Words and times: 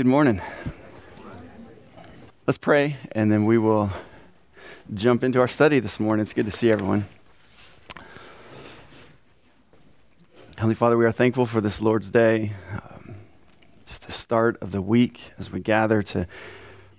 Good 0.00 0.06
morning. 0.06 0.40
Let's 2.46 2.56
pray, 2.56 2.96
and 3.12 3.30
then 3.30 3.44
we 3.44 3.58
will 3.58 3.90
jump 4.94 5.22
into 5.22 5.40
our 5.40 5.46
study 5.46 5.78
this 5.78 6.00
morning. 6.00 6.22
It's 6.22 6.32
good 6.32 6.46
to 6.46 6.50
see 6.50 6.72
everyone. 6.72 7.04
Heavenly 10.56 10.74
Father, 10.74 10.96
we 10.96 11.04
are 11.04 11.12
thankful 11.12 11.44
for 11.44 11.60
this 11.60 11.82
Lord's 11.82 12.08
Day, 12.08 12.52
um, 12.72 13.16
just 13.84 14.06
the 14.06 14.12
start 14.12 14.56
of 14.62 14.72
the 14.72 14.80
week 14.80 15.32
as 15.38 15.52
we 15.52 15.60
gather 15.60 16.00
to, 16.00 16.26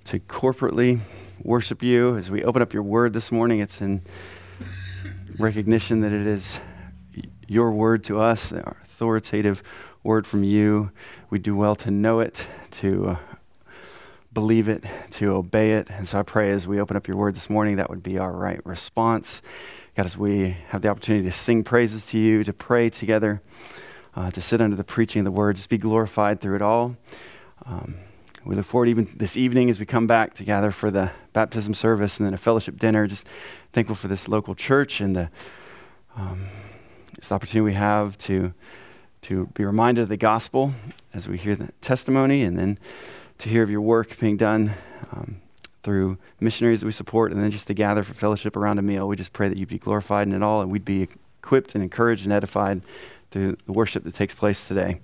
to 0.03 0.19
corporately 0.19 0.99
worship 1.41 1.81
you. 1.81 2.15
As 2.17 2.29
we 2.29 2.43
open 2.43 2.61
up 2.61 2.71
your 2.71 2.83
word 2.83 3.13
this 3.13 3.31
morning, 3.31 3.61
it's 3.61 3.81
in 3.81 4.03
recognition 5.39 6.01
that 6.01 6.11
it 6.11 6.27
is 6.27 6.59
your 7.47 7.71
word 7.71 8.03
to 8.03 8.19
us, 8.19 8.51
our 8.51 8.77
authoritative 8.83 9.63
word 10.03 10.27
from 10.27 10.43
you. 10.43 10.91
We 11.31 11.39
do 11.39 11.55
well 11.55 11.75
to 11.77 11.89
know 11.89 12.19
it, 12.19 12.45
to 12.71 13.09
uh, 13.09 13.15
believe 14.33 14.67
it, 14.67 14.83
to 15.11 15.33
obey 15.33 15.73
it. 15.73 15.89
And 15.89 16.07
so 16.07 16.19
I 16.19 16.23
pray 16.23 16.51
as 16.51 16.67
we 16.67 16.79
open 16.79 16.95
up 16.95 17.07
your 17.07 17.17
word 17.17 17.35
this 17.35 17.49
morning, 17.49 17.75
that 17.77 17.89
would 17.89 18.03
be 18.03 18.17
our 18.17 18.31
right 18.31 18.65
response. 18.65 19.41
God, 19.95 20.05
as 20.05 20.17
we 20.17 20.57
have 20.69 20.81
the 20.81 20.87
opportunity 20.87 21.25
to 21.25 21.31
sing 21.31 21.63
praises 21.63 22.05
to 22.07 22.17
you, 22.17 22.43
to 22.43 22.53
pray 22.53 22.89
together, 22.89 23.41
uh, 24.15 24.31
to 24.31 24.41
sit 24.41 24.61
under 24.61 24.75
the 24.75 24.83
preaching 24.83 25.19
of 25.19 25.25
the 25.25 25.31
word, 25.31 25.57
just 25.57 25.69
be 25.69 25.77
glorified 25.77 26.39
through 26.39 26.55
it 26.55 26.61
all. 26.61 26.95
Um, 27.65 27.95
we 28.43 28.55
look 28.55 28.65
forward 28.65 28.89
even 28.89 29.07
this 29.15 29.37
evening 29.37 29.69
as 29.69 29.79
we 29.79 29.85
come 29.85 30.07
back 30.07 30.33
together 30.33 30.71
for 30.71 30.89
the 30.89 31.11
baptism 31.33 31.73
service 31.73 32.17
and 32.17 32.25
then 32.25 32.33
a 32.33 32.37
fellowship 32.37 32.79
dinner. 32.79 33.05
Just 33.05 33.27
thankful 33.73 33.95
for 33.95 34.07
this 34.07 34.27
local 34.27 34.55
church 34.55 34.99
and 34.99 35.15
the 35.15 35.29
um, 36.15 36.47
this 37.19 37.31
opportunity 37.31 37.61
we 37.61 37.73
have 37.73 38.17
to 38.17 38.53
to 39.21 39.47
be 39.53 39.63
reminded 39.63 40.01
of 40.01 40.09
the 40.09 40.17
gospel 40.17 40.73
as 41.13 41.27
we 41.27 41.37
hear 41.37 41.55
the 41.55 41.69
testimony 41.81 42.43
and 42.43 42.57
then 42.57 42.79
to 43.37 43.49
hear 43.49 43.63
of 43.63 43.69
your 43.69 43.81
work 43.81 44.17
being 44.19 44.37
done 44.37 44.73
um, 45.11 45.41
through 45.83 46.17
missionaries 46.39 46.79
that 46.81 46.85
we 46.85 46.91
support 46.91 47.31
and 47.31 47.41
then 47.41 47.51
just 47.51 47.67
to 47.67 47.73
gather 47.73 48.03
for 48.03 48.13
fellowship 48.13 48.55
around 48.55 48.79
a 48.79 48.81
meal. 48.81 49.07
We 49.07 49.15
just 49.15 49.33
pray 49.33 49.49
that 49.49 49.57
you'd 49.57 49.69
be 49.69 49.79
glorified 49.79 50.27
in 50.27 50.33
it 50.33 50.43
all 50.43 50.61
and 50.61 50.71
we'd 50.71 50.85
be 50.85 51.03
equipped 51.03 51.75
and 51.75 51.83
encouraged 51.83 52.25
and 52.25 52.33
edified 52.33 52.81
through 53.31 53.57
the 53.65 53.71
worship 53.71 54.03
that 54.03 54.13
takes 54.13 54.35
place 54.35 54.67
today. 54.67 54.99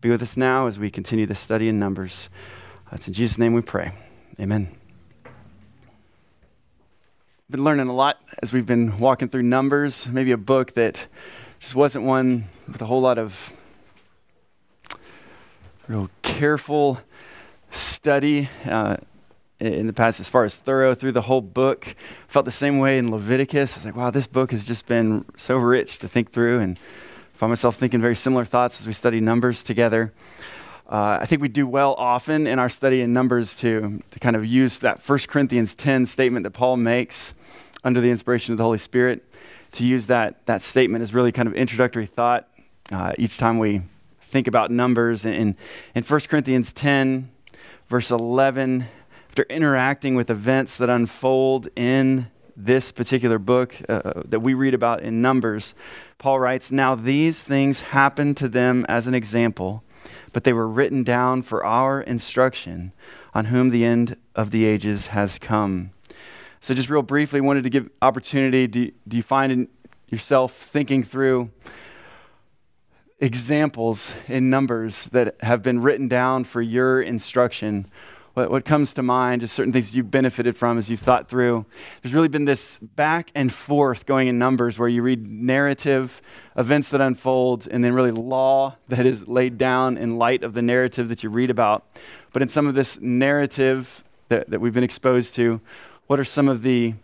Be 0.00 0.08
with 0.08 0.22
us 0.22 0.36
now 0.36 0.66
as 0.66 0.78
we 0.78 0.90
continue 0.90 1.26
this 1.26 1.40
study 1.40 1.68
in 1.68 1.78
Numbers. 1.78 2.28
It's 2.92 3.08
in 3.08 3.14
Jesus' 3.14 3.38
name 3.38 3.54
we 3.54 3.62
pray. 3.62 3.92
Amen. 4.38 4.68
Been 7.50 7.64
learning 7.64 7.88
a 7.88 7.94
lot 7.94 8.18
as 8.42 8.52
we've 8.52 8.66
been 8.66 8.98
walking 8.98 9.28
through 9.28 9.42
Numbers, 9.42 10.08
maybe 10.08 10.30
a 10.30 10.38
book 10.38 10.72
that 10.74 11.06
just 11.58 11.74
wasn't 11.74 12.04
one 12.04 12.48
with 12.66 12.80
a 12.80 12.86
whole 12.86 13.00
lot 13.00 13.18
of 13.18 13.52
real 15.88 16.10
careful 16.22 17.00
study 17.70 18.48
uh, 18.66 18.96
in 19.58 19.86
the 19.86 19.92
past 19.92 20.20
as 20.20 20.28
far 20.28 20.44
as 20.44 20.56
thorough 20.56 20.94
through 20.94 21.12
the 21.12 21.22
whole 21.22 21.40
book. 21.40 21.94
Felt 22.28 22.44
the 22.44 22.50
same 22.50 22.78
way 22.78 22.98
in 22.98 23.10
Leviticus. 23.10 23.76
It's 23.76 23.84
like, 23.84 23.96
wow, 23.96 24.10
this 24.10 24.26
book 24.26 24.50
has 24.52 24.64
just 24.64 24.86
been 24.86 25.24
so 25.36 25.56
rich 25.56 25.98
to 26.00 26.08
think 26.08 26.30
through, 26.30 26.60
and 26.60 26.78
found 27.34 27.50
myself 27.50 27.76
thinking 27.76 28.00
very 28.00 28.16
similar 28.16 28.44
thoughts 28.44 28.80
as 28.80 28.86
we 28.86 28.92
study 28.92 29.20
Numbers 29.20 29.64
together. 29.64 30.12
Uh, 30.88 31.18
I 31.20 31.26
think 31.26 31.40
we 31.40 31.48
do 31.48 31.66
well 31.66 31.94
often 31.94 32.46
in 32.46 32.58
our 32.58 32.68
study 32.68 33.00
in 33.00 33.12
Numbers 33.12 33.56
to, 33.56 34.02
to 34.10 34.18
kind 34.18 34.36
of 34.36 34.44
use 34.44 34.80
that 34.80 35.06
1 35.08 35.18
Corinthians 35.26 35.74
10 35.74 36.06
statement 36.06 36.44
that 36.44 36.50
Paul 36.50 36.76
makes 36.76 37.34
under 37.82 38.00
the 38.00 38.10
inspiration 38.10 38.52
of 38.52 38.58
the 38.58 38.64
Holy 38.64 38.78
Spirit, 38.78 39.24
to 39.72 39.86
use 39.86 40.06
that, 40.06 40.44
that 40.46 40.62
statement 40.62 41.02
as 41.02 41.14
really 41.14 41.32
kind 41.32 41.48
of 41.48 41.54
introductory 41.54 42.06
thought 42.06 42.48
uh, 42.90 43.12
each 43.16 43.38
time 43.38 43.58
we 43.58 43.82
think 44.32 44.48
about 44.48 44.70
Numbers. 44.70 45.24
In, 45.26 45.56
in 45.94 46.02
1 46.02 46.20
Corinthians 46.20 46.72
10, 46.72 47.30
verse 47.88 48.10
11, 48.10 48.86
after 49.28 49.42
interacting 49.44 50.14
with 50.14 50.30
events 50.30 50.78
that 50.78 50.88
unfold 50.88 51.68
in 51.76 52.28
this 52.56 52.92
particular 52.92 53.38
book 53.38 53.76
uh, 53.88 54.22
that 54.24 54.40
we 54.40 54.54
read 54.54 54.72
about 54.72 55.02
in 55.02 55.20
Numbers, 55.20 55.74
Paul 56.16 56.40
writes, 56.40 56.72
Now 56.72 56.94
these 56.94 57.42
things 57.42 57.80
happened 57.80 58.38
to 58.38 58.48
them 58.48 58.86
as 58.88 59.06
an 59.06 59.14
example, 59.14 59.84
but 60.32 60.44
they 60.44 60.52
were 60.54 60.68
written 60.68 61.04
down 61.04 61.42
for 61.42 61.64
our 61.64 62.00
instruction, 62.00 62.92
on 63.34 63.46
whom 63.46 63.68
the 63.68 63.84
end 63.84 64.16
of 64.34 64.50
the 64.50 64.64
ages 64.64 65.08
has 65.08 65.38
come. 65.38 65.90
So, 66.60 66.74
just 66.74 66.88
real 66.88 67.02
briefly, 67.02 67.40
wanted 67.40 67.64
to 67.64 67.70
give 67.70 67.90
opportunity. 68.00 68.66
Do, 68.66 68.90
do 69.08 69.16
you 69.16 69.22
find 69.22 69.68
yourself 70.08 70.54
thinking 70.54 71.02
through 71.02 71.50
examples 73.22 74.16
in 74.26 74.50
Numbers 74.50 75.06
that 75.06 75.36
have 75.42 75.62
been 75.62 75.80
written 75.80 76.08
down 76.08 76.42
for 76.42 76.60
your 76.60 77.00
instruction? 77.00 77.86
What, 78.34 78.50
what 78.50 78.64
comes 78.64 78.92
to 78.94 79.02
mind 79.02 79.44
is 79.44 79.52
certain 79.52 79.72
things 79.72 79.94
you've 79.94 80.10
benefited 80.10 80.56
from 80.56 80.76
as 80.76 80.90
you've 80.90 80.98
thought 80.98 81.28
through. 81.28 81.64
There's 82.02 82.14
really 82.14 82.26
been 82.28 82.46
this 82.46 82.78
back 82.78 83.30
and 83.36 83.52
forth 83.52 84.06
going 84.06 84.26
in 84.26 84.40
Numbers 84.40 84.76
where 84.76 84.88
you 84.88 85.02
read 85.02 85.24
narrative, 85.24 86.20
events 86.56 86.90
that 86.90 87.00
unfold, 87.00 87.68
and 87.70 87.84
then 87.84 87.92
really 87.92 88.10
law 88.10 88.74
that 88.88 89.06
is 89.06 89.28
laid 89.28 89.56
down 89.56 89.96
in 89.96 90.18
light 90.18 90.42
of 90.42 90.54
the 90.54 90.62
narrative 90.62 91.08
that 91.08 91.22
you 91.22 91.30
read 91.30 91.48
about. 91.48 91.86
But 92.32 92.42
in 92.42 92.48
some 92.48 92.66
of 92.66 92.74
this 92.74 92.98
narrative 93.00 94.02
that, 94.30 94.50
that 94.50 94.60
we've 94.60 94.74
been 94.74 94.82
exposed 94.82 95.34
to, 95.36 95.60
what 96.08 96.18
are 96.18 96.24
some 96.24 96.48
of 96.48 96.62
the 96.62 96.94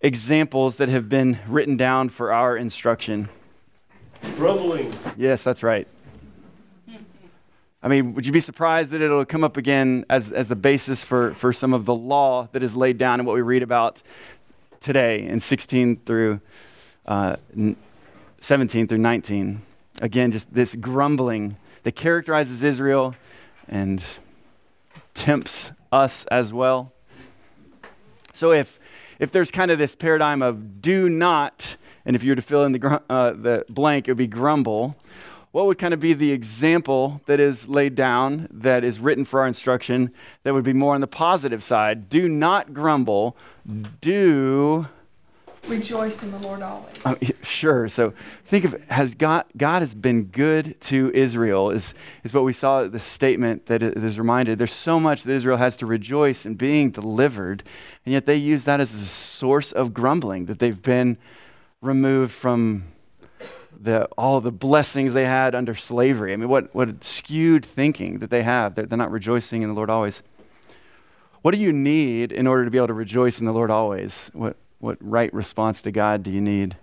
examples 0.00 0.76
that 0.76 0.88
have 0.88 1.10
been 1.10 1.38
written 1.46 1.76
down 1.76 2.08
for 2.08 2.32
our 2.32 2.56
instruction? 2.56 3.28
Grumbling. 4.34 4.92
Yes, 5.16 5.42
that's 5.42 5.62
right. 5.62 5.86
I 7.82 7.88
mean, 7.88 8.14
would 8.14 8.26
you 8.26 8.32
be 8.32 8.40
surprised 8.40 8.90
that 8.90 9.00
it'll 9.00 9.24
come 9.24 9.44
up 9.44 9.56
again 9.56 10.04
as, 10.10 10.32
as 10.32 10.48
the 10.48 10.56
basis 10.56 11.04
for, 11.04 11.34
for 11.34 11.52
some 11.52 11.72
of 11.72 11.84
the 11.84 11.94
law 11.94 12.48
that 12.52 12.62
is 12.62 12.74
laid 12.74 12.98
down 12.98 13.20
in 13.20 13.26
what 13.26 13.34
we 13.34 13.42
read 13.42 13.62
about 13.62 14.02
today 14.80 15.22
in 15.22 15.38
16 15.38 15.98
through 16.04 16.40
uh, 17.06 17.36
17 18.40 18.88
through 18.88 18.98
19? 18.98 19.62
Again, 20.00 20.32
just 20.32 20.52
this 20.52 20.74
grumbling 20.74 21.56
that 21.84 21.92
characterizes 21.92 22.62
Israel 22.62 23.14
and 23.68 24.02
tempts 25.14 25.70
us 25.92 26.24
as 26.26 26.52
well. 26.52 26.92
So 28.32 28.52
if, 28.52 28.80
if 29.18 29.30
there's 29.30 29.50
kind 29.50 29.70
of 29.70 29.78
this 29.78 29.94
paradigm 29.94 30.42
of 30.42 30.82
do 30.82 31.08
not 31.08 31.76
and 32.06 32.16
if 32.16 32.22
you 32.22 32.30
were 32.30 32.36
to 32.36 32.42
fill 32.42 32.64
in 32.64 32.72
the, 32.72 33.02
uh, 33.10 33.32
the 33.32 33.66
blank, 33.68 34.08
it 34.08 34.12
would 34.12 34.18
be 34.18 34.26
grumble. 34.26 34.96
What 35.50 35.66
would 35.66 35.78
kind 35.78 35.92
of 35.92 36.00
be 36.00 36.12
the 36.12 36.32
example 36.32 37.20
that 37.26 37.40
is 37.40 37.68
laid 37.68 37.94
down, 37.94 38.48
that 38.50 38.84
is 38.84 39.00
written 39.00 39.24
for 39.24 39.40
our 39.40 39.46
instruction, 39.46 40.12
that 40.44 40.54
would 40.54 40.64
be 40.64 40.72
more 40.72 40.94
on 40.94 41.00
the 41.00 41.06
positive 41.06 41.62
side? 41.62 42.08
Do 42.08 42.28
not 42.28 42.72
grumble. 42.72 43.36
Do 44.00 44.86
rejoice 45.68 46.22
in 46.22 46.30
the 46.30 46.38
Lord 46.38 46.62
always. 46.62 46.94
Uh, 47.04 47.14
sure. 47.42 47.88
So 47.88 48.12
think 48.44 48.64
of 48.64 48.84
has 48.88 49.14
God 49.14 49.44
God 49.56 49.82
has 49.82 49.94
been 49.94 50.24
good 50.24 50.80
to 50.82 51.10
Israel 51.14 51.70
is 51.70 51.94
is 52.22 52.32
what 52.32 52.44
we 52.44 52.52
saw 52.52 52.86
the 52.86 53.00
statement 53.00 53.66
that 53.66 53.82
is 53.82 54.18
reminded. 54.18 54.58
There's 54.58 54.72
so 54.72 55.00
much 55.00 55.24
that 55.24 55.32
Israel 55.32 55.56
has 55.56 55.76
to 55.78 55.86
rejoice 55.86 56.46
in 56.46 56.54
being 56.54 56.90
delivered, 56.90 57.62
and 58.04 58.12
yet 58.12 58.26
they 58.26 58.36
use 58.36 58.64
that 58.64 58.80
as 58.80 58.94
a 58.94 58.98
source 58.98 59.72
of 59.72 59.92
grumbling 59.92 60.46
that 60.46 60.58
they've 60.58 60.80
been 60.80 61.18
removed 61.86 62.32
from 62.32 62.84
the, 63.78 64.06
all 64.16 64.40
the 64.40 64.52
blessings 64.52 65.12
they 65.12 65.26
had 65.26 65.54
under 65.54 65.74
slavery. 65.74 66.32
I 66.32 66.36
mean, 66.36 66.48
what, 66.48 66.74
what 66.74 67.04
skewed 67.04 67.64
thinking 67.64 68.18
that 68.18 68.30
they 68.30 68.42
have. 68.42 68.74
They're, 68.74 68.86
they're 68.86 68.98
not 68.98 69.10
rejoicing 69.10 69.62
in 69.62 69.68
the 69.68 69.74
Lord 69.74 69.90
always. 69.90 70.22
What 71.42 71.52
do 71.52 71.58
you 71.58 71.72
need 71.72 72.32
in 72.32 72.46
order 72.46 72.64
to 72.64 72.70
be 72.70 72.78
able 72.78 72.88
to 72.88 72.94
rejoice 72.94 73.38
in 73.38 73.46
the 73.46 73.52
Lord 73.52 73.70
always? 73.70 74.30
What, 74.32 74.56
what 74.78 74.98
right 75.00 75.32
response 75.32 75.82
to 75.82 75.92
God 75.92 76.22
do 76.22 76.30
you 76.30 76.40
need? 76.40 76.76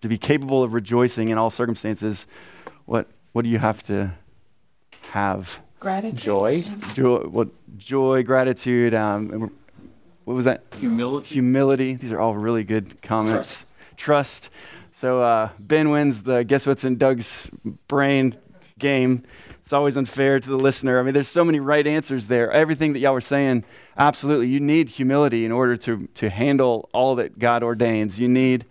To 0.00 0.08
be 0.08 0.18
capable 0.18 0.64
of 0.64 0.74
rejoicing 0.74 1.28
in 1.28 1.38
all 1.38 1.50
circumstances, 1.50 2.26
what, 2.86 3.06
what 3.32 3.42
do 3.42 3.48
you 3.48 3.58
have 3.58 3.82
to 3.84 4.14
have? 5.10 5.60
Gratitude. 5.78 6.18
Joy. 6.18 6.64
Joy, 6.94 7.18
what, 7.18 7.48
joy 7.78 8.24
gratitude. 8.24 8.94
Um, 8.94 9.52
what 10.24 10.34
was 10.34 10.44
that? 10.44 10.62
Humility. 10.78 11.34
Humility. 11.34 11.94
These 11.94 12.12
are 12.12 12.20
all 12.20 12.36
really 12.36 12.64
good 12.64 13.00
comments. 13.02 13.66
Trust. 13.96 14.48
Trust. 14.48 14.50
So 14.92 15.22
uh, 15.22 15.50
Ben 15.58 15.90
wins 15.90 16.22
the 16.22 16.44
guess 16.44 16.66
what's 16.66 16.84
in 16.84 16.96
Doug's 16.96 17.48
brain 17.88 18.36
game. 18.78 19.24
It's 19.62 19.72
always 19.72 19.96
unfair 19.96 20.38
to 20.40 20.48
the 20.48 20.56
listener. 20.56 20.98
I 20.98 21.02
mean, 21.02 21.14
there's 21.14 21.28
so 21.28 21.44
many 21.44 21.60
right 21.60 21.86
answers 21.86 22.26
there. 22.26 22.50
Everything 22.50 22.92
that 22.92 22.98
y'all 22.98 23.14
were 23.14 23.20
saying, 23.20 23.64
absolutely. 23.96 24.48
You 24.48 24.60
need 24.60 24.88
humility 24.88 25.44
in 25.44 25.52
order 25.52 25.76
to, 25.78 26.08
to 26.14 26.30
handle 26.30 26.88
all 26.92 27.14
that 27.16 27.38
God 27.38 27.62
ordains. 27.62 28.20
You 28.20 28.28
need 28.28 28.66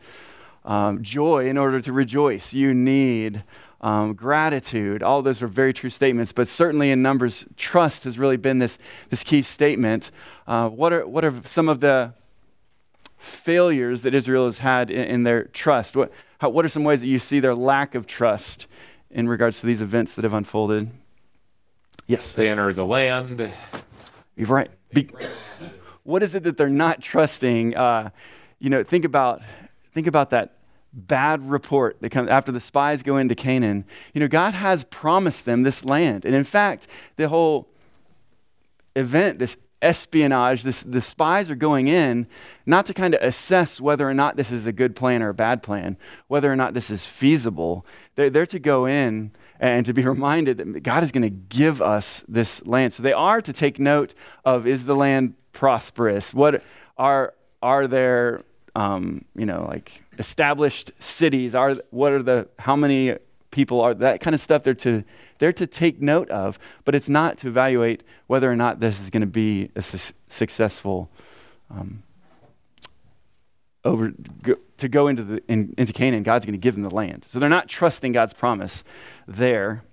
um, 0.66 1.02
joy 1.02 1.50
in 1.50 1.58
order 1.58 1.82
to 1.82 1.94
rejoice. 1.94 2.54
You 2.54 2.74
need 2.74 3.44
um, 3.82 4.14
gratitude. 4.14 5.04
All 5.04 5.22
those 5.22 5.42
are 5.42 5.48
very 5.48 5.74
true 5.74 5.90
statements, 5.90 6.32
but 6.32 6.48
certainly 6.48 6.92
in 6.92 7.02
Numbers, 7.02 7.46
trust 7.58 8.04
has 8.06 8.18
really 8.18 8.38
been 8.38 8.60
this, 8.60 8.78
this 9.10 9.24
key 9.24 9.42
statement. 9.42 10.12
Uh, 10.48 10.70
what, 10.70 10.94
are, 10.94 11.08
what 11.08 11.26
are 11.26 11.34
some 11.44 11.68
of 11.68 11.80
the 11.80 12.14
failures 13.18 14.04
that 14.04 14.14
Israel 14.14 14.46
has 14.46 14.60
had 14.60 14.90
in, 14.90 15.06
in 15.08 15.24
their 15.24 15.46
trust? 15.46 15.96
What, 15.96 16.12
how, 16.40 16.50
what 16.50 16.64
are 16.64 16.70
some 16.70 16.84
ways 16.84 17.02
that 17.02 17.08
you 17.08 17.20
see 17.20 17.40
their 17.40 17.56
lack 17.56 17.96
of 17.96 18.08
trust 18.08 18.68
in 19.10 19.28
regards 19.28 19.60
to 19.62 19.66
these 19.66 19.82
events 19.82 20.16
that 20.16 20.24
have 20.24 20.34
unfolded? 20.34 20.90
Yes. 22.08 22.34
They 22.34 22.50
enter 22.50 22.72
the 22.74 22.86
land. 22.86 23.52
You're 24.36 24.48
right. 24.48 24.70
Be- 24.94 25.10
what 26.04 26.24
is 26.24 26.36
it 26.36 26.44
that 26.44 26.58
they're 26.58 26.70
not 26.70 27.02
trusting? 27.02 27.76
Uh, 27.76 28.10
you 28.60 28.70
know, 28.70 28.84
think 28.84 29.06
about 29.06 29.42
think 29.94 30.08
about 30.08 30.30
that 30.30 30.56
bad 30.94 31.50
report 31.50 31.98
that 32.02 32.10
comes 32.10 32.30
after 32.30 32.52
the 32.52 32.60
spies 32.60 33.04
go 33.04 33.18
into 33.18 33.36
Canaan. 33.36 33.86
You 34.14 34.22
know, 34.22 34.28
God 34.28 34.54
has 34.54 34.84
promised 34.86 35.46
them 35.46 35.64
this 35.64 35.86
land, 35.86 36.26
and 36.26 36.36
in 36.36 36.44
fact, 36.44 36.88
the 37.16 37.30
whole 37.30 37.68
event, 38.96 39.40
this 39.40 39.58
espionage, 39.82 40.64
this, 40.64 40.84
the 40.84 41.02
spies 41.02 41.50
are 41.50 41.56
going 41.56 41.88
in 41.88 42.28
not 42.66 42.86
to 42.86 42.94
kind 42.94 43.16
of 43.16 43.22
assess 43.22 43.82
whether 43.82 44.08
or 44.08 44.14
not 44.14 44.36
this 44.36 44.52
is 44.52 44.68
a 44.68 44.72
good 44.72 44.96
plan 44.96 45.24
or 45.24 45.30
a 45.30 45.34
bad 45.34 45.64
plan, 45.64 45.98
whether 46.28 46.52
or 46.52 46.56
not 46.56 46.74
this 46.74 46.90
is 46.90 47.06
feasible. 47.06 47.86
They're, 48.16 48.30
they're 48.30 48.46
to 48.48 48.60
go 48.60 48.86
in 48.86 49.32
and 49.60 49.86
to 49.86 49.94
be 49.94 50.04
reminded 50.06 50.58
that 50.58 50.84
God 50.84 51.04
is 51.04 51.12
going 51.12 51.24
to 51.24 51.30
give 51.30 51.82
us 51.82 52.24
this 52.28 52.66
land. 52.66 52.94
So 52.94 53.04
they 53.04 53.14
are 53.14 53.42
to 53.42 53.54
take 53.54 53.80
note 53.80 54.14
of 54.46 54.68
is 54.68 54.86
the 54.86 54.96
land 54.96 55.34
prosperous? 55.52 56.34
What 56.34 56.64
are, 56.98 57.34
are 57.62 57.88
there, 57.88 58.44
um, 58.76 59.26
you 59.36 59.46
know, 59.46 59.66
like 59.68 60.04
established 60.18 60.92
cities? 61.00 61.56
Are, 61.56 61.76
what 61.90 62.12
are 62.12 62.24
the, 62.24 62.48
how 62.60 62.76
many 62.76 63.16
people 63.52 63.82
are, 63.82 63.94
that 63.94 64.22
kind 64.22 64.34
of 64.34 64.42
stuff 64.42 64.64
they're 64.64 64.74
to 64.74 65.04
they're 65.40 65.52
to 65.54 65.68
take 65.68 66.02
note 66.02 66.30
of, 66.30 66.60
but 66.86 66.94
it's 66.94 67.10
not 67.10 67.38
to 67.40 67.48
evaluate 67.48 68.04
whether 68.28 68.52
or 68.52 68.56
not 68.56 68.80
this 68.80 69.02
is 69.02 69.10
going 69.10 69.22
to 69.22 69.28
be 69.28 69.72
a 69.76 69.82
su- 69.82 70.14
successful 70.28 71.10
um, 71.72 72.04
over 73.84 74.14
go, 74.44 74.56
to 74.78 74.88
go 74.88 75.08
into 75.08 75.24
the 75.24 75.44
in, 75.48 75.74
into 75.78 75.94
Canaan. 75.94 76.24
God's 76.24 76.46
going 76.46 76.54
to 76.54 76.60
give 76.60 76.76
them 76.76 76.84
the 76.84 76.94
land, 76.94 77.26
so 77.28 77.40
they're 77.40 77.50
not 77.50 77.68
trusting 77.68 78.12
God's 78.12 78.34
promise 78.34 78.84
there. 79.28 79.84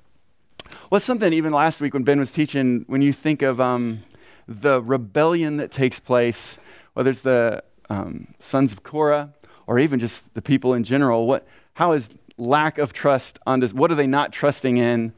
Well, 0.91 1.01
something 1.01 1.33
even 1.33 1.53
last 1.53 1.81
week 1.81 1.95
when 1.95 2.03
Ben 2.03 2.21
was 2.21 2.31
teaching, 2.31 2.85
when 2.89 3.01
you 3.01 3.13
think 3.13 3.41
of 3.41 3.59
um, 3.59 4.03
the 4.47 4.83
rebellion 4.83 5.57
that 5.57 5.71
takes 5.71 5.99
place, 5.99 6.59
whether 6.93 7.09
it's 7.09 7.23
the 7.23 7.63
um, 7.89 8.35
sons 8.39 8.73
of 8.73 8.83
Korah 8.83 9.33
or 9.67 9.79
even 9.79 9.99
just 9.99 10.35
the 10.35 10.43
people 10.43 10.75
in 10.75 10.85
general, 10.85 11.27
what 11.27 11.47
how 11.75 11.93
is 11.93 12.11
lack 12.37 12.79
of 12.79 12.93
trust 12.93 13.39
on 13.47 13.61
this? 13.61 13.73
What 13.73 13.91
are 13.91 13.95
they 13.95 14.07
not 14.07 14.33
trusting 14.33 14.79
in? 14.79 15.13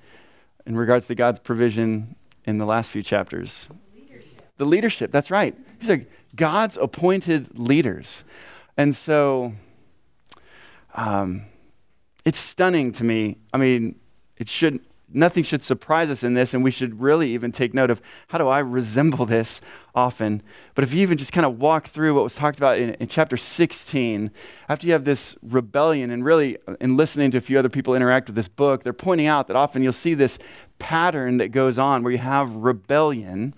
in 0.67 0.77
regards 0.77 1.07
to 1.09 1.15
God's 1.15 1.39
provision 1.39 2.15
in 2.45 2.59
the 2.59 2.67
last 2.67 2.91
few 2.91 3.03
chapters? 3.03 3.69
Leadership. 3.95 4.43
The 4.57 4.65
leadership, 4.65 5.11
that's 5.11 5.31
right. 5.31 5.55
These 5.81 5.91
are 5.91 6.07
God's 6.37 6.77
appointed 6.77 7.59
leaders. 7.59 8.25
And 8.77 8.95
so 8.95 9.53
um, 10.95 11.43
it's 12.25 12.39
stunning 12.39 12.93
to 12.93 13.05
me. 13.05 13.39
I 13.53 13.59
mean, 13.59 13.99
it 14.37 14.49
should 14.49 14.81
nothing 15.13 15.43
should 15.43 15.63
surprise 15.63 16.11
us 16.11 16.23
in 16.23 16.35
this, 16.35 16.55
and 16.55 16.63
we 16.63 16.71
should 16.71 17.01
really 17.01 17.33
even 17.33 17.53
take 17.53 17.75
note 17.75 17.91
of 17.91 18.01
how 18.29 18.39
do 18.39 18.49
I 18.49 18.59
resemble 18.59 19.27
this 19.27 19.61
often. 19.95 20.43
But 20.75 20.85
if 20.85 20.95
you 20.95 21.01
even 21.03 21.19
just 21.19 21.33
kind 21.33 21.45
of 21.45 21.59
walk 21.59 21.89
through 21.89 22.15
what 22.15 22.25
was 22.25 22.35
talked 22.35 22.59
about 22.59 22.79
in, 22.79 22.95
in, 22.95 23.09
chapter 23.09 23.37
16, 23.37 24.31
after 24.69 24.87
you 24.87 24.93
have 24.93 25.05
this 25.05 25.37
rebellion, 25.43 26.11
and 26.11 26.25
really 26.25 26.59
uh, 26.67 26.77
in 26.81 26.97
listening 26.97 27.31
to 27.33 27.39
a 27.39 27.41
few 27.41 27.59
other 27.59 27.69
people 27.69 27.95
interact 27.95 28.29
with 28.29 28.37
this 28.37 28.49
book, 28.49 28.83
they're 28.83 28.93
pointing 28.93 29.27
out 29.27 29.47
that 29.49 29.57
often 29.57 29.83
you'll 29.83 29.93
see 29.93 30.15
this 30.15 30.39
pattern 30.79 31.39
that 31.39 31.49
goes 31.49 31.79
on 31.79 32.03
where 32.03 32.13
you 32.13 32.19
have 32.19 32.55
rebellion. 32.55 33.55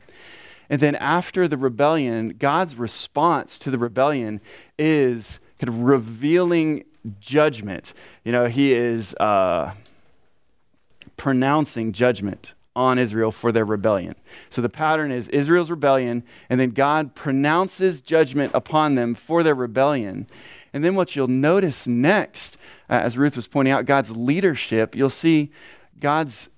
And 0.70 0.80
then 0.80 0.94
after 0.96 1.48
the 1.48 1.58
rebellion, 1.58 2.36
God's 2.38 2.76
response 2.76 3.58
to 3.60 3.70
the 3.70 3.78
rebellion 3.78 4.40
is 4.78 5.38
kind 5.58 5.68
of 5.68 5.82
revealing 5.82 6.84
judgment. 7.20 7.92
You 8.24 8.32
know, 8.32 8.46
He 8.46 8.72
is. 8.72 9.14
Uh, 9.14 9.72
pronouncing 11.16 11.92
judgment 11.92 12.54
on 12.74 12.98
Israel 12.98 13.30
for 13.30 13.52
their 13.52 13.64
rebellion. 13.64 14.14
So 14.48 14.62
the 14.62 14.68
pattern 14.68 15.12
is 15.12 15.28
Israel's 15.28 15.70
rebellion, 15.70 16.22
and 16.48 16.58
then 16.58 16.70
God 16.70 17.14
pronounces 17.14 18.00
judgment 18.00 18.52
upon 18.54 18.94
them 18.94 19.14
for 19.14 19.42
their 19.42 19.54
rebellion. 19.54 20.26
And 20.72 20.82
then 20.82 20.94
what 20.94 21.14
you'll 21.14 21.28
notice 21.28 21.86
next, 21.86 22.56
uh, 22.88 22.94
as 22.94 23.18
Ruth 23.18 23.36
was 23.36 23.46
pointing 23.46 23.72
out, 23.72 23.84
God's 23.84 24.10
leadership, 24.10 24.94
you'll 24.94 25.10
see 25.10 25.52
God's 26.00 26.48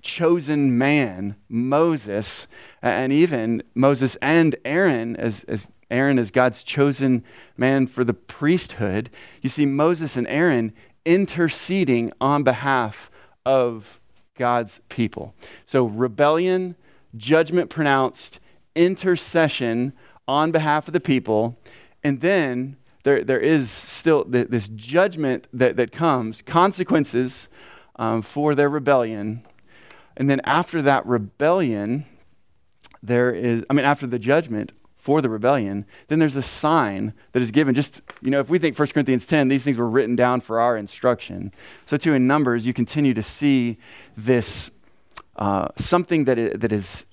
chosen 0.00 0.78
man, 0.78 1.34
Moses, 1.48 2.46
and 2.80 3.12
even 3.12 3.62
Moses 3.74 4.16
and 4.22 4.54
Aaron, 4.64 5.16
as, 5.16 5.42
as 5.44 5.72
Aaron 5.90 6.20
is 6.20 6.30
God's 6.30 6.62
chosen 6.62 7.24
man 7.56 7.88
for 7.88 8.04
the 8.04 8.14
priesthood. 8.14 9.10
You 9.42 9.50
see 9.50 9.66
Moses 9.66 10.16
and 10.16 10.28
Aaron 10.28 10.72
interceding 11.04 12.12
on 12.20 12.44
behalf 12.44 13.10
of 13.48 13.98
God's 14.36 14.82
people. 14.90 15.34
So, 15.64 15.86
rebellion, 15.86 16.76
judgment 17.16 17.70
pronounced, 17.70 18.40
intercession 18.74 19.94
on 20.28 20.52
behalf 20.52 20.86
of 20.86 20.92
the 20.92 21.00
people, 21.00 21.58
and 22.04 22.20
then 22.20 22.76
there, 23.04 23.24
there 23.24 23.40
is 23.40 23.70
still 23.70 24.24
this 24.24 24.68
judgment 24.68 25.48
that, 25.54 25.76
that 25.76 25.92
comes, 25.92 26.42
consequences 26.42 27.48
um, 27.96 28.20
for 28.20 28.54
their 28.54 28.68
rebellion. 28.68 29.46
And 30.14 30.28
then 30.28 30.42
after 30.44 30.82
that 30.82 31.06
rebellion, 31.06 32.04
there 33.02 33.32
is, 33.32 33.64
I 33.70 33.72
mean, 33.72 33.86
after 33.86 34.06
the 34.06 34.18
judgment, 34.18 34.74
for 35.08 35.22
the 35.22 35.30
rebellion, 35.30 35.86
then 36.08 36.18
there's 36.18 36.36
a 36.36 36.42
sign 36.42 37.14
that 37.32 37.40
is 37.40 37.50
given. 37.50 37.74
Just, 37.74 38.02
you 38.20 38.30
know, 38.30 38.40
if 38.40 38.50
we 38.50 38.58
think 38.58 38.78
1 38.78 38.88
Corinthians 38.88 39.24
10, 39.24 39.48
these 39.48 39.64
things 39.64 39.78
were 39.78 39.88
written 39.88 40.14
down 40.14 40.42
for 40.42 40.60
our 40.60 40.76
instruction. 40.76 41.50
So, 41.86 41.96
too, 41.96 42.12
in 42.12 42.26
Numbers, 42.26 42.66
you 42.66 42.74
continue 42.74 43.14
to 43.14 43.22
see 43.22 43.78
this 44.18 44.70
uh, 45.36 45.68
something 45.76 46.24
that 46.24 46.38
is, 46.38 46.60
that 46.60 46.72
is 46.72 47.06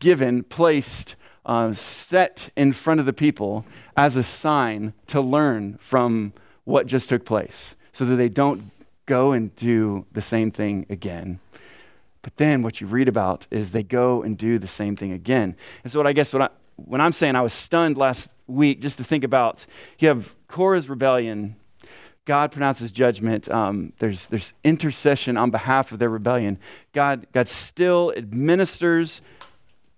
given, 0.00 0.42
placed, 0.42 1.14
uh, 1.46 1.72
set 1.72 2.50
in 2.56 2.72
front 2.72 2.98
of 2.98 3.06
the 3.06 3.12
people 3.12 3.64
as 3.96 4.16
a 4.16 4.24
sign 4.24 4.92
to 5.06 5.20
learn 5.20 5.78
from 5.80 6.32
what 6.64 6.88
just 6.88 7.08
took 7.08 7.24
place 7.24 7.76
so 7.92 8.04
that 8.06 8.16
they 8.16 8.28
don't 8.28 8.72
go 9.06 9.30
and 9.30 9.54
do 9.54 10.04
the 10.10 10.20
same 10.20 10.50
thing 10.50 10.84
again. 10.90 11.38
But 12.22 12.36
then 12.38 12.62
what 12.62 12.80
you 12.80 12.86
read 12.86 13.08
about 13.08 13.46
is 13.50 13.70
they 13.70 13.82
go 13.82 14.22
and 14.22 14.36
do 14.36 14.58
the 14.58 14.66
same 14.66 14.96
thing 14.96 15.12
again. 15.12 15.56
And 15.82 15.92
so, 15.92 15.98
what 16.00 16.06
I 16.06 16.12
guess 16.12 16.32
what 16.32 16.42
I, 16.42 16.48
when 16.86 17.00
I'm 17.00 17.12
saying 17.12 17.36
I 17.36 17.42
was 17.42 17.52
stunned 17.52 17.98
last 17.98 18.28
week 18.46 18.80
just 18.80 18.98
to 18.98 19.04
think 19.04 19.24
about, 19.24 19.66
you 19.98 20.08
have 20.08 20.34
Korah's 20.46 20.88
rebellion. 20.88 21.56
God 22.24 22.52
pronounces 22.52 22.90
judgment. 22.90 23.48
Um, 23.48 23.92
there's, 23.98 24.26
there's 24.28 24.52
intercession 24.62 25.36
on 25.36 25.50
behalf 25.50 25.92
of 25.92 25.98
their 25.98 26.08
rebellion. 26.08 26.58
God, 26.92 27.26
God 27.32 27.48
still 27.48 28.12
administers 28.16 29.22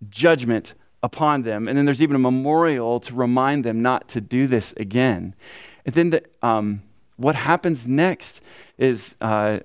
judgment 0.08 0.74
upon 1.02 1.42
them. 1.42 1.68
And 1.68 1.76
then 1.76 1.84
there's 1.84 2.02
even 2.02 2.16
a 2.16 2.20
memorial 2.20 3.00
to 3.00 3.14
remind 3.14 3.64
them 3.64 3.82
not 3.82 4.08
to 4.08 4.20
do 4.20 4.46
this 4.46 4.72
again. 4.76 5.34
And 5.84 5.94
then 5.94 6.10
the, 6.10 6.24
um, 6.42 6.82
what 7.16 7.34
happens 7.34 7.86
next 7.86 8.40
is 8.78 9.16
uh, 9.20 9.60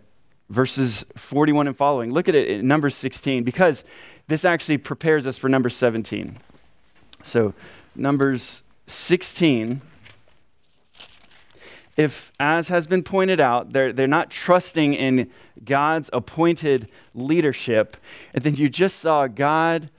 verses 0.50 1.06
41 1.16 1.68
and 1.68 1.78
following. 1.78 2.12
Look 2.12 2.28
at 2.28 2.36
it 2.36 2.50
in 2.50 2.68
number 2.68 2.90
16, 2.90 3.44
because 3.44 3.84
this 4.28 4.44
actually 4.44 4.78
prepares 4.78 5.28
us 5.28 5.38
for 5.38 5.50
number 5.50 5.70
17. 5.70 6.38
So, 7.26 7.56
Numbers 7.96 8.62
16. 8.86 9.82
If, 11.98 12.32
as 12.40 12.68
has 12.68 12.86
been 12.86 13.02
pointed 13.02 13.40
out, 13.40 13.74
they're, 13.74 13.92
they're 13.92 14.06
not 14.06 14.30
trusting 14.30 14.94
in 14.94 15.32
God's 15.64 16.12
appointed 16.14 16.88
leadership, 17.16 17.98
and 18.36 18.44
then 18.44 18.56
you 18.56 18.70
just 18.70 19.00
saw 19.00 19.26
God, 19.26 19.90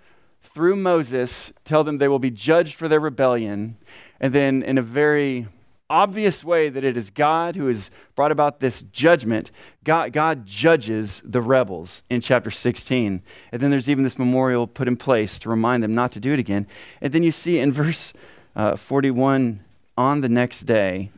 through 0.42 0.76
Moses, 0.76 1.52
tell 1.64 1.82
them 1.82 1.98
they 1.98 2.06
will 2.06 2.20
be 2.20 2.30
judged 2.30 2.76
for 2.76 2.86
their 2.86 3.00
rebellion, 3.00 3.76
and 4.20 4.32
then 4.32 4.62
in 4.62 4.78
a 4.78 4.82
very 4.82 5.48
obvious 5.88 6.42
way 6.44 6.68
that 6.68 6.84
it 6.84 6.96
is 6.96 7.10
God 7.10 7.56
who 7.56 7.66
has 7.68 7.90
brought 8.14 8.32
about 8.32 8.60
this 8.60 8.82
judgment. 8.82 9.50
God, 9.84 10.12
God 10.12 10.46
judges 10.46 11.22
the 11.24 11.40
rebels 11.40 12.02
in 12.10 12.20
chapter 12.20 12.50
16. 12.50 13.22
And 13.52 13.60
then 13.60 13.70
there's 13.70 13.88
even 13.88 14.04
this 14.04 14.18
memorial 14.18 14.66
put 14.66 14.88
in 14.88 14.96
place 14.96 15.38
to 15.40 15.48
remind 15.48 15.82
them 15.82 15.94
not 15.94 16.12
to 16.12 16.20
do 16.20 16.32
it 16.32 16.38
again. 16.38 16.66
And 17.00 17.12
then 17.12 17.22
you 17.22 17.30
see 17.30 17.58
in 17.58 17.72
verse 17.72 18.12
uh, 18.54 18.76
41 18.76 19.64
on 19.96 20.20
the 20.20 20.28
next 20.28 20.60
day, 20.60 21.10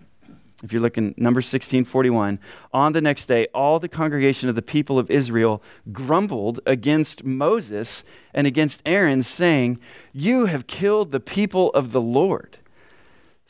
if 0.62 0.72
you're 0.72 0.82
looking 0.82 1.14
number 1.16 1.40
16 1.40 1.84
41 1.84 2.38
on 2.72 2.92
the 2.92 3.00
next 3.00 3.26
day 3.26 3.46
all 3.54 3.78
the 3.78 3.88
congregation 3.88 4.48
of 4.48 4.56
the 4.56 4.62
people 4.62 4.98
of 4.98 5.08
israel 5.08 5.62
grumbled 5.92 6.58
against 6.66 7.22
moses 7.22 8.02
and 8.34 8.46
against 8.46 8.82
aaron 8.84 9.22
saying 9.22 9.78
you 10.12 10.46
have 10.46 10.66
killed 10.66 11.12
the 11.12 11.20
people 11.20 11.70
of 11.70 11.92
the 11.92 12.00
lord 12.00 12.58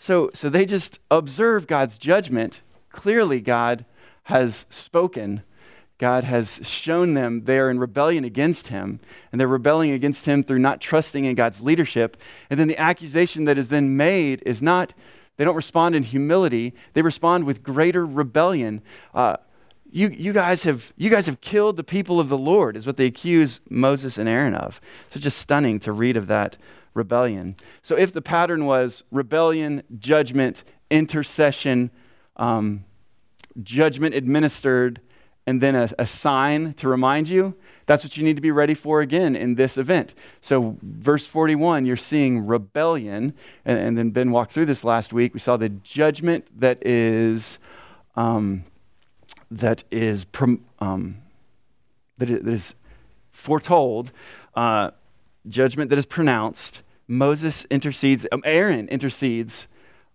so, 0.00 0.30
so 0.32 0.48
they 0.48 0.64
just 0.64 1.00
observe 1.10 1.66
God's 1.66 1.98
judgment. 1.98 2.62
Clearly, 2.90 3.40
God 3.40 3.84
has 4.24 4.64
spoken. 4.70 5.42
God 5.98 6.22
has 6.22 6.60
shown 6.62 7.14
them 7.14 7.44
they 7.44 7.58
are 7.58 7.68
in 7.68 7.80
rebellion 7.80 8.24
against 8.24 8.68
him, 8.68 9.00
and 9.32 9.40
they're 9.40 9.48
rebelling 9.48 9.90
against 9.90 10.24
him 10.24 10.44
through 10.44 10.60
not 10.60 10.80
trusting 10.80 11.24
in 11.24 11.34
God's 11.34 11.60
leadership. 11.60 12.16
And 12.48 12.60
then 12.60 12.68
the 12.68 12.78
accusation 12.78 13.44
that 13.46 13.58
is 13.58 13.68
then 13.68 13.96
made 13.96 14.40
is 14.46 14.62
not, 14.62 14.94
they 15.36 15.44
don't 15.44 15.56
respond 15.56 15.96
in 15.96 16.04
humility, 16.04 16.74
they 16.92 17.02
respond 17.02 17.42
with 17.42 17.64
greater 17.64 18.06
rebellion. 18.06 18.82
Uh, 19.12 19.38
you, 19.90 20.10
you, 20.10 20.32
guys 20.32 20.62
have, 20.62 20.92
you 20.96 21.10
guys 21.10 21.26
have 21.26 21.40
killed 21.40 21.76
the 21.76 21.82
people 21.82 22.20
of 22.20 22.28
the 22.28 22.38
Lord, 22.38 22.76
is 22.76 22.86
what 22.86 22.98
they 22.98 23.06
accuse 23.06 23.58
Moses 23.68 24.16
and 24.16 24.28
Aaron 24.28 24.54
of. 24.54 24.80
So 25.10 25.18
just 25.18 25.38
stunning 25.38 25.80
to 25.80 25.90
read 25.90 26.16
of 26.16 26.28
that 26.28 26.56
rebellion. 26.98 27.56
So 27.82 27.96
if 27.96 28.12
the 28.12 28.20
pattern 28.20 28.66
was 28.66 29.04
rebellion, 29.10 29.82
judgment, 29.98 30.64
intercession, 30.90 31.90
um, 32.36 32.84
judgment 33.62 34.14
administered, 34.14 35.00
and 35.46 35.62
then 35.62 35.74
a, 35.74 35.88
a 35.98 36.06
sign 36.06 36.74
to 36.74 36.88
remind 36.88 37.28
you, 37.28 37.54
that's 37.86 38.04
what 38.04 38.18
you 38.18 38.24
need 38.24 38.36
to 38.36 38.42
be 38.42 38.50
ready 38.50 38.74
for 38.74 39.00
again 39.00 39.34
in 39.34 39.54
this 39.54 39.78
event. 39.78 40.14
So, 40.42 40.76
verse 40.82 41.24
41, 41.24 41.86
you're 41.86 41.96
seeing 41.96 42.46
rebellion. 42.46 43.32
And, 43.64 43.78
and 43.78 43.96
then 43.96 44.10
Ben 44.10 44.30
walked 44.30 44.52
through 44.52 44.66
this 44.66 44.84
last 44.84 45.14
week. 45.14 45.32
We 45.32 45.40
saw 45.40 45.56
the 45.56 45.70
judgment 45.70 46.60
that 46.60 46.84
is. 46.86 47.58
Um, 48.14 48.64
that 49.50 49.84
is, 49.90 50.26
um, 50.80 51.18
that 52.18 52.30
is 52.30 52.74
foretold, 53.32 54.10
uh, 54.54 54.90
judgment 55.48 55.90
that 55.90 55.98
is 55.98 56.06
pronounced. 56.06 56.82
Moses 57.08 57.64
intercedes, 57.70 58.26
um, 58.30 58.42
Aaron 58.44 58.86
intercedes 58.88 59.66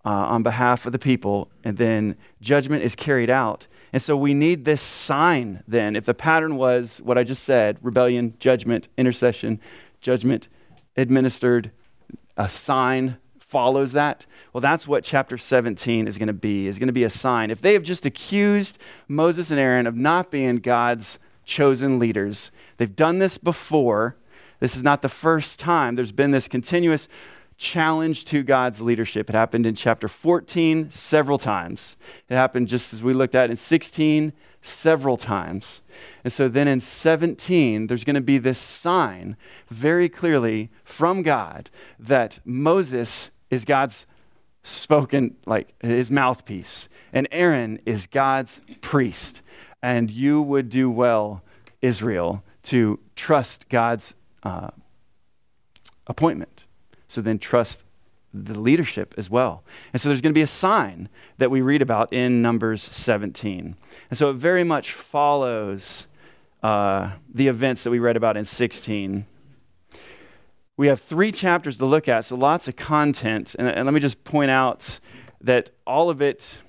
uh, 0.05 0.09
on 0.09 0.43
behalf 0.43 0.85
of 0.85 0.91
the 0.91 0.99
people, 0.99 1.49
and 1.63 1.77
then 1.77 2.15
judgment 2.39 2.83
is 2.83 2.95
carried 2.95 3.29
out. 3.29 3.67
And 3.91 4.01
so 4.01 4.15
we 4.15 4.33
need 4.33 4.65
this 4.65 4.81
sign 4.81 5.63
then. 5.67 5.95
If 5.95 6.05
the 6.05 6.13
pattern 6.13 6.55
was 6.55 6.99
what 7.03 7.17
I 7.17 7.23
just 7.23 7.43
said 7.43 7.77
rebellion, 7.81 8.35
judgment, 8.39 8.87
intercession, 8.97 9.59
judgment 10.01 10.47
administered, 10.95 11.71
a 12.37 12.49
sign 12.49 13.17
follows 13.39 13.91
that, 13.91 14.25
well, 14.51 14.61
that's 14.61 14.87
what 14.87 15.03
chapter 15.03 15.37
17 15.37 16.07
is 16.07 16.17
going 16.17 16.27
to 16.27 16.33
be, 16.33 16.67
is 16.67 16.79
going 16.79 16.87
to 16.87 16.93
be 16.93 17.03
a 17.03 17.09
sign. 17.09 17.51
If 17.51 17.61
they 17.61 17.73
have 17.73 17.83
just 17.83 18.05
accused 18.05 18.79
Moses 19.07 19.51
and 19.51 19.59
Aaron 19.59 19.85
of 19.85 19.95
not 19.95 20.31
being 20.31 20.57
God's 20.57 21.19
chosen 21.45 21.99
leaders, 21.99 22.51
they've 22.77 22.95
done 22.95 23.19
this 23.19 23.37
before. 23.37 24.15
This 24.63 24.77
is 24.77 24.83
not 24.83 25.01
the 25.01 25.09
first 25.09 25.59
time. 25.59 25.95
There's 25.95 26.13
been 26.13 26.31
this 26.31 26.47
continuous 26.47 27.09
challenge 27.57 28.23
to 28.23 28.43
God's 28.43 28.79
leadership. 28.79 29.29
It 29.29 29.35
happened 29.35 29.65
in 29.65 29.75
chapter 29.75 30.07
14 30.07 30.89
several 30.89 31.37
times. 31.37 31.97
It 32.29 32.35
happened 32.35 32.69
just 32.69 32.93
as 32.93 33.03
we 33.03 33.13
looked 33.13 33.35
at 33.35 33.49
in 33.49 33.57
16 33.57 34.31
several 34.61 35.17
times. 35.17 35.81
And 36.23 36.31
so 36.31 36.47
then 36.47 36.69
in 36.69 36.79
17, 36.79 37.87
there's 37.87 38.05
going 38.05 38.15
to 38.15 38.21
be 38.21 38.37
this 38.37 38.57
sign 38.57 39.35
very 39.67 40.07
clearly 40.07 40.69
from 40.85 41.23
God 41.23 41.69
that 41.99 42.39
Moses 42.45 43.31
is 43.49 43.65
God's 43.65 44.05
spoken, 44.63 45.35
like 45.45 45.73
his 45.81 46.09
mouthpiece, 46.09 46.87
and 47.11 47.27
Aaron 47.33 47.81
is 47.85 48.07
God's 48.07 48.61
priest. 48.79 49.41
And 49.81 50.09
you 50.09 50.41
would 50.41 50.69
do 50.69 50.89
well, 50.89 51.43
Israel, 51.81 52.45
to 52.63 53.01
trust 53.17 53.67
God's 53.67 54.15
uh, 54.43 54.69
appointment. 56.07 56.65
So 57.07 57.21
then 57.21 57.39
trust 57.39 57.83
the 58.33 58.59
leadership 58.59 59.13
as 59.17 59.29
well. 59.29 59.63
And 59.91 60.01
so 60.01 60.09
there's 60.09 60.21
going 60.21 60.33
to 60.33 60.37
be 60.37 60.41
a 60.41 60.47
sign 60.47 61.09
that 61.37 61.51
we 61.51 61.61
read 61.61 61.81
about 61.81 62.11
in 62.11 62.41
Numbers 62.41 62.81
17. 62.81 63.75
And 64.09 64.17
so 64.17 64.31
it 64.31 64.33
very 64.33 64.63
much 64.63 64.91
follows 64.91 66.07
uh, 66.63 67.11
the 67.31 67.47
events 67.47 67.83
that 67.83 67.91
we 67.91 67.99
read 67.99 68.17
about 68.17 68.37
in 68.37 68.45
16 68.45 69.25
we 70.75 70.87
have 70.87 70.99
three 70.99 71.31
chapters 71.31 71.77
to 71.77 71.85
look 71.85 72.07
at, 72.07 72.25
so 72.25 72.35
lots 72.35 72.67
of 72.67 72.75
content. 72.75 73.55
And, 73.59 73.67
and, 73.67 73.85
let 73.85 73.93
me 73.93 73.99
just 73.99 74.23
point 74.23 74.49
out 74.49 74.99
that 75.41 75.69
all 75.85 76.09
of 76.09 76.21
it 76.21 76.59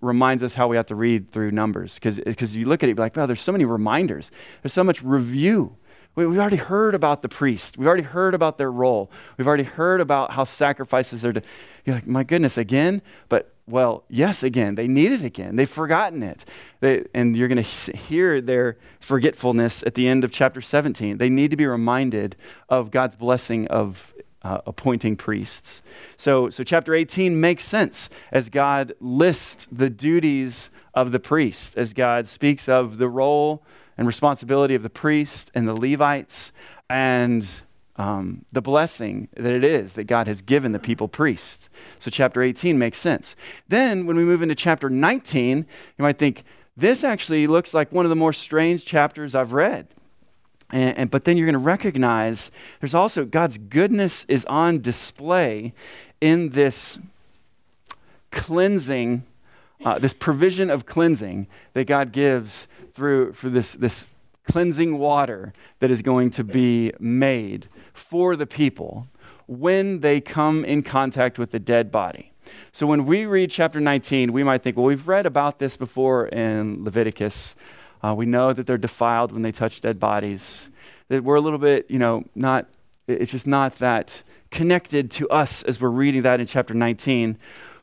reminds 0.00 0.42
us 0.42 0.54
how 0.54 0.68
we 0.68 0.76
have 0.76 0.86
to 0.86 0.94
read 0.94 1.30
through 1.32 1.50
Numbers. 1.50 1.98
Because 2.00 2.56
you 2.56 2.66
look 2.66 2.82
at 2.82 2.88
it, 2.88 2.96
you're 2.96 3.04
like, 3.04 3.16
wow, 3.16 3.26
there's 3.26 3.40
so 3.40 3.52
many 3.52 3.64
reminders, 3.64 4.30
there's 4.62 4.72
so 4.72 4.84
much 4.84 5.02
review. 5.02 5.76
We, 6.20 6.26
we've 6.26 6.38
already 6.38 6.56
heard 6.56 6.94
about 6.94 7.22
the 7.22 7.30
priest, 7.30 7.78
we've 7.78 7.88
already 7.88 8.02
heard 8.02 8.34
about 8.34 8.58
their 8.58 8.70
role, 8.70 9.10
we've 9.38 9.46
already 9.46 9.64
heard 9.64 10.02
about 10.02 10.32
how 10.32 10.44
sacrifices 10.44 11.24
are 11.24 11.32
to. 11.32 11.42
You're 11.86 11.96
like, 11.96 12.06
my 12.06 12.24
goodness, 12.24 12.58
again? 12.58 13.00
But 13.30 13.54
well, 13.66 14.04
yes, 14.10 14.42
again. 14.42 14.74
They 14.74 14.86
need 14.86 15.12
it 15.12 15.24
again. 15.24 15.56
They've 15.56 15.70
forgotten 15.70 16.22
it. 16.22 16.44
They, 16.80 17.06
and 17.14 17.34
you're 17.34 17.48
going 17.48 17.62
to 17.62 17.96
hear 17.96 18.42
their 18.42 18.76
forgetfulness 18.98 19.82
at 19.84 19.94
the 19.94 20.08
end 20.08 20.22
of 20.22 20.30
chapter 20.30 20.60
17. 20.60 21.16
They 21.16 21.30
need 21.30 21.52
to 21.52 21.56
be 21.56 21.64
reminded 21.64 22.36
of 22.68 22.90
God's 22.90 23.16
blessing 23.16 23.66
of 23.68 24.12
uh, 24.42 24.60
appointing 24.66 25.16
priests. 25.16 25.80
So, 26.18 26.50
so, 26.50 26.64
chapter 26.64 26.94
18 26.94 27.40
makes 27.40 27.64
sense 27.64 28.10
as 28.30 28.50
God 28.50 28.92
lists 29.00 29.66
the 29.72 29.88
duties 29.88 30.70
of 30.92 31.12
the 31.12 31.20
priest, 31.20 31.78
as 31.78 31.94
God 31.94 32.28
speaks 32.28 32.68
of 32.68 32.98
the 32.98 33.08
role 33.08 33.64
and 34.00 34.06
responsibility 34.06 34.74
of 34.74 34.82
the 34.82 34.88
priest 34.88 35.50
and 35.54 35.68
the 35.68 35.74
Levites 35.74 36.52
and 36.88 37.46
um, 37.96 38.46
the 38.50 38.62
blessing 38.62 39.28
that 39.36 39.52
it 39.52 39.62
is 39.62 39.92
that 39.92 40.04
God 40.04 40.26
has 40.26 40.40
given 40.40 40.72
the 40.72 40.78
people 40.78 41.06
priests. 41.06 41.68
So, 41.98 42.10
chapter 42.10 42.42
18 42.42 42.78
makes 42.78 42.96
sense. 42.96 43.36
Then, 43.68 44.06
when 44.06 44.16
we 44.16 44.24
move 44.24 44.40
into 44.40 44.54
chapter 44.54 44.88
19, 44.88 45.58
you 45.98 46.02
might 46.02 46.18
think, 46.18 46.44
this 46.74 47.04
actually 47.04 47.46
looks 47.46 47.74
like 47.74 47.92
one 47.92 48.06
of 48.06 48.08
the 48.08 48.16
more 48.16 48.32
strange 48.32 48.86
chapters 48.86 49.34
I've 49.34 49.52
read. 49.52 49.86
And, 50.70 50.96
and 50.96 51.10
but 51.10 51.26
then 51.26 51.36
you're 51.36 51.46
going 51.46 51.52
to 51.52 51.58
recognize 51.58 52.50
there's 52.80 52.94
also 52.94 53.26
God's 53.26 53.58
goodness 53.58 54.24
is 54.28 54.46
on 54.46 54.80
display 54.80 55.74
in 56.22 56.50
this 56.50 56.98
cleansing, 58.30 59.24
uh, 59.84 59.98
this 59.98 60.14
provision 60.14 60.70
of 60.70 60.86
cleansing 60.86 61.48
that 61.74 61.86
God 61.86 62.12
gives 62.12 62.66
through 63.00 63.32
for 63.32 63.48
this, 63.48 63.72
this 63.72 64.08
cleansing 64.44 64.98
water 64.98 65.54
that 65.78 65.90
is 65.90 66.02
going 66.02 66.28
to 66.28 66.44
be 66.44 66.92
made 67.00 67.66
for 67.94 68.36
the 68.36 68.46
people 68.46 69.06
when 69.46 70.00
they 70.00 70.20
come 70.20 70.66
in 70.66 70.82
contact 70.82 71.38
with 71.38 71.50
the 71.50 71.58
dead 71.58 71.90
body. 71.90 72.30
So 72.72 72.86
when 72.86 73.06
we 73.06 73.24
read 73.24 73.50
chapter 73.50 73.80
19, 73.80 74.34
we 74.34 74.44
might 74.44 74.62
think, 74.62 74.76
well, 74.76 74.84
we've 74.84 75.08
read 75.08 75.24
about 75.24 75.58
this 75.58 75.78
before 75.78 76.26
in 76.28 76.84
Leviticus. 76.84 77.56
Uh, 78.04 78.14
we 78.14 78.26
know 78.26 78.52
that 78.52 78.66
they're 78.66 78.76
defiled 78.76 79.32
when 79.32 79.40
they 79.40 79.52
touch 79.52 79.80
dead 79.80 79.98
bodies. 79.98 80.68
That 81.08 81.24
we're 81.24 81.36
a 81.36 81.40
little 81.40 81.58
bit, 81.58 81.90
you 81.90 81.98
know, 81.98 82.24
not, 82.34 82.66
it's 83.08 83.30
just 83.30 83.46
not 83.46 83.76
that 83.76 84.22
connected 84.50 85.10
to 85.12 85.28
us 85.30 85.62
as 85.62 85.80
we're 85.80 85.88
reading 85.88 86.20
that 86.22 86.38
in 86.38 86.46
chapter 86.46 86.74
19. 86.74 87.38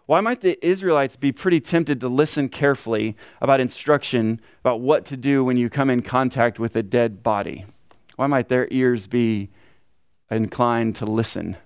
Why 0.08 0.20
might 0.22 0.42
the 0.42 0.58
Israelites 0.66 1.16
be 1.18 1.34
pretty 1.34 1.60
tempted 1.60 2.00
to 2.00 2.08
listen 2.08 2.48
carefully 2.48 3.18
about 3.42 3.60
instruction 3.60 4.40
about 4.62 4.80
what 4.80 5.04
to 5.06 5.18
do 5.18 5.44
when 5.44 5.58
you 5.58 5.70
come 5.70 5.90
in 5.90 6.02
contact 6.02 6.60
with 6.60 6.78
a 6.78 6.82
dead 6.82 7.22
body? 7.22 7.66
Why 8.16 8.28
might 8.28 8.48
their 8.48 8.70
ears 8.72 9.06
be 9.06 9.50
inclined 10.32 10.96
to 10.96 11.06
listen? 11.06 11.58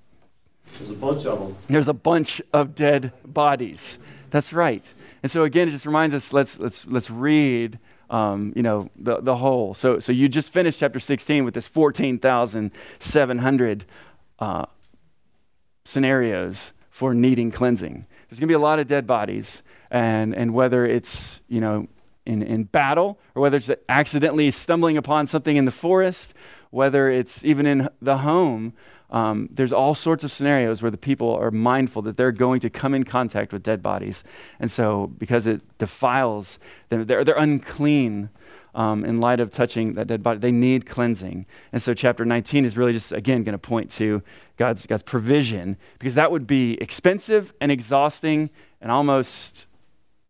There's 0.80 0.90
a 0.90 0.96
bunch 0.96 1.28
of 1.28 1.40
them. 1.40 1.56
There's 1.70 1.88
a 1.88 1.94
bunch 1.94 2.42
of 2.52 2.74
dead 2.74 3.14
bodies. 3.24 4.00
That's 4.32 4.52
right. 4.52 4.92
And 5.22 5.32
so 5.32 5.44
again, 5.44 5.68
it 5.68 5.72
just 5.72 5.86
reminds 5.86 6.16
us. 6.16 6.34
Let's 6.34 6.58
let's 6.60 6.88
let's 6.88 7.12
read. 7.12 7.78
Um, 8.10 8.54
you 8.56 8.64
know 8.64 8.90
the 8.96 9.22
the 9.22 9.36
whole. 9.36 9.76
So 9.76 10.00
so 10.00 10.12
you 10.12 10.28
just 10.28 10.52
finished 10.52 10.80
chapter 10.80 11.00
16 11.00 11.46
with 11.46 11.54
this 11.54 11.68
14,700 11.68 13.86
uh, 14.40 14.66
scenarios 15.86 16.74
for 16.90 17.14
needing 17.14 17.52
cleansing. 17.52 18.08
There's 18.32 18.40
going 18.40 18.48
to 18.48 18.52
be 18.52 18.56
a 18.56 18.60
lot 18.60 18.80
of 18.80 18.88
dead 18.88 19.06
bodies, 19.06 19.62
and 19.92 20.34
and 20.34 20.54
whether 20.54 20.86
it's 20.86 21.42
you 21.50 21.62
know 21.62 21.88
in 22.26 22.42
in 22.42 22.64
battle 22.64 23.20
or 23.36 23.42
whether 23.42 23.58
it's 23.58 23.70
accidentally 23.90 24.50
stumbling 24.50 24.98
upon 24.98 25.28
something 25.28 25.58
in 25.58 25.66
the 25.66 25.72
forest 25.72 26.34
whether 26.72 27.10
it's 27.10 27.46
even 27.46 27.66
in 27.66 27.90
the 28.02 28.20
home, 28.20 28.74
um, 29.12 29.50
there's 29.52 29.74
all 29.74 29.94
sorts 29.94 30.24
of 30.24 30.32
scenarios 30.32 30.82
where 30.82 30.90
the 30.90 30.98
people 30.98 31.36
are 31.36 31.52
mindful 31.52 32.02
that 32.04 32.16
they're 32.16 32.32
going 32.32 32.62
to 32.62 32.70
come 32.70 32.94
in 32.94 33.04
contact 33.04 33.52
with 33.52 33.62
dead 33.62 33.84
bodies. 33.84 34.24
And 34.58 34.72
so, 34.72 35.08
because 35.18 35.46
it 35.48 35.62
defiles 35.78 36.60
them, 36.88 37.06
they're, 37.06 37.24
they're 37.26 37.36
unclean 37.36 38.30
um, 38.74 39.04
in 39.06 39.20
light 39.20 39.40
of 39.40 39.52
touching 39.52 39.94
that 39.94 40.08
dead 40.08 40.24
body. 40.24 40.40
They 40.40 40.52
need 40.52 40.86
cleansing. 40.86 41.46
And 41.72 41.82
so, 41.82 41.94
chapter 41.94 42.26
19 42.26 42.66
is 42.66 42.78
really 42.78 42.94
just, 42.94 43.12
again, 43.12 43.44
going 43.44 43.54
to 43.54 43.60
point 43.60 43.92
to 43.92 44.22
God's, 44.58 44.86
God's 44.86 45.04
provision, 45.04 45.78
because 46.00 46.16
that 46.16 46.32
would 46.32 46.48
be 46.48 46.78
expensive 46.82 47.54
and 47.60 47.72
exhausting 47.72 48.50
and 48.80 48.92
almost 48.92 49.66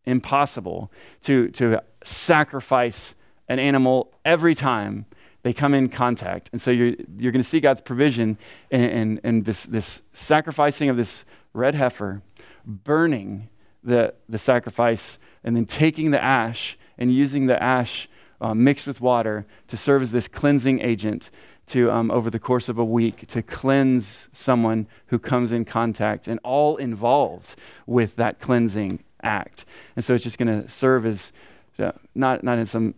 impossible 0.06 0.92
to, 1.22 1.50
to 1.50 1.82
sacrifice 2.04 3.16
an 3.48 3.60
animal 3.60 4.14
every 4.26 4.56
time 4.56 5.06
they 5.44 5.54
come 5.54 5.74
in 5.74 5.90
contact. 5.90 6.50
And 6.52 6.62
so 6.62 6.72
you're, 6.72 6.96
you're 7.18 7.32
going 7.32 7.42
to 7.42 7.48
see 7.48 7.60
God's 7.60 7.82
provision 7.82 8.38
and, 8.70 9.20
and, 9.24 9.46
this, 9.46 9.64
this 9.66 10.02
sacrificing 10.14 10.90
of 10.90 10.98
this 10.98 11.26
red 11.54 11.76
heifer, 11.76 12.22
burning 12.66 13.50
the, 13.84 14.14
the 14.30 14.38
sacrifice, 14.38 15.18
and 15.44 15.56
then 15.56 15.66
taking 15.66 16.12
the 16.12 16.24
ash 16.24 16.78
and 16.98 17.14
using 17.14 17.48
the 17.48 17.62
ash 17.62 18.08
uh, 18.42 18.54
mixed 18.54 18.88
with 18.88 19.00
water 19.00 19.46
to 19.68 19.78
serve 19.78 20.02
as 20.02 20.12
this 20.12 20.28
cleansing 20.28 20.82
agent 20.82 21.30
to 21.68 21.92
um, 21.92 22.12
over 22.12 22.30
the 22.30 22.40
course 22.40 22.68
of 22.68 22.78
a 22.78 22.84
week 22.84 23.28
to 23.28 23.42
cleanse 23.42 24.30
someone 24.34 24.88
who 25.08 25.20
comes 25.20 25.52
in 25.52 25.64
contact 25.64 26.28
and 26.28 26.40
all 26.44 26.76
involved 26.76 27.56
with 27.86 28.16
that 28.18 28.40
cleansing 28.40 29.02
act. 29.24 29.64
And 29.96 30.04
so 30.04 30.16
it's 30.16 30.24
just 30.24 30.38
going 30.38 30.64
to 30.64 30.68
serve 30.68 31.06
as 31.06 31.32
So 31.78 31.98
not, 32.16 32.44
not 32.44 32.58
in 32.58 32.66
some, 32.66 32.96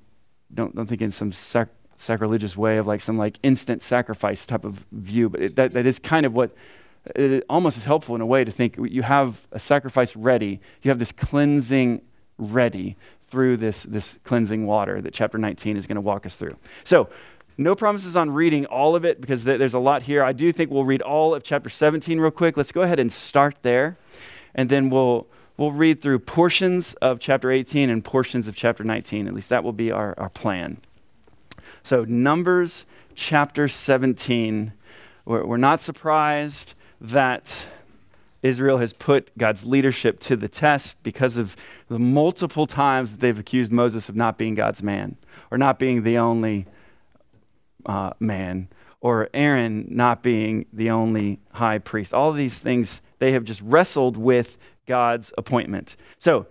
don't, 0.54 0.76
don't 0.76 0.88
think 0.88 1.02
in 1.02 1.12
some 1.12 1.32
sac- 1.32 1.70
sacrilegious 1.98 2.58
way 2.58 2.78
of 2.78 2.88
like 2.88 3.02
some 3.02 3.18
like 3.18 3.38
instant 3.44 3.82
sacrifice 3.82 4.46
type 4.46 4.66
of 4.66 4.86
view, 4.92 5.30
but 5.30 5.42
it, 5.42 5.56
that, 5.56 5.74
that 5.74 5.86
is 5.86 6.00
kind 6.00 6.26
of 6.26 6.34
what 6.34 6.56
it 7.16 7.44
almost 7.50 7.78
is 7.78 7.86
helpful 7.86 8.16
in 8.16 8.22
a 8.22 8.26
way 8.26 8.44
to 8.44 8.52
think 8.52 8.78
you 8.82 9.02
have 9.04 9.46
a 9.52 9.60
sacrifice 9.60 10.16
ready, 10.16 10.62
you 10.82 10.90
have 10.90 11.00
this 11.00 11.12
cleansing 11.12 12.02
ready 12.38 12.96
through 13.34 13.58
this, 13.58 13.82
this 13.82 14.20
cleansing 14.26 14.68
water 14.68 15.02
that 15.02 15.12
chapter 15.12 15.40
19 15.40 15.76
is 15.76 15.88
going 15.88 15.96
to 15.96 16.02
walk 16.02 16.24
us 16.28 16.36
through. 16.36 16.56
So, 16.84 17.10
no 17.58 17.74
promises 17.74 18.16
on 18.16 18.30
reading 18.30 18.68
all 18.68 18.96
of 18.96 19.06
it 19.06 19.20
because 19.20 19.44
th- 19.44 19.58
there's 19.58 19.74
a 19.74 19.80
lot 19.80 20.04
here. 20.04 20.24
I 20.24 20.34
do 20.34 20.52
think 20.52 20.70
we'll 20.70 20.86
read 20.86 21.02
all 21.02 21.34
of 21.34 21.42
chapter 21.44 21.68
17 21.68 22.20
real 22.20 22.30
quick. 22.30 22.58
Let's 22.58 22.72
go 22.72 22.84
ahead 22.84 23.00
and 23.00 23.12
start 23.12 23.56
there, 23.64 23.98
and 24.54 24.70
then 24.70 24.92
we'll 24.92 25.26
we'll 25.58 25.72
read 25.72 26.04
through 26.04 26.20
portions 26.20 26.94
of 26.96 27.20
chapter 27.20 27.52
18 27.52 27.90
and 27.90 28.06
portions 28.06 28.48
of 28.48 28.56
chapter 28.56 28.84
19. 28.84 29.28
At 29.28 29.34
least 29.34 29.50
that 29.50 29.64
will 29.64 29.74
be 29.74 29.92
our, 29.92 30.14
our 30.20 30.30
plan. 30.30 30.78
So, 31.82 32.06
Numbers 32.06 32.86
chapter 33.16 33.68
17. 33.68 34.74
We're, 35.26 35.44
we're 35.44 35.58
not 35.58 35.82
surprised 35.82 36.76
that 37.02 37.66
Israel 38.44 38.78
has 38.78 38.94
put 38.94 39.36
God's 39.38 39.66
leadership 39.66 40.20
to 40.22 40.36
the 40.36 40.50
test 40.50 41.02
because 41.02 41.38
of 41.38 41.56
the 41.88 41.98
multiple 41.98 42.68
times 42.68 43.12
that 43.12 43.20
they've 43.22 43.40
accused 43.40 43.72
Moses 43.72 44.10
of 44.10 44.16
not 44.16 44.38
being 44.38 44.54
God's 44.54 44.84
man 44.84 45.18
or 45.50 45.58
not 45.58 45.80
being 45.80 46.04
the 46.04 46.18
only 46.18 46.68
uh, 47.86 48.12
man 48.20 48.68
or 49.00 49.30
Aaron 49.34 49.86
not 49.90 50.22
being 50.22 50.66
the 50.72 50.90
only 50.90 51.40
high 51.52 51.78
priest. 51.78 52.14
All 52.14 52.30
of 52.30 52.38
these 52.38 52.60
things, 52.60 53.02
they 53.20 53.32
have 53.32 53.44
just 53.44 53.62
wrestled 53.62 54.18
with 54.18 54.58
God's 54.86 55.34
appointment. 55.38 55.96
So, 56.20 56.48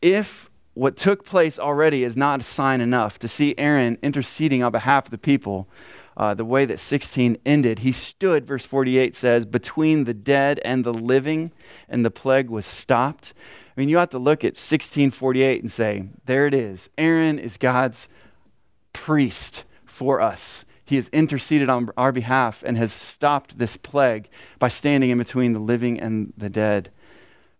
if 0.00 0.50
what 0.74 0.96
took 0.96 1.24
place 1.24 1.58
already 1.58 2.02
is 2.02 2.16
not 2.16 2.40
a 2.40 2.42
sign 2.42 2.80
enough 2.80 3.18
to 3.18 3.28
see 3.28 3.54
Aaron 3.58 3.98
interceding 4.02 4.62
on 4.62 4.72
behalf 4.72 5.06
of 5.06 5.10
the 5.10 5.18
people, 5.18 5.68
uh, 6.16 6.34
the 6.34 6.44
way 6.44 6.64
that 6.64 6.78
16 6.78 7.38
ended, 7.46 7.80
he 7.80 7.92
stood, 7.92 8.46
verse 8.46 8.66
48 8.66 9.14
says, 9.14 9.46
between 9.46 10.04
the 10.04 10.14
dead 10.14 10.60
and 10.64 10.84
the 10.84 10.92
living, 10.92 11.52
and 11.88 12.04
the 12.04 12.10
plague 12.10 12.50
was 12.50 12.66
stopped. 12.66 13.32
I 13.76 13.80
mean, 13.80 13.88
you 13.88 13.96
have 13.96 14.10
to 14.10 14.18
look 14.18 14.44
at 14.44 14.58
1648 14.58 15.62
and 15.62 15.72
say, 15.72 16.04
there 16.26 16.46
it 16.46 16.54
is. 16.54 16.90
Aaron 16.98 17.38
is 17.38 17.56
God's 17.56 18.08
priest 18.92 19.64
for 19.86 20.20
us. 20.20 20.64
He 20.84 20.96
has 20.96 21.08
interceded 21.08 21.70
on 21.70 21.88
our 21.96 22.12
behalf 22.12 22.62
and 22.66 22.76
has 22.76 22.92
stopped 22.92 23.56
this 23.56 23.78
plague 23.78 24.28
by 24.58 24.68
standing 24.68 25.08
in 25.08 25.16
between 25.16 25.54
the 25.54 25.58
living 25.58 25.98
and 25.98 26.34
the 26.36 26.50
dead. 26.50 26.90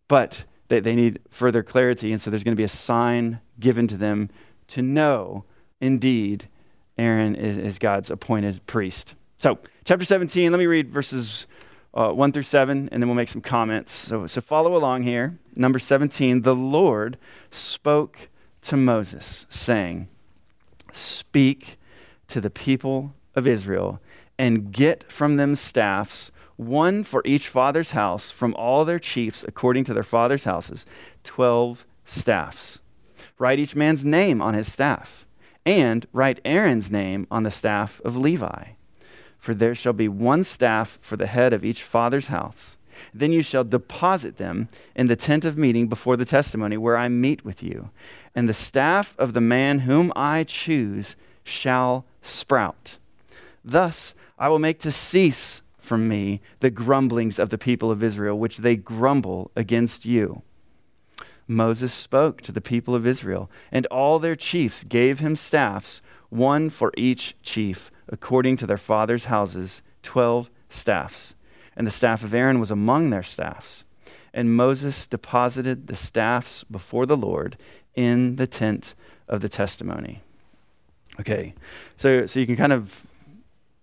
But 0.08 0.44
they, 0.68 0.80
they 0.80 0.94
need 0.94 1.20
further 1.30 1.62
clarity, 1.62 2.12
and 2.12 2.20
so 2.20 2.30
there's 2.30 2.44
going 2.44 2.54
to 2.54 2.60
be 2.60 2.64
a 2.64 2.68
sign 2.68 3.40
given 3.58 3.86
to 3.88 3.96
them 3.96 4.28
to 4.68 4.82
know 4.82 5.44
indeed 5.80 6.48
Aaron 6.98 7.34
is, 7.34 7.58
is 7.58 7.78
God's 7.78 8.10
appointed 8.10 8.64
priest. 8.66 9.14
So, 9.38 9.58
chapter 9.84 10.04
17, 10.04 10.52
let 10.52 10.58
me 10.58 10.66
read 10.66 10.90
verses 10.90 11.46
uh, 11.94 12.10
1 12.10 12.32
through 12.32 12.44
7, 12.44 12.88
and 12.92 13.02
then 13.02 13.08
we'll 13.08 13.16
make 13.16 13.28
some 13.28 13.40
comments. 13.40 13.92
So, 13.92 14.26
so, 14.26 14.40
follow 14.40 14.76
along 14.76 15.02
here. 15.02 15.38
Number 15.56 15.78
17, 15.78 16.42
the 16.42 16.54
Lord 16.54 17.18
spoke 17.50 18.28
to 18.62 18.76
Moses, 18.76 19.46
saying, 19.48 20.08
Speak 20.92 21.76
to 22.28 22.40
the 22.40 22.50
people 22.50 23.14
of 23.34 23.46
Israel 23.46 24.00
and 24.38 24.72
get 24.72 25.10
from 25.10 25.36
them 25.36 25.54
staffs, 25.54 26.30
one 26.56 27.02
for 27.04 27.22
each 27.24 27.48
father's 27.48 27.92
house, 27.92 28.30
from 28.30 28.54
all 28.54 28.84
their 28.84 28.98
chiefs 28.98 29.44
according 29.46 29.84
to 29.84 29.94
their 29.94 30.02
father's 30.02 30.44
houses, 30.44 30.86
12 31.24 31.86
staffs. 32.04 32.80
Write 33.38 33.58
each 33.58 33.74
man's 33.74 34.04
name 34.04 34.40
on 34.40 34.54
his 34.54 34.70
staff 34.70 35.26
and 35.64 36.06
write 36.12 36.40
Aaron's 36.44 36.90
name 36.90 37.26
on 37.30 37.42
the 37.42 37.50
staff 37.50 38.00
of 38.04 38.16
Levi. 38.16 38.64
For 39.38 39.54
there 39.54 39.74
shall 39.74 39.92
be 39.92 40.08
one 40.08 40.44
staff 40.44 40.98
for 41.00 41.16
the 41.16 41.26
head 41.26 41.52
of 41.52 41.64
each 41.64 41.82
father's 41.82 42.28
house. 42.28 42.76
Then 43.12 43.32
you 43.32 43.42
shall 43.42 43.64
deposit 43.64 44.36
them 44.36 44.68
in 44.94 45.06
the 45.06 45.16
tent 45.16 45.44
of 45.44 45.58
meeting 45.58 45.88
before 45.88 46.16
the 46.16 46.24
testimony 46.24 46.76
where 46.76 46.96
I 46.96 47.08
meet 47.08 47.44
with 47.44 47.62
you. 47.62 47.90
And 48.34 48.48
the 48.48 48.54
staff 48.54 49.14
of 49.18 49.32
the 49.32 49.40
man 49.40 49.80
whom 49.80 50.12
I 50.14 50.44
choose 50.44 51.16
shall 51.42 52.04
sprout. 52.20 52.98
Thus 53.64 54.14
I 54.38 54.48
will 54.48 54.58
make 54.58 54.78
to 54.80 54.92
cease 54.92 55.62
from 55.78 56.08
me 56.08 56.40
the 56.60 56.70
grumblings 56.70 57.38
of 57.38 57.50
the 57.50 57.58
people 57.58 57.90
of 57.90 58.02
Israel, 58.02 58.38
which 58.38 58.58
they 58.58 58.76
grumble 58.76 59.50
against 59.56 60.04
you. 60.04 60.42
Moses 61.54 61.92
spoke 61.92 62.40
to 62.42 62.52
the 62.52 62.60
people 62.60 62.94
of 62.94 63.06
Israel, 63.06 63.50
and 63.70 63.86
all 63.86 64.18
their 64.18 64.36
chiefs 64.36 64.84
gave 64.84 65.18
him 65.18 65.36
staffs, 65.36 66.02
one 66.30 66.70
for 66.70 66.92
each 66.96 67.36
chief, 67.42 67.90
according 68.08 68.56
to 68.56 68.66
their 68.66 68.76
fathers' 68.76 69.26
houses, 69.26 69.82
twelve 70.02 70.50
staffs. 70.68 71.34
And 71.76 71.86
the 71.86 71.90
staff 71.90 72.22
of 72.22 72.34
Aaron 72.34 72.60
was 72.60 72.70
among 72.70 73.10
their 73.10 73.22
staffs. 73.22 73.84
And 74.34 74.56
Moses 74.56 75.06
deposited 75.06 75.86
the 75.86 75.96
staffs 75.96 76.64
before 76.64 77.06
the 77.06 77.16
Lord 77.16 77.56
in 77.94 78.36
the 78.36 78.46
tent 78.46 78.94
of 79.28 79.40
the 79.40 79.48
testimony. 79.48 80.22
Okay, 81.20 81.54
so, 81.96 82.24
so 82.26 82.40
you 82.40 82.46
can 82.46 82.56
kind 82.56 82.72
of 82.72 83.06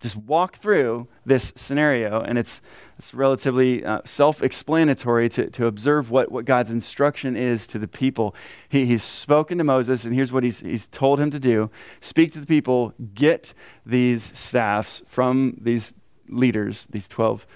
just 0.00 0.16
walk 0.16 0.56
through 0.56 1.06
this 1.26 1.52
scenario, 1.56 2.22
and 2.22 2.38
it's, 2.38 2.62
it's 2.98 3.12
relatively 3.12 3.84
uh, 3.84 4.00
self 4.04 4.42
explanatory 4.42 5.28
to, 5.28 5.50
to 5.50 5.66
observe 5.66 6.10
what, 6.10 6.32
what 6.32 6.46
God's 6.46 6.70
instruction 6.70 7.36
is 7.36 7.66
to 7.68 7.78
the 7.78 7.86
people. 7.86 8.34
He, 8.68 8.86
he's 8.86 9.02
spoken 9.02 9.58
to 9.58 9.64
Moses, 9.64 10.04
and 10.04 10.14
here's 10.14 10.32
what 10.32 10.42
he's, 10.42 10.60
he's 10.60 10.88
told 10.88 11.20
him 11.20 11.30
to 11.30 11.38
do 11.38 11.70
speak 12.00 12.32
to 12.32 12.40
the 12.40 12.46
people, 12.46 12.94
get 13.14 13.52
these 13.84 14.22
staffs 14.38 15.02
from 15.06 15.58
these 15.60 15.94
leaders, 16.28 16.86
these 16.90 17.06
12, 17.06 17.46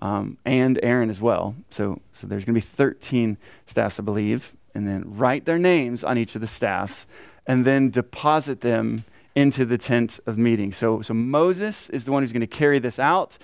um, 0.00 0.36
and 0.44 0.78
Aaron 0.82 1.08
as 1.08 1.20
well. 1.20 1.54
So, 1.70 2.02
so 2.12 2.26
there's 2.26 2.44
going 2.44 2.54
to 2.54 2.60
be 2.60 2.66
13 2.66 3.38
staffs, 3.64 3.98
I 3.98 4.02
believe, 4.02 4.54
and 4.74 4.86
then 4.86 5.04
write 5.16 5.46
their 5.46 5.58
names 5.58 6.04
on 6.04 6.18
each 6.18 6.34
of 6.34 6.42
the 6.42 6.46
staffs, 6.46 7.06
and 7.46 7.64
then 7.64 7.88
deposit 7.88 8.60
them 8.60 9.04
into 9.34 9.64
the 9.64 9.78
tent 9.78 10.20
of 10.26 10.38
meeting. 10.38 10.72
So, 10.72 11.02
so 11.02 11.14
Moses 11.14 11.90
is 11.90 12.04
the 12.04 12.12
one 12.12 12.22
who's 12.22 12.32
going 12.32 12.40
to 12.40 12.46
carry 12.46 12.78
this 12.78 12.98
out. 12.98 13.36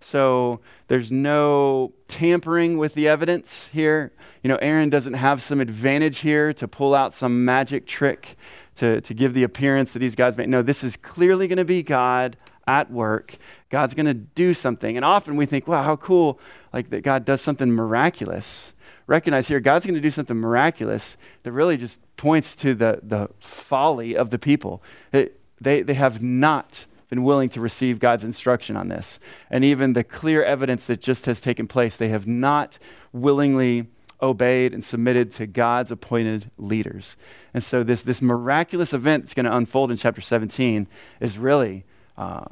So 0.00 0.60
there's 0.86 1.10
no 1.10 1.92
tampering 2.06 2.78
with 2.78 2.94
the 2.94 3.08
evidence 3.08 3.68
here. 3.68 4.12
You 4.42 4.48
know, 4.48 4.56
Aaron 4.56 4.90
doesn't 4.90 5.14
have 5.14 5.42
some 5.42 5.60
advantage 5.60 6.18
here 6.18 6.52
to 6.52 6.68
pull 6.68 6.94
out 6.94 7.14
some 7.14 7.44
magic 7.44 7.86
trick 7.86 8.36
to, 8.76 9.00
to 9.00 9.14
give 9.14 9.34
the 9.34 9.42
appearance 9.42 9.92
that 9.92 10.02
he's 10.02 10.14
God's 10.14 10.36
made. 10.36 10.48
No, 10.48 10.62
this 10.62 10.84
is 10.84 10.96
clearly 10.96 11.48
going 11.48 11.56
to 11.56 11.64
be 11.64 11.82
God 11.82 12.36
at 12.66 12.90
work. 12.90 13.36
God's 13.70 13.94
going 13.94 14.06
to 14.06 14.14
do 14.14 14.54
something. 14.54 14.96
And 14.96 15.04
often 15.04 15.36
we 15.36 15.46
think, 15.46 15.66
wow, 15.66 15.82
how 15.82 15.96
cool, 15.96 16.38
like 16.72 16.90
that 16.90 17.02
God 17.02 17.24
does 17.24 17.40
something 17.40 17.72
miraculous 17.72 18.74
recognize 19.08 19.48
here 19.48 19.58
God's 19.58 19.84
going 19.86 19.96
to 19.96 20.00
do 20.00 20.10
something 20.10 20.36
miraculous 20.36 21.16
that 21.42 21.50
really 21.50 21.76
just 21.76 22.00
points 22.16 22.54
to 22.56 22.74
the, 22.74 23.00
the 23.02 23.28
folly 23.40 24.16
of 24.16 24.30
the 24.30 24.38
people. 24.38 24.82
It, 25.12 25.37
they, 25.60 25.82
they 25.82 25.94
have 25.94 26.22
not 26.22 26.86
been 27.08 27.24
willing 27.24 27.48
to 27.50 27.60
receive 27.60 27.98
God's 27.98 28.24
instruction 28.24 28.76
on 28.76 28.88
this. 28.88 29.18
And 29.50 29.64
even 29.64 29.94
the 29.94 30.04
clear 30.04 30.42
evidence 30.42 30.86
that 30.86 31.00
just 31.00 31.26
has 31.26 31.40
taken 31.40 31.66
place, 31.66 31.96
they 31.96 32.10
have 32.10 32.26
not 32.26 32.78
willingly 33.12 33.86
obeyed 34.20 34.74
and 34.74 34.84
submitted 34.84 35.32
to 35.32 35.46
God's 35.46 35.90
appointed 35.90 36.50
leaders. 36.58 37.16
And 37.54 37.64
so, 37.64 37.82
this, 37.82 38.02
this 38.02 38.20
miraculous 38.20 38.92
event 38.92 39.24
that's 39.24 39.34
going 39.34 39.46
to 39.46 39.56
unfold 39.56 39.90
in 39.90 39.96
chapter 39.96 40.20
17 40.20 40.86
is 41.20 41.38
really 41.38 41.84
uh, 42.16 42.44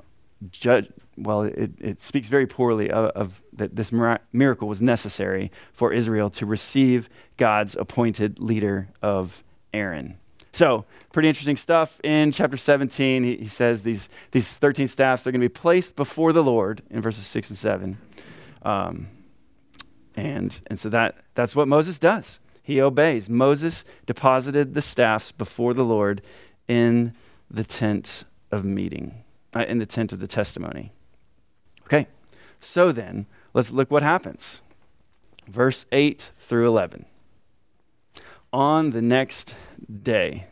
well, 1.16 1.42
it, 1.42 1.70
it 1.80 2.02
speaks 2.02 2.28
very 2.28 2.46
poorly 2.46 2.90
of, 2.90 3.10
of 3.10 3.42
that 3.54 3.74
this 3.74 3.90
miracle 4.32 4.68
was 4.68 4.82
necessary 4.82 5.50
for 5.72 5.92
Israel 5.92 6.30
to 6.30 6.46
receive 6.46 7.08
God's 7.36 7.74
appointed 7.74 8.38
leader 8.38 8.88
of 9.02 9.42
Aaron. 9.72 10.18
So, 10.56 10.86
pretty 11.12 11.28
interesting 11.28 11.58
stuff. 11.58 12.00
In 12.02 12.32
chapter 12.32 12.56
17, 12.56 13.24
he, 13.24 13.36
he 13.36 13.46
says 13.46 13.82
these, 13.82 14.08
these 14.30 14.54
13 14.54 14.86
staffs, 14.86 15.22
they're 15.22 15.30
going 15.30 15.42
to 15.42 15.44
be 15.44 15.52
placed 15.52 15.96
before 15.96 16.32
the 16.32 16.42
Lord 16.42 16.80
in 16.88 17.02
verses 17.02 17.26
6 17.26 17.50
and 17.50 17.58
7. 17.58 17.98
Um, 18.62 19.08
and, 20.14 20.58
and 20.68 20.80
so 20.80 20.88
that, 20.88 21.16
that's 21.34 21.54
what 21.54 21.68
Moses 21.68 21.98
does. 21.98 22.40
He 22.62 22.80
obeys. 22.80 23.28
Moses 23.28 23.84
deposited 24.06 24.72
the 24.72 24.80
staffs 24.80 25.30
before 25.30 25.74
the 25.74 25.84
Lord 25.84 26.22
in 26.66 27.12
the 27.50 27.62
tent 27.62 28.24
of 28.50 28.64
meeting, 28.64 29.24
uh, 29.54 29.66
in 29.68 29.76
the 29.76 29.84
tent 29.84 30.14
of 30.14 30.20
the 30.20 30.26
testimony. 30.26 30.90
Okay, 31.82 32.06
so 32.60 32.92
then, 32.92 33.26
let's 33.52 33.72
look 33.72 33.90
what 33.90 34.02
happens. 34.02 34.62
Verse 35.46 35.84
8 35.92 36.32
through 36.38 36.66
11. 36.66 37.04
On 38.54 38.92
the 38.92 39.02
next 39.02 39.54
day, 40.02 40.46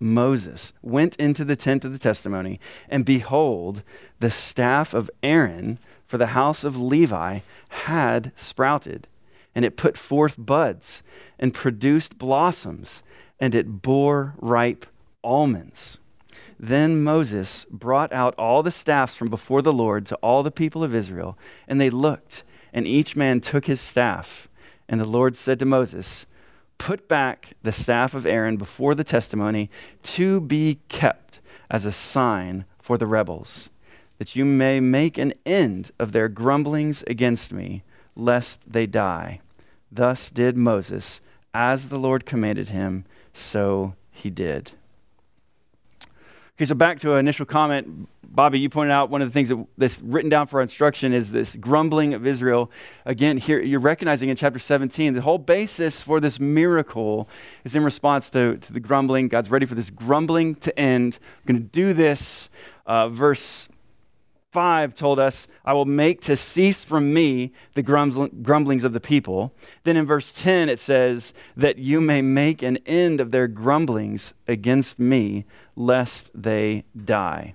Moses 0.00 0.72
went 0.82 1.16
into 1.16 1.44
the 1.44 1.56
tent 1.56 1.84
of 1.84 1.92
the 1.92 1.98
testimony, 1.98 2.60
and 2.88 3.04
behold, 3.04 3.82
the 4.20 4.30
staff 4.30 4.92
of 4.92 5.10
Aaron 5.22 5.78
for 6.06 6.18
the 6.18 6.28
house 6.28 6.64
of 6.64 6.76
Levi 6.76 7.40
had 7.68 8.32
sprouted, 8.36 9.08
and 9.54 9.64
it 9.64 9.76
put 9.76 9.96
forth 9.96 10.34
buds 10.38 11.02
and 11.38 11.54
produced 11.54 12.18
blossoms, 12.18 13.02
and 13.40 13.54
it 13.54 13.82
bore 13.82 14.34
ripe 14.38 14.86
almonds. 15.22 15.98
Then 16.58 17.02
Moses 17.02 17.66
brought 17.70 18.12
out 18.12 18.34
all 18.38 18.62
the 18.62 18.70
staffs 18.70 19.16
from 19.16 19.28
before 19.28 19.62
the 19.62 19.72
Lord 19.72 20.06
to 20.06 20.16
all 20.16 20.42
the 20.42 20.50
people 20.50 20.84
of 20.84 20.94
Israel, 20.94 21.36
and 21.66 21.80
they 21.80 21.90
looked, 21.90 22.44
and 22.72 22.86
each 22.86 23.16
man 23.16 23.40
took 23.40 23.66
his 23.66 23.80
staff. 23.80 24.48
And 24.88 25.00
the 25.00 25.06
Lord 25.06 25.36
said 25.36 25.58
to 25.60 25.64
Moses, 25.64 26.26
Put 26.78 27.08
back 27.08 27.52
the 27.62 27.72
staff 27.72 28.14
of 28.14 28.26
Aaron 28.26 28.56
before 28.56 28.94
the 28.94 29.04
testimony 29.04 29.70
to 30.02 30.40
be 30.40 30.80
kept 30.88 31.40
as 31.70 31.86
a 31.86 31.92
sign 31.92 32.64
for 32.82 32.98
the 32.98 33.06
rebels, 33.06 33.70
that 34.18 34.36
you 34.36 34.44
may 34.44 34.80
make 34.80 35.16
an 35.16 35.32
end 35.46 35.90
of 35.98 36.12
their 36.12 36.28
grumblings 36.28 37.02
against 37.06 37.52
me, 37.52 37.82
lest 38.14 38.70
they 38.70 38.86
die. 38.86 39.40
Thus 39.90 40.30
did 40.30 40.56
Moses, 40.56 41.20
as 41.54 41.88
the 41.88 41.98
Lord 41.98 42.26
commanded 42.26 42.68
him, 42.68 43.04
so 43.32 43.94
he 44.10 44.28
did. 44.28 44.72
Okay, 46.56 46.64
so 46.64 46.74
back 46.74 46.98
to 47.00 47.14
an 47.14 47.18
initial 47.20 47.46
comment. 47.46 48.08
Bobby, 48.34 48.58
you 48.58 48.68
pointed 48.68 48.92
out 48.92 49.10
one 49.10 49.22
of 49.22 49.28
the 49.28 49.32
things 49.32 49.48
that, 49.50 49.64
that's 49.78 50.02
written 50.02 50.28
down 50.28 50.48
for 50.48 50.60
instruction 50.60 51.12
is 51.12 51.30
this 51.30 51.54
grumbling 51.54 52.14
of 52.14 52.26
Israel. 52.26 52.68
Again, 53.04 53.36
here 53.36 53.60
you're 53.60 53.78
recognizing 53.78 54.28
in 54.28 54.34
chapter 54.34 54.58
17, 54.58 55.14
the 55.14 55.20
whole 55.20 55.38
basis 55.38 56.02
for 56.02 56.18
this 56.18 56.40
miracle 56.40 57.28
is 57.62 57.76
in 57.76 57.84
response 57.84 58.30
to, 58.30 58.56
to 58.56 58.72
the 58.72 58.80
grumbling. 58.80 59.28
God's 59.28 59.50
ready 59.52 59.66
for 59.66 59.76
this 59.76 59.88
grumbling 59.88 60.56
to 60.56 60.76
end. 60.76 61.20
I'm 61.22 61.54
going 61.54 61.62
to 61.62 61.68
do 61.68 61.92
this. 61.92 62.48
Uh, 62.86 63.08
verse 63.08 63.68
5 64.50 64.96
told 64.96 65.20
us, 65.20 65.46
I 65.64 65.72
will 65.72 65.84
make 65.84 66.20
to 66.22 66.36
cease 66.36 66.84
from 66.84 67.14
me 67.14 67.52
the 67.74 67.82
grumblings 67.82 68.82
of 68.82 68.92
the 68.92 69.00
people. 69.00 69.54
Then 69.84 69.96
in 69.96 70.06
verse 70.06 70.32
10, 70.32 70.68
it 70.68 70.80
says, 70.80 71.34
that 71.56 71.78
you 71.78 72.00
may 72.00 72.20
make 72.20 72.62
an 72.62 72.78
end 72.84 73.20
of 73.20 73.30
their 73.30 73.46
grumblings 73.46 74.34
against 74.48 74.98
me, 74.98 75.44
lest 75.76 76.32
they 76.34 76.82
die. 76.96 77.54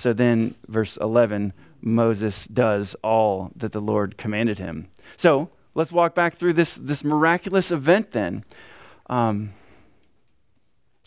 So 0.00 0.12
then, 0.12 0.54
verse 0.66 0.96
11, 0.96 1.52
Moses 1.80 2.46
does 2.46 2.94
all 3.02 3.50
that 3.56 3.72
the 3.72 3.80
Lord 3.80 4.16
commanded 4.16 4.58
him. 4.58 4.88
So 5.16 5.50
let's 5.74 5.92
walk 5.92 6.14
back 6.14 6.36
through 6.36 6.54
this, 6.54 6.76
this 6.76 7.04
miraculous 7.04 7.70
event 7.70 8.12
then. 8.12 8.44
Um, 9.08 9.52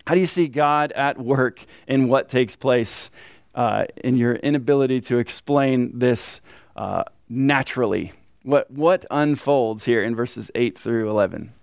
how 0.05 0.13
do 0.13 0.19
you 0.19 0.27
see 0.27 0.47
God 0.47 0.91
at 0.91 1.17
work 1.17 1.65
in 1.87 2.07
what 2.07 2.29
takes 2.29 2.55
place 2.55 3.09
uh, 3.55 3.85
in 4.03 4.17
your 4.17 4.35
inability 4.35 5.01
to 5.01 5.17
explain 5.17 5.97
this 5.99 6.41
uh, 6.75 7.03
naturally. 7.29 8.13
What, 8.43 8.69
what 8.71 9.05
unfolds 9.11 9.85
here 9.85 10.03
in 10.03 10.15
verses 10.15 10.51
8 10.55 10.77
through 10.77 11.09
11? 11.09 11.53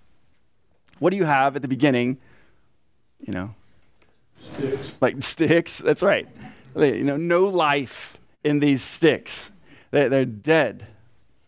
What 0.99 1.11
do 1.11 1.17
you 1.17 1.25
have 1.25 1.57
at 1.57 1.63
the 1.63 1.69
beginning? 1.69 2.19
You 3.21 3.33
know, 3.33 3.55
sticks. 4.41 4.97
Like 5.01 5.23
sticks, 5.23 5.79
that's 5.79 6.03
right. 6.03 6.29
You 6.77 7.05
know, 7.05 7.17
no 7.17 7.45
life 7.45 8.19
in 8.45 8.61
these 8.61 8.83
sticks. 8.83 9.51
They, 9.91 10.09
they're 10.09 10.25
dead. 10.25 10.87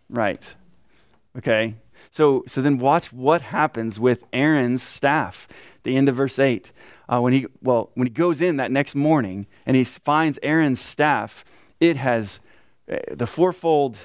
Right. 0.08 0.54
Okay. 1.38 1.76
So, 2.10 2.44
so 2.46 2.60
then 2.60 2.78
watch 2.78 3.12
what 3.12 3.42
happens 3.42 3.98
with 3.98 4.24
Aaron's 4.32 4.82
staff. 4.82 5.48
The 5.84 5.96
end 5.96 6.08
of 6.08 6.16
verse 6.16 6.38
8 6.38 6.70
uh, 7.12 7.20
when 7.20 7.32
he 7.32 7.46
well 7.62 7.90
when 7.94 8.06
he 8.06 8.12
goes 8.12 8.40
in 8.40 8.56
that 8.56 8.70
next 8.70 8.94
morning 8.94 9.46
and 9.66 9.76
he 9.76 9.84
finds 9.84 10.38
Aaron's 10.42 10.80
staff, 10.80 11.44
it 11.80 11.96
has 11.96 12.40
uh, 12.90 12.96
the 13.10 13.26
fourfold 13.26 13.98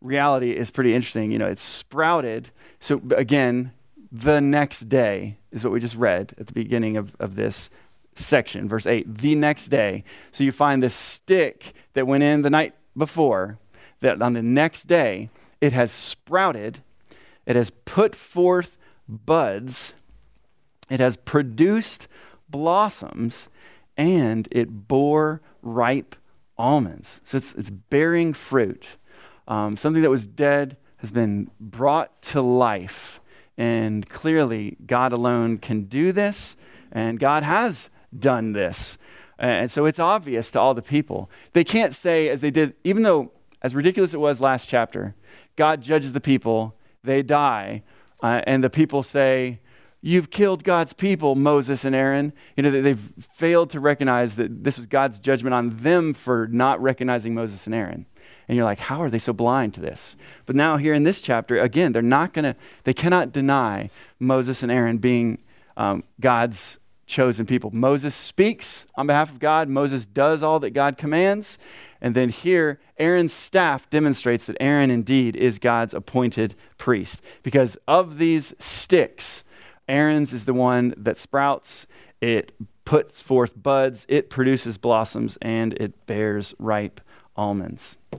reality 0.00 0.52
is 0.52 0.70
pretty 0.70 0.94
interesting. 0.94 1.32
You 1.32 1.38
know, 1.38 1.48
it's 1.48 1.62
sprouted. 1.62 2.50
So 2.78 3.00
again, 3.16 3.72
the 4.10 4.40
next 4.40 4.88
day 4.88 5.38
is 5.50 5.64
what 5.64 5.72
we 5.72 5.80
just 5.80 5.96
read 5.96 6.34
at 6.38 6.46
the 6.46 6.52
beginning 6.52 6.96
of, 6.96 7.16
of 7.18 7.34
this 7.34 7.70
section, 8.14 8.68
verse 8.68 8.86
8. 8.86 9.18
The 9.18 9.34
next 9.34 9.68
day. 9.68 10.04
So 10.30 10.44
you 10.44 10.52
find 10.52 10.82
this 10.82 10.94
stick 10.94 11.72
that 11.94 12.06
went 12.06 12.22
in 12.22 12.42
the 12.42 12.50
night 12.50 12.74
before, 12.96 13.58
that 14.00 14.20
on 14.20 14.32
the 14.32 14.42
next 14.42 14.84
day, 14.84 15.30
it 15.60 15.72
has 15.72 15.92
sprouted, 15.92 16.80
it 17.46 17.56
has 17.56 17.70
put 17.70 18.14
forth 18.14 18.76
buds, 19.08 19.94
it 20.90 21.00
has 21.00 21.16
produced 21.16 22.08
blossoms 22.48 23.48
and 23.96 24.48
it 24.50 24.88
bore 24.88 25.40
ripe 25.62 26.16
almonds. 26.58 27.20
So 27.24 27.36
it's, 27.36 27.54
it's 27.54 27.70
bearing 27.70 28.32
fruit. 28.32 28.96
Um, 29.48 29.76
something 29.76 30.02
that 30.02 30.10
was 30.10 30.26
dead 30.26 30.76
has 30.98 31.10
been 31.10 31.50
brought 31.60 32.22
to 32.22 32.40
life. 32.40 33.20
And 33.58 34.08
clearly, 34.08 34.76
God 34.86 35.12
alone 35.12 35.58
can 35.58 35.84
do 35.84 36.12
this, 36.12 36.56
and 36.90 37.20
God 37.20 37.42
has 37.42 37.90
done 38.16 38.52
this. 38.52 38.98
And 39.38 39.70
so 39.70 39.86
it's 39.86 39.98
obvious 39.98 40.50
to 40.52 40.60
all 40.60 40.74
the 40.74 40.82
people. 40.82 41.30
They 41.52 41.64
can't 41.64 41.94
say, 41.94 42.28
as 42.28 42.40
they 42.40 42.50
did, 42.50 42.74
even 42.84 43.02
though, 43.02 43.32
as 43.60 43.74
ridiculous 43.74 44.14
it 44.14 44.20
was 44.20 44.40
last 44.40 44.68
chapter, 44.68 45.14
God 45.56 45.82
judges 45.82 46.12
the 46.12 46.20
people, 46.20 46.76
they 47.02 47.22
die, 47.22 47.82
uh, 48.22 48.42
and 48.46 48.62
the 48.62 48.70
people 48.70 49.02
say, 49.02 49.58
You've 50.04 50.30
killed 50.30 50.64
God's 50.64 50.92
people, 50.92 51.36
Moses 51.36 51.84
and 51.84 51.94
Aaron. 51.94 52.32
You 52.56 52.64
know, 52.64 52.82
they've 52.82 53.12
failed 53.34 53.70
to 53.70 53.78
recognize 53.78 54.34
that 54.34 54.64
this 54.64 54.76
was 54.76 54.88
God's 54.88 55.20
judgment 55.20 55.54
on 55.54 55.76
them 55.76 56.12
for 56.12 56.48
not 56.48 56.82
recognizing 56.82 57.36
Moses 57.36 57.66
and 57.66 57.74
Aaron. 57.74 58.06
And 58.48 58.56
you're 58.56 58.64
like, 58.64 58.80
how 58.80 59.00
are 59.00 59.08
they 59.08 59.20
so 59.20 59.32
blind 59.32 59.74
to 59.74 59.80
this? 59.80 60.16
But 60.44 60.56
now, 60.56 60.76
here 60.76 60.92
in 60.92 61.04
this 61.04 61.22
chapter, 61.22 61.56
again, 61.56 61.92
they're 61.92 62.02
not 62.02 62.32
going 62.32 62.44
to, 62.44 62.56
they 62.82 62.92
cannot 62.92 63.32
deny 63.32 63.90
Moses 64.18 64.64
and 64.64 64.72
Aaron 64.72 64.98
being 64.98 65.38
um, 65.76 66.02
God's 66.20 66.80
chosen 67.12 67.46
people. 67.46 67.70
Moses 67.72 68.14
speaks 68.14 68.86
on 68.96 69.06
behalf 69.06 69.30
of 69.30 69.38
God, 69.38 69.68
Moses 69.68 70.06
does 70.06 70.42
all 70.42 70.58
that 70.60 70.70
God 70.70 70.96
commands. 70.98 71.58
And 72.00 72.16
then 72.16 72.30
here, 72.30 72.80
Aaron's 72.98 73.32
staff 73.32 73.88
demonstrates 73.90 74.46
that 74.46 74.56
Aaron 74.58 74.90
indeed 74.90 75.36
is 75.36 75.60
God's 75.60 75.94
appointed 75.94 76.56
priest. 76.78 77.22
Because 77.44 77.76
of 77.86 78.18
these 78.18 78.54
sticks, 78.58 79.44
Aaron's 79.88 80.32
is 80.32 80.46
the 80.46 80.54
one 80.54 80.94
that 80.96 81.16
sprouts, 81.16 81.86
it 82.20 82.52
puts 82.84 83.22
forth 83.22 83.60
buds, 83.60 84.06
it 84.08 84.30
produces 84.30 84.78
blossoms, 84.78 85.38
and 85.40 85.74
it 85.74 86.06
bears 86.06 86.54
ripe 86.58 87.00
almonds. 87.36 87.96
I 88.12 88.18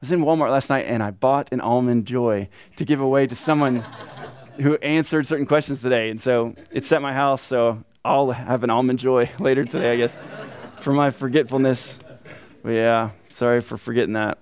was 0.00 0.12
in 0.12 0.20
Walmart 0.20 0.50
last 0.50 0.68
night 0.68 0.84
and 0.86 1.02
I 1.02 1.10
bought 1.10 1.52
an 1.52 1.60
almond 1.60 2.06
joy 2.06 2.48
to 2.76 2.84
give 2.84 3.00
away 3.00 3.26
to 3.26 3.34
someone 3.34 3.84
who 4.60 4.76
answered 4.76 5.26
certain 5.26 5.46
questions 5.46 5.80
today. 5.80 6.10
And 6.10 6.20
so 6.20 6.54
it's 6.70 6.92
at 6.92 7.00
my 7.00 7.14
house, 7.14 7.40
so 7.40 7.82
I'll 8.06 8.30
have 8.30 8.62
an 8.62 8.70
almond 8.70 8.98
joy 8.98 9.30
later 9.38 9.64
today, 9.64 9.92
I 9.92 9.96
guess, 9.96 10.16
for 10.80 10.92
my 10.92 11.10
forgetfulness. 11.10 11.98
But 12.62 12.70
yeah, 12.70 13.10
sorry 13.30 13.60
for 13.60 13.76
forgetting 13.76 14.14
that. 14.14 14.38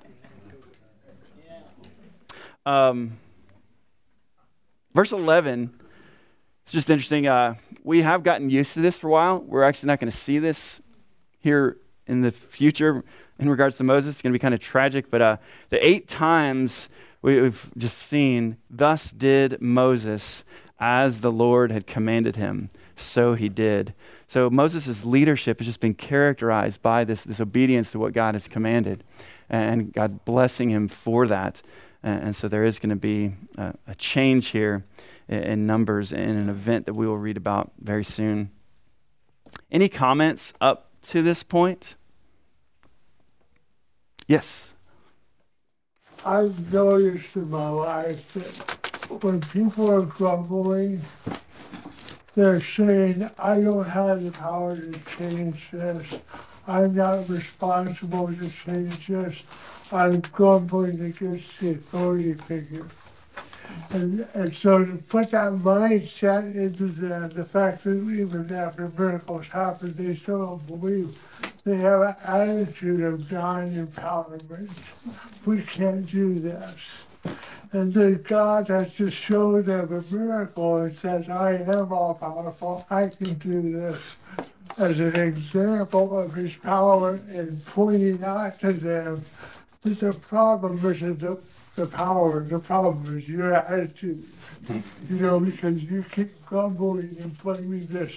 Um, 2.66 3.18
verse 4.94 5.12
11 5.12 5.80
it's 6.64 6.72
just 6.72 6.88
interesting. 6.88 7.26
Uh, 7.26 7.56
we 7.82 8.00
have 8.00 8.22
gotten 8.22 8.48
used 8.48 8.72
to 8.72 8.80
this 8.80 8.96
for 8.96 9.08
a 9.08 9.10
while. 9.10 9.38
We're 9.40 9.64
actually 9.64 9.88
not 9.88 10.00
going 10.00 10.10
to 10.10 10.16
see 10.16 10.38
this 10.38 10.80
here 11.40 11.76
in 12.06 12.22
the 12.22 12.30
future 12.30 13.04
in 13.38 13.50
regards 13.50 13.76
to 13.76 13.84
Moses. 13.84 14.14
It's 14.14 14.22
going 14.22 14.32
to 14.32 14.38
be 14.38 14.40
kind 14.40 14.54
of 14.54 14.60
tragic, 14.60 15.10
but 15.10 15.20
uh, 15.20 15.36
the 15.68 15.86
eight 15.86 16.08
times 16.08 16.88
we've 17.20 17.70
just 17.76 17.98
seen, 17.98 18.56
thus 18.70 19.12
did 19.12 19.60
Moses 19.60 20.42
as 20.80 21.20
the 21.20 21.30
Lord 21.30 21.70
had 21.70 21.86
commanded 21.86 22.36
him, 22.36 22.70
so 22.96 23.34
he 23.34 23.48
did. 23.48 23.94
So 24.26 24.50
Moses' 24.50 25.04
leadership 25.04 25.58
has 25.58 25.66
just 25.66 25.80
been 25.80 25.94
characterized 25.94 26.82
by 26.82 27.04
this, 27.04 27.24
this 27.24 27.40
obedience 27.40 27.92
to 27.92 27.98
what 27.98 28.12
God 28.12 28.34
has 28.34 28.48
commanded, 28.48 29.04
and 29.48 29.92
God 29.92 30.24
blessing 30.24 30.70
him 30.70 30.88
for 30.88 31.26
that. 31.26 31.62
And, 32.02 32.36
so 32.36 32.48
there 32.48 32.64
is 32.64 32.78
going 32.78 32.90
to 32.90 32.96
be 32.96 33.32
a, 33.56 33.74
a 33.88 33.94
change 33.94 34.48
here 34.48 34.84
in 35.28 35.66
Numbers 35.66 36.12
in 36.12 36.36
an 36.36 36.50
event 36.50 36.84
that 36.84 36.92
we 36.92 37.06
will 37.06 37.16
read 37.16 37.38
about 37.38 37.72
very 37.80 38.04
soon. 38.04 38.50
Any 39.70 39.88
comments 39.88 40.52
up 40.60 40.90
to 41.02 41.22
this 41.22 41.42
point? 41.42 41.96
Yes. 44.26 44.74
I've 46.24 46.72
noticed 46.72 47.36
in 47.36 47.50
my 47.50 47.68
life 47.68 48.34
that 48.34 49.22
when 49.22 49.40
people 49.40 49.90
are 49.90 50.02
grumbling, 50.02 51.02
they're 52.34 52.60
saying, 52.60 53.30
I 53.38 53.60
don't 53.60 53.84
have 53.84 54.24
the 54.24 54.32
power 54.32 54.76
to 54.76 55.00
change 55.16 55.60
this. 55.72 56.20
I'm 56.66 56.94
not 56.94 57.28
responsible 57.28 58.28
to 58.28 58.50
change 58.50 59.06
this. 59.06 59.42
I'm 59.92 60.20
grumbling 60.20 61.00
against 61.00 61.58
the 61.60 61.72
authority 61.72 62.34
figure. 62.34 62.88
And, 63.90 64.26
and 64.34 64.54
so 64.54 64.84
to 64.84 64.96
put 64.96 65.30
that 65.30 65.52
mindset 65.52 66.54
into 66.54 66.86
the, 66.86 67.30
the 67.32 67.44
fact 67.44 67.84
that 67.84 67.90
even 67.90 68.52
after 68.52 68.90
miracles 68.96 69.46
happen, 69.46 69.94
they 69.96 70.16
still 70.16 70.46
don't 70.46 70.66
believe. 70.66 71.16
They 71.64 71.76
have 71.76 72.00
an 72.02 72.16
attitude 72.24 73.02
of 73.02 73.30
non-empowerment. 73.30 74.70
We 75.44 75.62
can't 75.62 76.06
do 76.10 76.38
this. 76.38 76.74
And 77.72 77.92
then 77.92 78.22
God 78.22 78.68
has 78.68 78.94
to 78.94 79.10
show 79.10 79.60
them 79.60 79.92
a 79.92 80.14
miracle 80.14 80.76
and 80.76 80.98
says, 80.98 81.28
I 81.28 81.54
am 81.54 81.92
all 81.92 82.14
powerful. 82.14 82.86
I 82.88 83.08
can 83.08 83.34
do 83.34 83.72
this 83.72 84.00
as 84.78 84.98
an 84.98 85.16
example 85.16 86.18
of 86.18 86.34
his 86.34 86.54
power 86.56 87.18
in 87.32 87.60
pointing 87.66 88.22
out 88.22 88.60
to 88.60 88.72
them 88.72 89.24
that 89.82 90.00
the 90.00 90.12
problem 90.12 90.84
isn't 90.84 91.20
the, 91.20 91.38
the 91.76 91.86
power, 91.86 92.44
the 92.44 92.58
problem 92.58 93.18
is 93.18 93.28
your 93.28 93.54
attitude. 93.54 94.24
You 94.68 95.16
know, 95.16 95.40
because 95.40 95.82
you 95.82 96.04
keep 96.10 96.46
grumbling 96.46 97.16
and 97.20 97.36
blaming 97.42 97.86
this 97.88 98.12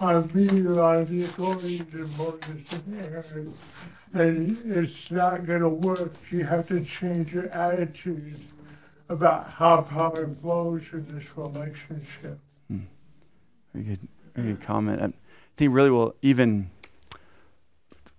on 0.00 0.30
me 0.32 0.64
or 0.66 0.80
on 0.80 1.04
the 1.06 1.24
authorities 1.24 1.80
of 1.80 2.18
Moses 2.18 2.72
and 2.72 3.02
Aaron. 3.02 3.54
And 4.14 4.58
it's 4.66 5.10
not 5.10 5.46
going 5.46 5.60
to 5.60 5.68
work. 5.68 6.14
You 6.30 6.44
have 6.44 6.68
to 6.68 6.84
change 6.84 7.32
your 7.32 7.48
attitude 7.48 8.38
about 9.08 9.50
how 9.50 9.82
power 9.82 10.28
flows 10.40 10.82
in 10.92 11.06
this 11.08 11.36
relationship. 11.36 12.38
Hmm. 12.68 12.80
Very 13.72 13.84
good, 13.84 14.08
very 14.34 14.48
good 14.52 14.62
comment. 14.62 15.02
I 15.02 15.12
think 15.56 15.74
really 15.74 15.90
well, 15.90 16.14
even 16.22 16.70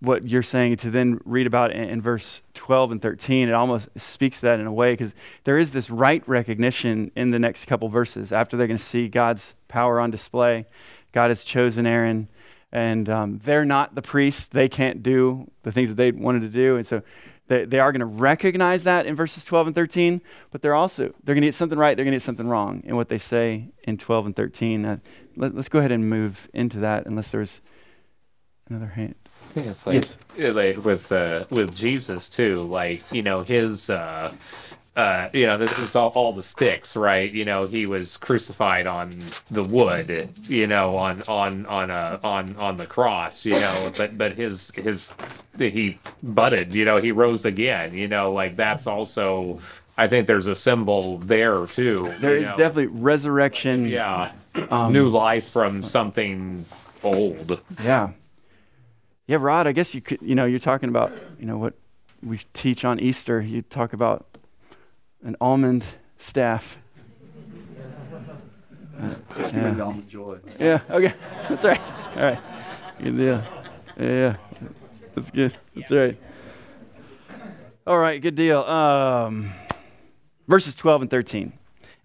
what 0.04 0.28
you're 0.28 0.44
saying 0.44 0.76
to 0.76 0.90
then 0.90 1.18
read 1.24 1.48
about 1.48 1.72
in, 1.72 1.86
in 1.86 2.02
verse 2.02 2.42
12 2.56 2.92
and 2.92 3.02
13. 3.02 3.48
It 3.48 3.54
almost 3.54 3.88
speaks 3.96 4.42
that 4.42 4.60
in 4.60 4.68
a 4.68 4.74
way 4.74 4.92
because 4.92 5.16
there 5.46 5.58
is 5.58 5.72
this 5.72 5.90
right 5.90 6.22
recognition 6.28 7.10
in 7.16 7.32
the 7.32 7.40
next 7.40 7.66
couple 7.66 7.88
verses 7.88 8.34
after 8.34 8.58
they're 8.58 8.68
going 8.68 8.78
to 8.78 8.84
see 8.84 9.08
God's 9.08 9.56
power 9.70 10.02
on 10.02 10.12
display. 10.12 10.66
God 11.14 11.30
has 11.30 11.46
chosen 11.46 11.86
Aaron, 11.86 12.28
and 12.74 13.08
um, 13.08 13.40
they're 13.46 13.64
not 13.64 13.96
the 13.96 14.02
priests. 14.02 14.48
They 14.48 14.68
can't 14.68 15.02
do 15.02 15.50
the 15.62 15.72
things 15.72 15.88
that 15.90 15.96
they 15.96 16.12
wanted 16.12 16.42
to 16.42 16.50
do, 16.50 16.76
and 16.76 16.86
so 16.86 17.04
they, 17.48 17.66
they 17.66 17.80
are 17.80 17.92
going 17.92 18.00
to 18.00 18.06
recognize 18.06 18.84
that 18.84 19.06
in 19.06 19.16
verses 19.16 19.46
12 19.46 19.68
and 19.68 19.76
13, 19.76 20.22
but 20.52 20.62
they're 20.62 20.74
also, 20.76 21.14
they're 21.24 21.36
going 21.36 21.42
to 21.42 21.48
get 21.48 21.56
something 21.56 21.78
right, 21.78 21.96
they're 21.96 22.06
going 22.06 22.14
to 22.14 22.18
get 22.18 22.24
something 22.24 22.48
wrong 22.48 22.82
in 22.86 22.96
what 22.96 23.10
they 23.10 23.18
say 23.18 23.70
in 23.84 23.98
12 23.98 24.28
and 24.28 24.36
13. 24.36 24.86
Uh, 24.86 24.98
let, 25.36 25.56
us 25.56 25.70
go 25.70 25.80
ahead 25.80 25.92
and 25.92 26.10
move 26.10 26.50
into 26.54 26.80
that 26.80 27.06
unless 27.06 27.32
there's 27.32 27.62
another 28.70 28.88
hand. 28.88 29.16
I 29.26 29.54
think 29.54 29.68
it's 29.68 29.86
like, 29.86 29.94
Yes. 29.96 30.56
like 30.56 30.84
with 30.84 31.12
uh, 31.12 31.46
with 31.52 31.76
Jesus 31.76 32.28
too. 32.28 32.64
Like 32.64 33.04
you 33.12 33.22
know 33.22 33.44
his 33.44 33.88
uh, 33.88 34.34
uh, 34.96 35.30
you 35.34 35.46
know 35.46 35.58
this 35.58 35.78
was 35.78 35.96
all, 35.96 36.10
all 36.10 36.34
the 36.34 36.44
sticks, 36.44 36.96
right? 36.96 37.32
You 37.32 37.46
know 37.46 37.68
he 37.68 37.86
was 37.86 38.18
crucified 38.18 38.88
on 38.88 39.24
the 39.50 39.64
wood, 39.64 40.30
you 40.44 40.68
know 40.68 40.96
on 40.98 41.22
on 41.24 41.66
on 41.66 41.90
a 41.90 42.20
on 42.24 42.56
on 42.58 42.78
the 42.78 42.86
cross, 42.86 43.46
you 43.46 43.54
know. 43.54 43.92
But 43.98 44.18
but 44.18 44.34
his 44.34 44.72
his 44.76 45.14
he 45.58 46.00
budded, 46.22 46.74
you 46.74 46.86
know. 46.86 46.98
He 46.98 47.12
rose 47.12 47.46
again, 47.46 47.94
you 47.94 48.08
know. 48.08 48.32
Like 48.32 48.56
that's 48.56 48.88
also. 48.88 49.60
I 49.96 50.08
think 50.08 50.26
there's 50.26 50.48
a 50.48 50.56
symbol 50.56 51.20
there 51.20 51.68
too. 51.68 52.12
There 52.18 52.36
is 52.36 52.48
know. 52.48 52.58
definitely 52.58 52.88
resurrection. 52.88 53.88
yeah 53.88 54.32
new 54.90 55.10
life 55.10 55.50
from 55.50 55.84
something 55.84 56.66
old. 57.04 57.62
Yeah. 57.84 58.12
Yeah, 59.28 59.38
Rod, 59.40 59.68
I 59.68 59.72
guess 59.72 59.96
you 59.96 60.02
could, 60.02 60.22
you 60.22 60.36
know, 60.36 60.46
you're 60.46 60.60
talking 60.60 60.90
about, 60.90 61.12
you 61.40 61.46
know, 61.46 61.58
what 61.58 61.74
we 62.22 62.42
teach 62.54 62.84
on 62.84 63.00
Easter. 63.00 63.42
You 63.42 63.62
talk 63.62 63.94
about 63.94 64.26
an 65.24 65.36
almond 65.42 65.86
staff. 66.18 66.78
Just 69.38 69.54
Yeah. 69.54 69.62
bring 69.62 69.78
down 69.78 69.98
the 70.02 70.04
joy. 70.12 70.38
Yeah, 70.60 70.80
okay. 70.90 71.14
That's 71.50 71.66
right. 71.66 71.82
All 72.16 72.24
right. 72.24 72.40
Good 73.02 73.18
deal. 73.18 73.44
Yeah, 73.98 74.06
yeah. 74.10 74.36
That's 75.16 75.32
good. 75.32 75.56
That's 75.76 75.92
right. 75.92 76.18
All 77.86 77.98
right, 77.98 78.22
good 78.22 78.36
deal. 78.36 78.60
Um, 78.62 79.52
verses 80.48 80.74
12 80.76 81.02
and 81.04 81.12
13. 81.12 81.54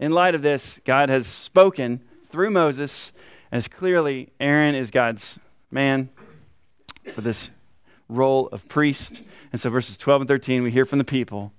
In 0.00 0.12
light 0.12 0.34
of 0.34 0.42
this, 0.42 0.80
God 0.84 1.08
has 1.08 1.26
spoken 1.26 2.00
through 2.30 2.50
Moses, 2.50 3.12
as 3.52 3.68
clearly 3.68 4.30
Aaron 4.40 4.74
is 4.74 4.90
God's 4.90 5.38
man 5.70 6.08
for 7.12 7.20
this 7.20 7.50
role 8.08 8.48
of 8.48 8.66
priest. 8.68 9.22
And 9.52 9.60
so, 9.60 9.70
verses 9.70 9.96
12 9.96 10.22
and 10.22 10.28
13, 10.28 10.62
we 10.62 10.70
hear 10.70 10.84
from 10.84 10.98
the 10.98 11.04
people. 11.04 11.52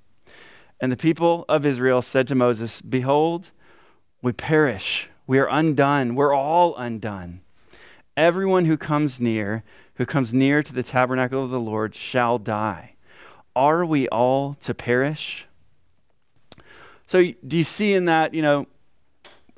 And 0.81 0.91
the 0.91 0.97
people 0.97 1.45
of 1.49 1.65
Israel 1.65 2.01
said 2.01 2.27
to 2.27 2.35
Moses, 2.35 2.81
Behold, 2.81 3.51
we 4.21 4.31
perish. 4.31 5.09
We 5.27 5.39
are 5.39 5.47
undone. 5.47 6.15
We're 6.15 6.33
all 6.33 6.75
undone. 6.75 7.41
Everyone 8.15 8.65
who 8.65 8.77
comes 8.77 9.19
near, 9.19 9.63
who 9.95 10.05
comes 10.05 10.33
near 10.33 10.63
to 10.63 10.73
the 10.73 10.83
tabernacle 10.83 11.43
of 11.43 11.49
the 11.49 11.59
Lord, 11.59 11.95
shall 11.95 12.37
die. 12.37 12.95
Are 13.55 13.85
we 13.85 14.07
all 14.09 14.55
to 14.61 14.73
perish? 14.73 15.47
So, 17.05 17.23
do 17.45 17.57
you 17.57 17.63
see 17.63 17.93
in 17.93 18.05
that, 18.05 18.33
you 18.33 18.41
know, 18.41 18.67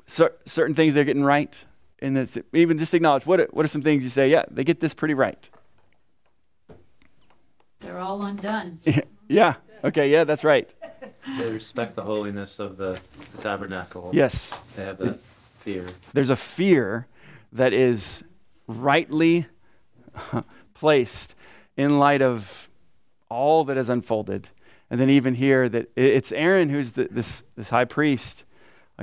cer- 0.06 0.34
certain 0.46 0.74
things 0.74 0.94
they're 0.94 1.04
getting 1.04 1.24
right? 1.24 1.64
And 2.00 2.16
this, 2.16 2.38
even 2.52 2.78
just 2.78 2.94
acknowledge 2.94 3.26
what 3.26 3.40
are, 3.40 3.48
what 3.52 3.64
are 3.64 3.68
some 3.68 3.82
things 3.82 4.02
you 4.02 4.10
say, 4.10 4.30
yeah, 4.30 4.44
they 4.50 4.64
get 4.64 4.80
this 4.80 4.94
pretty 4.94 5.14
right. 5.14 5.48
They're 7.80 7.98
all 7.98 8.22
undone. 8.22 8.80
yeah, 9.28 9.54
okay, 9.84 10.10
yeah, 10.10 10.24
that's 10.24 10.44
right. 10.44 10.72
They 11.38 11.50
respect 11.50 11.96
the 11.96 12.02
holiness 12.02 12.58
of 12.58 12.76
the 12.76 13.00
tabernacle. 13.40 14.10
Yes. 14.12 14.58
They 14.76 14.84
have 14.84 14.98
that 14.98 15.18
fear. 15.60 15.88
there's 16.12 16.30
a 16.30 16.36
fear 16.36 17.06
that 17.52 17.72
is 17.72 18.24
rightly 18.66 19.46
placed 20.74 21.34
in 21.76 21.98
light 21.98 22.22
of 22.22 22.68
all 23.28 23.64
that 23.64 23.76
has 23.76 23.88
unfolded. 23.88 24.48
And 24.90 25.00
then 25.00 25.08
even 25.08 25.34
here 25.34 25.68
that 25.68 25.90
it's 25.96 26.32
Aaron 26.32 26.68
who's 26.68 26.92
the, 26.92 27.08
this, 27.10 27.42
this 27.56 27.70
high 27.70 27.86
priest. 27.86 28.44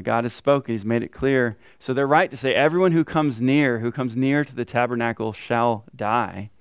God 0.03 0.23
has 0.23 0.33
spoken, 0.33 0.73
he's 0.73 0.85
made 0.85 1.03
it 1.03 1.11
clear. 1.11 1.57
So 1.77 1.93
they're 1.93 2.07
right 2.07 2.29
to 2.29 2.37
say 2.37 2.53
everyone 2.53 2.93
who 2.93 3.03
comes 3.03 3.41
near, 3.41 3.79
who 3.79 3.91
comes 3.91 4.15
near 4.15 4.45
to 4.45 4.55
the 4.55 4.63
tabernacle 4.63 5.33
shall 5.33 5.83
die. 5.93 6.51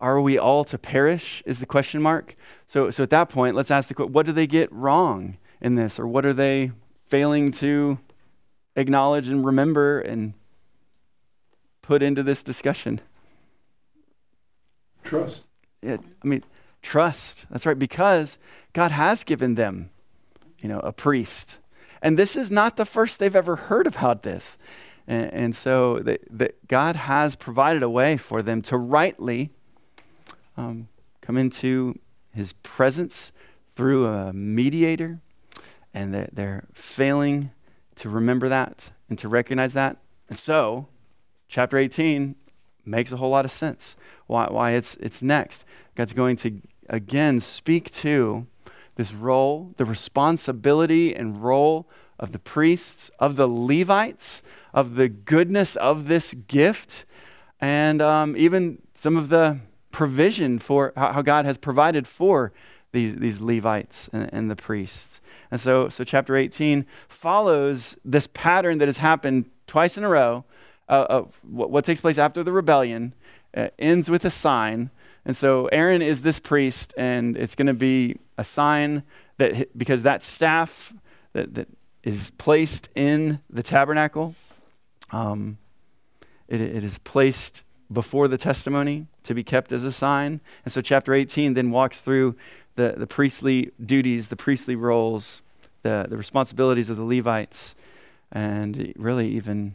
Are 0.00 0.20
we 0.20 0.38
all 0.38 0.64
to 0.64 0.78
perish? 0.78 1.42
Is 1.46 1.60
the 1.60 1.66
question 1.66 2.02
mark. 2.02 2.36
So, 2.66 2.90
so 2.90 3.02
at 3.02 3.10
that 3.10 3.28
point, 3.28 3.56
let's 3.56 3.70
ask 3.70 3.88
the 3.88 3.94
question 3.94 4.12
what 4.12 4.26
do 4.26 4.32
they 4.32 4.46
get 4.46 4.72
wrong 4.72 5.38
in 5.60 5.76
this? 5.76 5.98
Or 5.98 6.06
what 6.06 6.26
are 6.26 6.32
they 6.32 6.72
failing 7.08 7.52
to 7.52 7.98
acknowledge 8.76 9.28
and 9.28 9.44
remember 9.44 10.00
and 10.00 10.34
put 11.82 12.02
into 12.02 12.22
this 12.22 12.42
discussion? 12.42 13.00
Trust. 15.02 15.42
It, 15.82 16.00
I 16.22 16.26
mean, 16.26 16.42
trust. 16.82 17.46
That's 17.50 17.66
right, 17.66 17.78
because 17.78 18.38
God 18.72 18.90
has 18.90 19.22
given 19.22 19.54
them, 19.54 19.90
you 20.58 20.68
know, 20.68 20.80
a 20.80 20.92
priest. 20.92 21.58
And 22.02 22.18
this 22.18 22.36
is 22.36 22.50
not 22.50 22.76
the 22.76 22.84
first 22.84 23.18
they've 23.18 23.36
ever 23.36 23.56
heard 23.56 23.86
about 23.86 24.22
this. 24.22 24.58
And, 25.06 25.32
and 25.32 25.56
so 25.56 26.00
the, 26.00 26.52
God 26.68 26.96
has 26.96 27.36
provided 27.36 27.82
a 27.82 27.90
way 27.90 28.16
for 28.16 28.42
them 28.42 28.62
to 28.62 28.76
rightly 28.76 29.50
um, 30.56 30.88
come 31.20 31.36
into 31.36 31.98
his 32.32 32.52
presence 32.52 33.32
through 33.76 34.06
a 34.06 34.32
mediator. 34.32 35.20
And 35.92 36.12
they're, 36.12 36.28
they're 36.32 36.64
failing 36.72 37.50
to 37.96 38.08
remember 38.08 38.48
that 38.48 38.90
and 39.08 39.18
to 39.18 39.28
recognize 39.28 39.72
that. 39.74 39.96
And 40.28 40.38
so, 40.38 40.88
chapter 41.48 41.78
18 41.78 42.34
makes 42.84 43.12
a 43.12 43.16
whole 43.16 43.30
lot 43.30 43.44
of 43.44 43.50
sense 43.50 43.96
why, 44.26 44.46
why 44.50 44.72
it's, 44.72 44.96
it's 44.96 45.22
next. 45.22 45.64
God's 45.94 46.12
going 46.12 46.36
to 46.36 46.60
again 46.88 47.40
speak 47.40 47.90
to 47.90 48.46
this 48.96 49.12
role, 49.12 49.72
the 49.76 49.84
responsibility 49.84 51.14
and 51.14 51.42
role 51.42 51.88
of 52.18 52.32
the 52.32 52.38
priests, 52.38 53.10
of 53.18 53.36
the 53.36 53.48
Levites, 53.48 54.42
of 54.72 54.96
the 54.96 55.08
goodness 55.08 55.76
of 55.76 56.06
this 56.06 56.34
gift, 56.34 57.04
and 57.60 58.00
um, 58.00 58.36
even 58.36 58.82
some 58.94 59.16
of 59.16 59.28
the 59.28 59.58
provision 59.94 60.58
for 60.58 60.92
how, 60.96 61.22
God 61.22 61.44
has 61.44 61.56
provided 61.56 62.08
for 62.08 62.52
these, 62.90 63.14
these 63.14 63.40
Levites 63.40 64.10
and, 64.12 64.28
and 64.34 64.50
the 64.50 64.56
priests. 64.56 65.20
And 65.52 65.60
so, 65.60 65.88
so 65.88 66.02
chapter 66.02 66.36
18 66.36 66.84
follows 67.08 67.96
this 68.04 68.26
pattern 68.26 68.78
that 68.78 68.88
has 68.88 68.98
happened 68.98 69.48
twice 69.68 69.96
in 69.96 70.02
a 70.02 70.08
row 70.08 70.44
uh, 70.88 71.06
of 71.08 71.38
what, 71.42 71.70
what 71.70 71.84
takes 71.84 72.00
place 72.00 72.18
after 72.18 72.42
the 72.42 72.50
rebellion, 72.50 73.14
uh, 73.56 73.68
ends 73.78 74.10
with 74.10 74.24
a 74.24 74.30
sign. 74.30 74.90
And 75.24 75.36
so 75.36 75.66
Aaron 75.66 76.02
is 76.02 76.22
this 76.22 76.40
priest, 76.40 76.92
and 76.96 77.36
it's 77.36 77.54
going 77.54 77.68
to 77.68 77.72
be 77.72 78.16
a 78.36 78.42
sign 78.42 79.04
that 79.38 79.78
because 79.78 80.02
that 80.02 80.24
staff 80.24 80.92
that, 81.34 81.54
that 81.54 81.68
is 82.02 82.32
placed 82.32 82.88
in 82.96 83.38
the 83.48 83.62
tabernacle, 83.62 84.34
um, 85.12 85.56
it, 86.48 86.60
it 86.60 86.82
is 86.82 86.98
placed 86.98 87.62
before 87.94 88.28
the 88.28 88.36
testimony 88.36 89.06
to 89.22 89.34
be 89.34 89.42
kept 89.42 89.72
as 89.72 89.84
a 89.84 89.92
sign. 89.92 90.40
And 90.64 90.72
so 90.72 90.80
chapter 90.82 91.14
18 91.14 91.54
then 91.54 91.70
walks 91.70 92.00
through 92.00 92.36
the, 92.76 92.94
the 92.96 93.06
priestly 93.06 93.70
duties, 93.84 94.28
the 94.28 94.36
priestly 94.36 94.76
roles, 94.76 95.42
the, 95.82 96.06
the 96.08 96.16
responsibilities 96.16 96.90
of 96.90 96.96
the 96.96 97.04
Levites, 97.04 97.74
and 98.32 98.92
really 98.96 99.28
even 99.28 99.74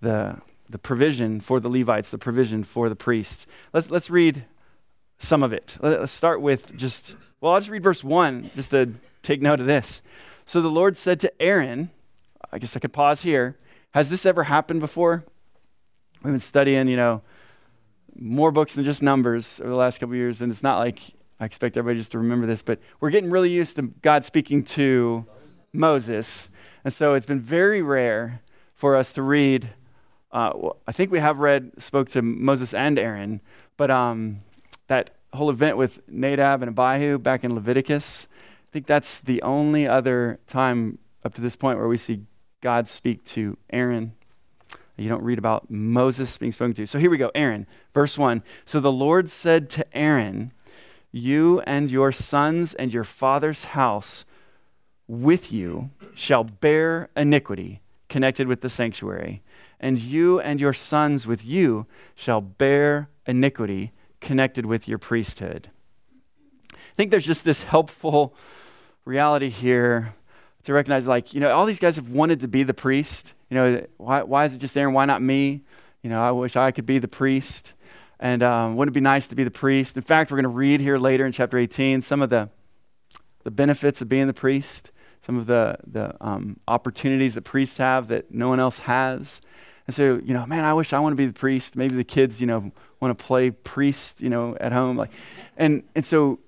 the, 0.00 0.38
the 0.68 0.78
provision 0.78 1.40
for 1.40 1.60
the 1.60 1.68
Levites, 1.68 2.10
the 2.10 2.18
provision 2.18 2.64
for 2.64 2.88
the 2.88 2.96
priests. 2.96 3.46
Let's, 3.72 3.90
let's 3.90 4.08
read 4.10 4.44
some 5.18 5.42
of 5.42 5.52
it. 5.52 5.76
Let- 5.80 6.00
Let's 6.00 6.12
start 6.12 6.40
with 6.40 6.76
just, 6.76 7.16
well, 7.40 7.52
I'll 7.52 7.60
just 7.60 7.70
read 7.70 7.82
verse 7.82 8.02
1 8.02 8.50
just 8.54 8.70
to 8.70 8.94
take 9.22 9.42
note 9.42 9.60
of 9.60 9.66
this. 9.66 10.02
So 10.46 10.62
the 10.62 10.68
Lord 10.70 10.96
said 10.96 11.20
to 11.20 11.42
Aaron, 11.42 11.90
I 12.50 12.58
guess 12.58 12.74
I 12.76 12.80
could 12.80 12.92
pause 12.94 13.22
here. 13.22 13.56
Has 13.92 14.08
this 14.08 14.24
ever 14.24 14.44
happened 14.44 14.80
before? 14.80 15.24
We've 16.22 16.32
been 16.32 16.40
studying, 16.40 16.88
you 16.88 16.96
know, 16.96 17.22
more 18.18 18.50
books 18.50 18.74
than 18.74 18.84
just 18.84 19.02
numbers 19.02 19.60
over 19.60 19.70
the 19.70 19.76
last 19.76 19.98
couple 19.98 20.14
years, 20.14 20.42
and 20.42 20.50
it's 20.50 20.62
not 20.62 20.78
like 20.78 21.00
I 21.40 21.44
expect 21.44 21.76
everybody 21.76 22.00
just 22.00 22.12
to 22.12 22.18
remember 22.18 22.46
this, 22.46 22.62
but 22.62 22.80
we're 23.00 23.10
getting 23.10 23.30
really 23.30 23.50
used 23.50 23.76
to 23.76 23.82
God 23.82 24.24
speaking 24.24 24.64
to 24.64 25.24
Moses. 25.72 26.50
And 26.84 26.92
so 26.92 27.14
it's 27.14 27.26
been 27.26 27.40
very 27.40 27.80
rare 27.80 28.42
for 28.74 28.96
us 28.96 29.12
to 29.12 29.22
read. 29.22 29.70
Uh, 30.32 30.70
I 30.86 30.92
think 30.92 31.10
we 31.10 31.20
have 31.20 31.38
read, 31.38 31.72
spoke 31.80 32.08
to 32.10 32.22
Moses 32.22 32.74
and 32.74 32.98
Aaron, 32.98 33.40
but 33.76 33.90
um, 33.90 34.40
that 34.88 35.10
whole 35.32 35.50
event 35.50 35.76
with 35.76 36.00
Nadab 36.08 36.62
and 36.62 36.76
Abihu 36.76 37.18
back 37.18 37.44
in 37.44 37.54
Leviticus, 37.54 38.26
I 38.68 38.72
think 38.72 38.86
that's 38.86 39.20
the 39.20 39.40
only 39.42 39.86
other 39.86 40.40
time 40.46 40.98
up 41.24 41.34
to 41.34 41.40
this 41.40 41.56
point 41.56 41.78
where 41.78 41.88
we 41.88 41.96
see 41.96 42.22
God 42.60 42.88
speak 42.88 43.24
to 43.24 43.56
Aaron. 43.70 44.12
You 44.98 45.08
don't 45.08 45.22
read 45.22 45.38
about 45.38 45.70
Moses 45.70 46.36
being 46.36 46.52
spoken 46.52 46.74
to. 46.74 46.86
So 46.86 46.98
here 46.98 47.10
we 47.10 47.18
go 47.18 47.30
Aaron, 47.34 47.66
verse 47.94 48.18
1. 48.18 48.42
So 48.64 48.80
the 48.80 48.92
Lord 48.92 49.28
said 49.28 49.70
to 49.70 49.96
Aaron, 49.96 50.52
You 51.12 51.60
and 51.60 51.90
your 51.90 52.10
sons 52.10 52.74
and 52.74 52.92
your 52.92 53.04
father's 53.04 53.64
house 53.64 54.24
with 55.06 55.52
you 55.52 55.90
shall 56.14 56.44
bear 56.44 57.08
iniquity 57.16 57.80
connected 58.08 58.48
with 58.48 58.60
the 58.60 58.70
sanctuary, 58.70 59.42
and 59.78 59.98
you 59.98 60.40
and 60.40 60.60
your 60.60 60.72
sons 60.72 61.26
with 61.26 61.44
you 61.44 61.86
shall 62.14 62.40
bear 62.40 63.08
iniquity 63.26 63.92
connected 64.20 64.66
with 64.66 64.88
your 64.88 64.98
priesthood. 64.98 65.70
I 66.72 66.76
think 66.96 67.10
there's 67.10 67.26
just 67.26 67.44
this 67.44 67.62
helpful 67.62 68.34
reality 69.04 69.50
here 69.50 70.14
to 70.68 70.74
recognize 70.74 71.08
like, 71.08 71.32
you 71.32 71.40
know, 71.40 71.50
all 71.50 71.64
these 71.64 71.78
guys 71.78 71.96
have 71.96 72.10
wanted 72.10 72.40
to 72.40 72.48
be 72.48 72.62
the 72.62 72.74
priest. 72.74 73.32
You 73.48 73.54
know, 73.54 73.86
why, 73.96 74.22
why 74.22 74.44
is 74.44 74.52
it 74.52 74.58
just 74.58 74.76
Aaron? 74.76 74.92
Why 74.92 75.06
not 75.06 75.22
me? 75.22 75.62
You 76.02 76.10
know, 76.10 76.22
I 76.22 76.30
wish 76.30 76.56
I 76.56 76.72
could 76.72 76.84
be 76.84 76.98
the 76.98 77.08
priest. 77.08 77.72
And 78.20 78.42
um, 78.42 78.76
wouldn't 78.76 78.94
it 78.94 78.98
be 78.98 79.00
nice 79.00 79.28
to 79.28 79.34
be 79.34 79.44
the 79.44 79.50
priest? 79.50 79.96
In 79.96 80.02
fact, 80.02 80.30
we're 80.30 80.36
going 80.36 80.42
to 80.42 80.50
read 80.50 80.82
here 80.82 80.98
later 80.98 81.24
in 81.24 81.32
chapter 81.32 81.56
18 81.56 82.02
some 82.02 82.20
of 82.20 82.28
the, 82.28 82.50
the 83.44 83.50
benefits 83.50 84.02
of 84.02 84.10
being 84.10 84.26
the 84.26 84.34
priest, 84.34 84.90
some 85.22 85.38
of 85.38 85.46
the, 85.46 85.78
the 85.86 86.14
um, 86.20 86.60
opportunities 86.68 87.34
that 87.34 87.42
priests 87.44 87.78
have 87.78 88.08
that 88.08 88.30
no 88.30 88.50
one 88.50 88.60
else 88.60 88.80
has. 88.80 89.40
And 89.86 89.96
so, 89.96 90.20
you 90.22 90.34
know, 90.34 90.44
man, 90.44 90.66
I 90.66 90.74
wish 90.74 90.92
I 90.92 90.98
want 90.98 91.14
to 91.14 91.16
be 91.16 91.24
the 91.24 91.32
priest. 91.32 91.76
Maybe 91.76 91.96
the 91.96 92.04
kids, 92.04 92.42
you 92.42 92.46
know, 92.46 92.72
want 93.00 93.18
to 93.18 93.24
play 93.24 93.52
priest, 93.52 94.20
you 94.20 94.28
know, 94.28 94.54
at 94.60 94.72
home. 94.72 94.98
Like, 94.98 95.12
and, 95.56 95.84
and 95.94 96.04
so 96.04 96.40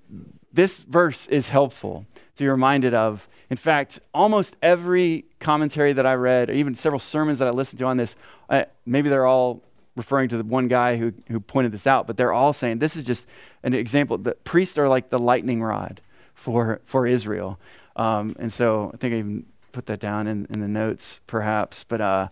this 0.52 0.76
verse 0.76 1.26
is 1.28 1.48
helpful 1.48 2.04
to 2.40 2.44
be 2.44 2.48
reminded 2.48 2.94
of. 2.94 3.29
In 3.50 3.59
fact, 3.59 4.00
almost 4.14 4.57
every 4.62 5.26
commentary 5.40 5.92
that 5.92 6.07
I 6.07 6.14
read, 6.14 6.48
or 6.48 6.55
even 6.55 6.74
several 6.74 6.98
sermons 6.98 7.38
that 7.38 7.48
I 7.48 7.50
listened 7.50 7.79
to 7.81 7.85
on 7.85 7.98
this, 7.98 8.16
uh, 8.48 8.64
maybe 8.87 9.11
they're 9.11 9.26
all 9.26 9.62
referring 9.94 10.31
to 10.31 10.38
the 10.38 10.44
one 10.44 10.66
guy 10.66 10.96
who, 10.96 11.12
who 11.29 11.38
pointed 11.38 11.70
this 11.70 11.87
out, 11.87 12.07
but 12.07 12.16
they're 12.16 12.33
all 12.33 12.55
saying 12.55 12.79
this 12.79 12.96
is 12.96 13.05
just 13.05 13.26
an 13.62 13.74
example. 13.74 14.16
The 14.16 14.33
priests 14.33 14.79
are 14.79 14.88
like 14.88 15.11
the 15.11 15.18
lightning 15.18 15.62
rod 15.62 16.00
for, 16.35 16.81
for 16.87 17.07
Israel. 17.07 17.59
Um, 17.96 18.35
and 18.38 18.50
so 18.50 18.90
I 18.94 18.96
think 18.96 19.12
I 19.12 19.18
even 19.18 19.44
put 19.72 19.85
that 19.87 20.00
down 20.00 20.26
in, 20.26 20.46
in 20.48 20.61
the 20.61 20.68
notes, 20.68 21.20
perhaps. 21.26 21.85
But 21.85 22.00
uh, 22.00 22.29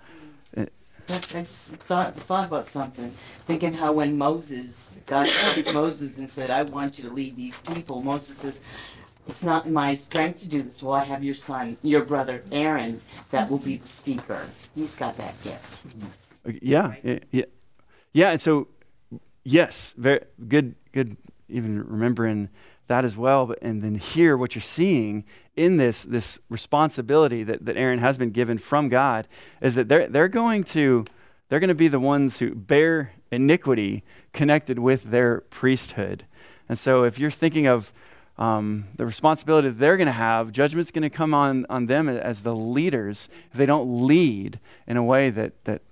I 1.11 1.19
just 1.21 1.71
thought 1.71 2.15
thought 2.17 2.49
about 2.49 2.67
something, 2.67 3.13
thinking 3.47 3.73
how 3.73 3.93
when 3.93 4.19
Moses, 4.19 4.91
God 5.07 5.27
spoke 5.27 5.65
to 5.65 5.73
Moses 5.73 6.19
and 6.19 6.31
said, 6.31 6.51
"I 6.51 6.63
want 6.65 6.99
you 6.99 7.09
to 7.09 7.15
lead 7.15 7.35
these 7.35 7.59
people," 7.63 8.03
Moses 8.03 8.37
says, 8.37 8.61
"It's 9.29 9.43
not 9.43 9.71
my 9.71 9.95
strength 9.95 10.41
to 10.41 10.49
do 10.49 10.63
this. 10.63 10.83
Well, 10.83 10.95
I 10.95 11.05
have 11.05 11.23
your 11.23 11.35
son, 11.35 11.77
your 11.83 12.05
brother 12.05 12.43
Aaron, 12.51 13.01
that 13.31 13.51
will 13.51 13.59
be 13.59 13.77
the 13.77 13.87
speaker. 13.87 14.49
He's 14.75 14.97
got 14.97 15.15
that 15.19 15.41
gift." 15.43 15.87
Yeah, 16.63 16.95
yeah, 17.03 17.45
yeah. 18.13 18.31
And 18.31 18.41
so, 18.41 18.69
yes, 19.45 19.95
very 19.97 20.21
good, 20.49 20.75
good. 20.93 21.17
Even 21.49 21.83
remembering 21.87 22.49
that 22.89 23.05
as 23.05 23.17
well. 23.17 23.47
But 23.47 23.59
and 23.63 23.83
then 23.83 23.95
here, 23.95 24.37
what 24.37 24.55
you're 24.55 24.63
seeing 24.63 25.25
in 25.57 25.77
this 25.77 26.03
this 26.03 26.39
responsibility 26.49 27.45
that, 27.45 27.65
that 27.65 27.77
Aaron 27.77 28.01
has 28.01 28.19
been 28.19 28.31
given 28.31 28.59
from 28.59 28.89
God 28.89 29.29
is 29.61 29.75
that 29.77 29.89
they're 29.89 30.09
they're 30.09 30.29
going 30.29 30.65
to 30.65 31.05
they're 31.49 31.61
going 31.61 31.69
to 31.69 31.75
be 31.75 31.89
the 31.89 32.01
ones 32.01 32.39
who 32.39 32.55
bear 32.55 33.13
iniquity 33.31 34.05
connected 34.33 34.79
with 34.79 35.05
their 35.05 35.41
priesthood. 35.43 36.25
And 36.69 36.79
so, 36.79 37.05
if 37.05 37.19
you're 37.19 37.31
thinking 37.31 37.67
of 37.67 37.93
um, 38.39 38.87
the 38.97 39.05
responsibility 39.05 39.69
that 39.69 39.79
they're 39.79 39.97
going 39.97 40.07
to 40.07 40.13
have, 40.13 40.53
judgment's 40.53 40.91
going 40.91 41.03
to 41.03 41.11
come 41.11 41.35
on, 41.35 41.67
on 41.69 41.87
them 41.87 42.09
as 42.09 42.43
the 42.43 42.55
leaders 42.55 43.29
if 43.51 43.59
they 43.59 43.67
don't 43.67 44.07
lead 44.07 44.61
in 44.87 44.97
a 44.97 45.03
way 45.03 45.31
that, 45.31 45.65
that 45.65 45.83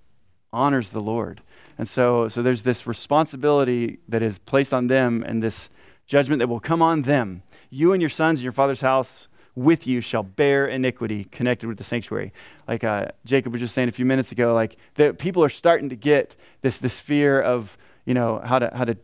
honors 0.52 0.90
the 0.90 1.00
Lord. 1.00 1.42
And 1.76 1.88
so, 1.88 2.28
so 2.28 2.42
there's 2.42 2.62
this 2.62 2.86
responsibility 2.86 3.98
that 4.08 4.22
is 4.22 4.38
placed 4.38 4.72
on 4.72 4.86
them 4.86 5.24
and 5.26 5.42
this 5.42 5.68
judgment 6.06 6.38
that 6.38 6.48
will 6.48 6.60
come 6.60 6.80
on 6.80 7.02
them. 7.02 7.42
You 7.68 7.92
and 7.92 8.00
your 8.00 8.08
sons 8.08 8.38
and 8.38 8.44
your 8.44 8.52
father's 8.52 8.80
house 8.80 9.28
with 9.56 9.86
you 9.86 10.00
shall 10.00 10.22
bear 10.22 10.68
iniquity 10.68 11.24
connected 11.24 11.66
with 11.66 11.78
the 11.78 11.84
sanctuary. 11.84 12.32
Like 12.68 12.84
uh, 12.84 13.06
Jacob 13.24 13.52
was 13.52 13.60
just 13.60 13.74
saying 13.74 13.88
a 13.88 13.92
few 13.92 14.04
minutes 14.04 14.30
ago, 14.30 14.54
like 14.54 14.76
the 14.94 15.14
people 15.14 15.42
are 15.42 15.48
starting 15.48 15.88
to 15.88 15.96
get 15.96 16.36
this 16.60 16.78
this 16.78 17.00
fear 17.00 17.40
of 17.40 17.76
you 18.04 18.14
know 18.14 18.40
how 18.44 18.58
to 18.58 18.70
how 18.72 18.84
to 18.84 18.96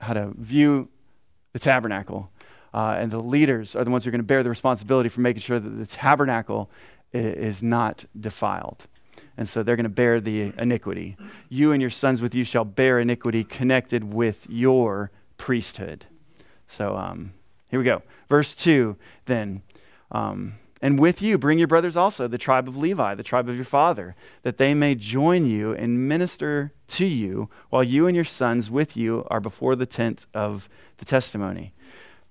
how 0.00 0.12
to 0.14 0.32
view 0.36 0.88
the 1.52 1.58
tabernacle, 1.58 2.30
uh, 2.74 2.96
and 2.98 3.10
the 3.10 3.20
leaders 3.20 3.74
are 3.74 3.84
the 3.84 3.90
ones 3.90 4.04
who 4.04 4.08
are 4.08 4.12
going 4.12 4.20
to 4.20 4.26
bear 4.26 4.42
the 4.42 4.50
responsibility 4.50 5.08
for 5.08 5.20
making 5.20 5.40
sure 5.40 5.58
that 5.58 5.68
the 5.68 5.86
tabernacle 5.86 6.70
is, 7.12 7.62
not 7.62 8.04
defiled. 8.18 8.86
And 9.36 9.48
so 9.48 9.62
they're 9.62 9.76
going 9.76 9.84
to 9.84 9.90
bear 9.90 10.20
the 10.20 10.52
iniquity. 10.58 11.16
You 11.48 11.72
and 11.72 11.80
your 11.80 11.90
sons 11.90 12.20
with 12.20 12.34
you 12.34 12.44
shall 12.44 12.64
bear 12.64 12.98
iniquity 12.98 13.44
connected 13.44 14.12
with 14.12 14.46
your 14.48 15.10
priesthood. 15.36 16.06
So 16.66 16.96
um, 16.96 17.32
here 17.68 17.78
we 17.78 17.84
go. 17.84 18.02
Verse 18.28 18.54
2 18.54 18.96
then. 19.26 19.62
Um, 20.10 20.54
and 20.80 20.98
with 20.98 21.20
you, 21.20 21.38
bring 21.38 21.58
your 21.58 21.66
brothers 21.66 21.96
also, 21.96 22.28
the 22.28 22.38
tribe 22.38 22.68
of 22.68 22.76
Levi, 22.76 23.14
the 23.14 23.24
tribe 23.24 23.48
of 23.48 23.56
your 23.56 23.64
father, 23.64 24.14
that 24.42 24.58
they 24.58 24.74
may 24.74 24.94
join 24.94 25.44
you 25.44 25.72
and 25.72 26.08
minister 26.08 26.72
to 26.88 27.06
you 27.06 27.50
while 27.68 27.82
you 27.82 28.06
and 28.06 28.14
your 28.14 28.24
sons 28.24 28.70
with 28.70 28.96
you 28.96 29.26
are 29.28 29.40
before 29.40 29.74
the 29.74 29.86
tent 29.86 30.26
of 30.32 30.68
the 30.98 31.04
testimony. 31.04 31.72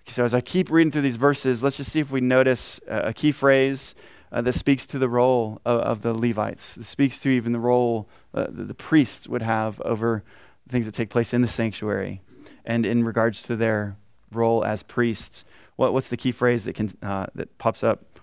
So, 0.09 0.23
as 0.23 0.33
I 0.33 0.39
keep 0.39 0.71
reading 0.71 0.89
through 0.89 1.01
these 1.01 1.17
verses, 1.17 1.61
let's 1.61 1.75
just 1.75 1.91
see 1.91 1.99
if 1.99 2.11
we 2.11 2.21
notice 2.21 2.79
a 2.87 3.13
key 3.13 3.33
phrase 3.33 3.93
uh, 4.31 4.41
that 4.41 4.53
speaks 4.53 4.85
to 4.87 4.99
the 4.99 5.09
role 5.09 5.61
of, 5.65 5.81
of, 5.81 6.01
the 6.01 6.13
Levites, 6.13 6.75
that 6.75 6.85
speaks 6.85 7.19
to 7.19 7.29
even 7.29 7.51
the 7.51 7.59
role 7.59 8.07
uh, 8.33 8.47
that 8.49 8.69
the 8.69 8.73
priests 8.73 9.27
would 9.27 9.41
have 9.41 9.81
over 9.81 10.23
things 10.69 10.85
that 10.85 10.93
take 10.93 11.09
place 11.09 11.33
in 11.33 11.41
the 11.41 11.47
sanctuary 11.47 12.21
and 12.65 12.85
in 12.85 13.03
regards 13.03 13.43
to 13.43 13.57
their 13.57 13.97
role 14.31 14.63
as 14.63 14.81
priests. 14.81 15.43
What, 15.75 15.93
what's 15.93 16.07
the 16.07 16.17
key 16.17 16.31
phrase 16.31 16.63
that, 16.63 16.73
can, 16.73 16.89
uh, 17.03 17.27
that 17.35 17.57
pops 17.57 17.83
up 17.83 18.19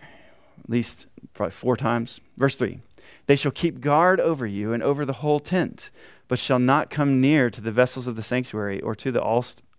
at 0.00 0.70
least 0.70 1.06
probably 1.34 1.52
four 1.52 1.76
times? 1.76 2.20
Verse 2.38 2.56
3 2.56 2.80
They 3.26 3.36
shall 3.36 3.52
keep 3.52 3.80
guard 3.80 4.20
over 4.20 4.46
you 4.46 4.72
and 4.72 4.82
over 4.82 5.04
the 5.04 5.14
whole 5.14 5.38
tent, 5.38 5.90
but 6.28 6.38
shall 6.38 6.58
not 6.58 6.88
come 6.88 7.20
near 7.20 7.50
to 7.50 7.60
the 7.60 7.72
vessels 7.72 8.06
of 8.06 8.16
the 8.16 8.22
sanctuary 8.22 8.80
or 8.80 8.94
to 8.94 9.12
the 9.12 9.22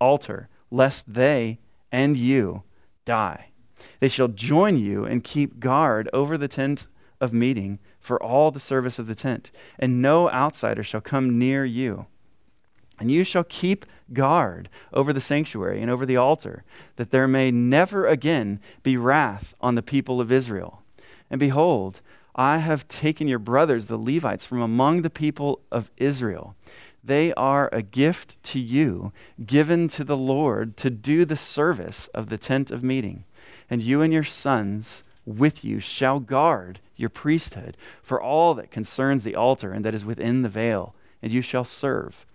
altar, 0.00 0.48
lest 0.70 1.12
they 1.12 1.58
and 1.90 2.16
you 2.16 2.62
die. 3.04 3.46
They 3.98 4.08
shall 4.08 4.28
join 4.28 4.78
you 4.78 5.04
and 5.04 5.24
keep 5.24 5.60
guard 5.60 6.08
over 6.12 6.36
the 6.36 6.48
tent 6.48 6.86
of 7.20 7.32
meeting 7.32 7.78
for 7.98 8.22
all 8.22 8.50
the 8.50 8.60
service 8.60 8.98
of 8.98 9.06
the 9.06 9.14
tent, 9.14 9.50
and 9.78 10.00
no 10.00 10.30
outsider 10.30 10.82
shall 10.82 11.00
come 11.00 11.38
near 11.38 11.64
you. 11.64 12.06
And 12.98 13.10
you 13.10 13.24
shall 13.24 13.44
keep 13.44 13.86
guard 14.12 14.68
over 14.92 15.12
the 15.12 15.20
sanctuary 15.20 15.80
and 15.80 15.90
over 15.90 16.04
the 16.04 16.16
altar, 16.16 16.64
that 16.96 17.10
there 17.10 17.28
may 17.28 17.50
never 17.50 18.06
again 18.06 18.60
be 18.82 18.96
wrath 18.96 19.54
on 19.60 19.74
the 19.74 19.82
people 19.82 20.20
of 20.20 20.30
Israel. 20.30 20.82
And 21.30 21.40
behold, 21.40 22.00
I 22.34 22.58
have 22.58 22.88
taken 22.88 23.28
your 23.28 23.38
brothers, 23.38 23.86
the 23.86 23.96
Levites, 23.96 24.46
from 24.46 24.60
among 24.60 25.02
the 25.02 25.10
people 25.10 25.60
of 25.70 25.90
Israel. 25.96 26.54
They 27.02 27.32
are 27.34 27.68
a 27.72 27.82
gift 27.82 28.42
to 28.44 28.60
you, 28.60 29.12
given 29.44 29.88
to 29.88 30.04
the 30.04 30.16
Lord 30.16 30.76
to 30.78 30.90
do 30.90 31.24
the 31.24 31.36
service 31.36 32.08
of 32.08 32.28
the 32.28 32.38
tent 32.38 32.70
of 32.70 32.82
meeting. 32.82 33.24
And 33.68 33.82
you 33.82 34.02
and 34.02 34.12
your 34.12 34.24
sons 34.24 35.02
with 35.24 35.64
you 35.64 35.80
shall 35.80 36.20
guard 36.20 36.80
your 36.96 37.08
priesthood 37.08 37.76
for 38.02 38.20
all 38.20 38.54
that 38.54 38.70
concerns 38.70 39.24
the 39.24 39.34
altar 39.34 39.72
and 39.72 39.84
that 39.84 39.94
is 39.94 40.04
within 40.04 40.42
the 40.42 40.48
veil, 40.48 40.94
and 41.22 41.32
you 41.32 41.40
shall 41.40 41.64
serve. 41.64 42.26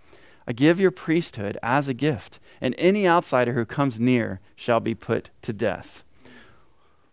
I 0.46 0.52
give 0.52 0.80
your 0.80 0.90
priesthood 0.90 1.58
as 1.62 1.88
a 1.88 1.94
gift, 1.94 2.38
and 2.60 2.74
any 2.78 3.06
outsider 3.06 3.52
who 3.52 3.64
comes 3.64 3.98
near 4.00 4.40
shall 4.54 4.80
be 4.80 4.94
put 4.94 5.30
to 5.42 5.52
death. 5.52 6.04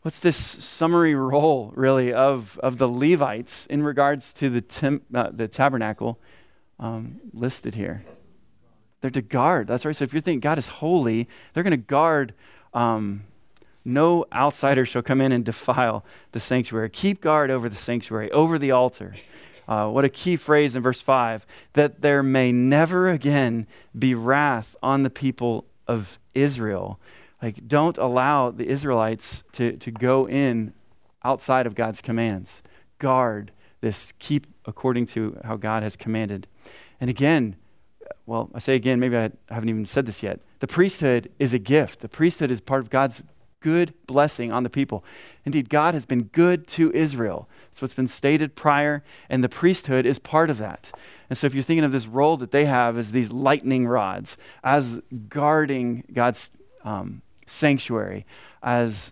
What's 0.03 0.19
this 0.19 0.37
summary 0.37 1.15
role, 1.15 1.71
really, 1.75 2.13
of, 2.13 2.59
of 2.61 2.77
the 2.77 2.89
Levites 2.89 3.65
in 3.67 3.83
regards 3.83 4.33
to 4.33 4.49
the, 4.49 4.61
tim, 4.61 5.01
uh, 5.13 5.29
the 5.31 5.47
tabernacle 5.47 6.19
um, 6.83 7.19
listed 7.33 7.73
here? 7.73 8.03
They're 9.01 9.09
to 9.11 9.21
guard. 9.21 9.67
That's 9.67 9.85
right. 9.85 9.95
So 9.95 10.03
if 10.03 10.13
you're 10.13 10.21
thinking 10.21 10.39
God 10.39 10.57
is 10.57 10.67
holy, 10.67 11.27
they're 11.53 11.63
going 11.63 11.71
to 11.71 11.77
guard 11.77 12.33
um, 12.73 13.23
no 13.85 14.25
outsider 14.33 14.85
shall 14.85 15.01
come 15.01 15.19
in 15.19 15.31
and 15.31 15.43
defile 15.43 16.05
the 16.31 16.39
sanctuary. 16.39 16.89
Keep 16.89 17.21
guard 17.21 17.51
over 17.51 17.67
the 17.67 17.75
sanctuary, 17.75 18.31
over 18.31 18.57
the 18.57 18.71
altar. 18.71 19.15
Uh, 19.67 19.87
what 19.87 20.05
a 20.05 20.09
key 20.09 20.35
phrase 20.35 20.75
in 20.75 20.83
verse 20.83 21.01
5 21.01 21.45
that 21.73 22.01
there 22.01 22.21
may 22.21 22.51
never 22.51 23.07
again 23.07 23.67
be 23.97 24.13
wrath 24.13 24.75
on 24.83 25.03
the 25.03 25.09
people 25.09 25.65
of 25.87 26.19
Israel. 26.33 26.99
Like, 27.41 27.67
don't 27.67 27.97
allow 27.97 28.51
the 28.51 28.67
Israelites 28.67 29.43
to, 29.53 29.77
to 29.77 29.91
go 29.91 30.27
in 30.27 30.73
outside 31.23 31.65
of 31.65 31.75
God's 31.75 32.01
commands. 32.01 32.63
Guard 32.99 33.51
this, 33.81 34.13
keep 34.17 34.47
according 34.65 35.05
to 35.07 35.39
how 35.43 35.55
God 35.55 35.83
has 35.83 35.95
commanded. 35.95 36.47
And 36.99 37.09
again, 37.09 37.55
well, 38.25 38.49
I 38.53 38.59
say 38.59 38.75
again, 38.75 38.99
maybe 38.99 39.17
I 39.17 39.31
haven't 39.49 39.69
even 39.69 39.85
said 39.85 40.05
this 40.05 40.23
yet. 40.23 40.39
The 40.59 40.67
priesthood 40.67 41.29
is 41.39 41.53
a 41.53 41.59
gift. 41.59 41.99
The 41.99 42.09
priesthood 42.09 42.51
is 42.51 42.61
part 42.61 42.81
of 42.81 42.89
God's 42.89 43.23
good 43.59 43.93
blessing 44.07 44.51
on 44.51 44.63
the 44.63 44.69
people. 44.69 45.03
Indeed, 45.45 45.69
God 45.69 45.93
has 45.93 46.05
been 46.05 46.23
good 46.23 46.67
to 46.69 46.91
Israel. 46.93 47.49
That's 47.69 47.81
what's 47.81 47.93
been 47.93 48.07
stated 48.07 48.55
prior, 48.55 49.03
and 49.29 49.43
the 49.43 49.49
priesthood 49.49 50.05
is 50.05 50.19
part 50.19 50.49
of 50.49 50.57
that. 50.59 50.91
And 51.29 51.37
so, 51.37 51.47
if 51.47 51.55
you're 51.55 51.63
thinking 51.63 51.85
of 51.85 51.91
this 51.91 52.05
role 52.05 52.37
that 52.37 52.51
they 52.51 52.65
have 52.65 52.97
as 52.97 53.11
these 53.11 53.31
lightning 53.31 53.87
rods, 53.87 54.37
as 54.63 55.01
guarding 55.29 56.03
God's 56.13 56.51
um, 56.83 57.21
sanctuary, 57.47 58.25
as 58.61 59.11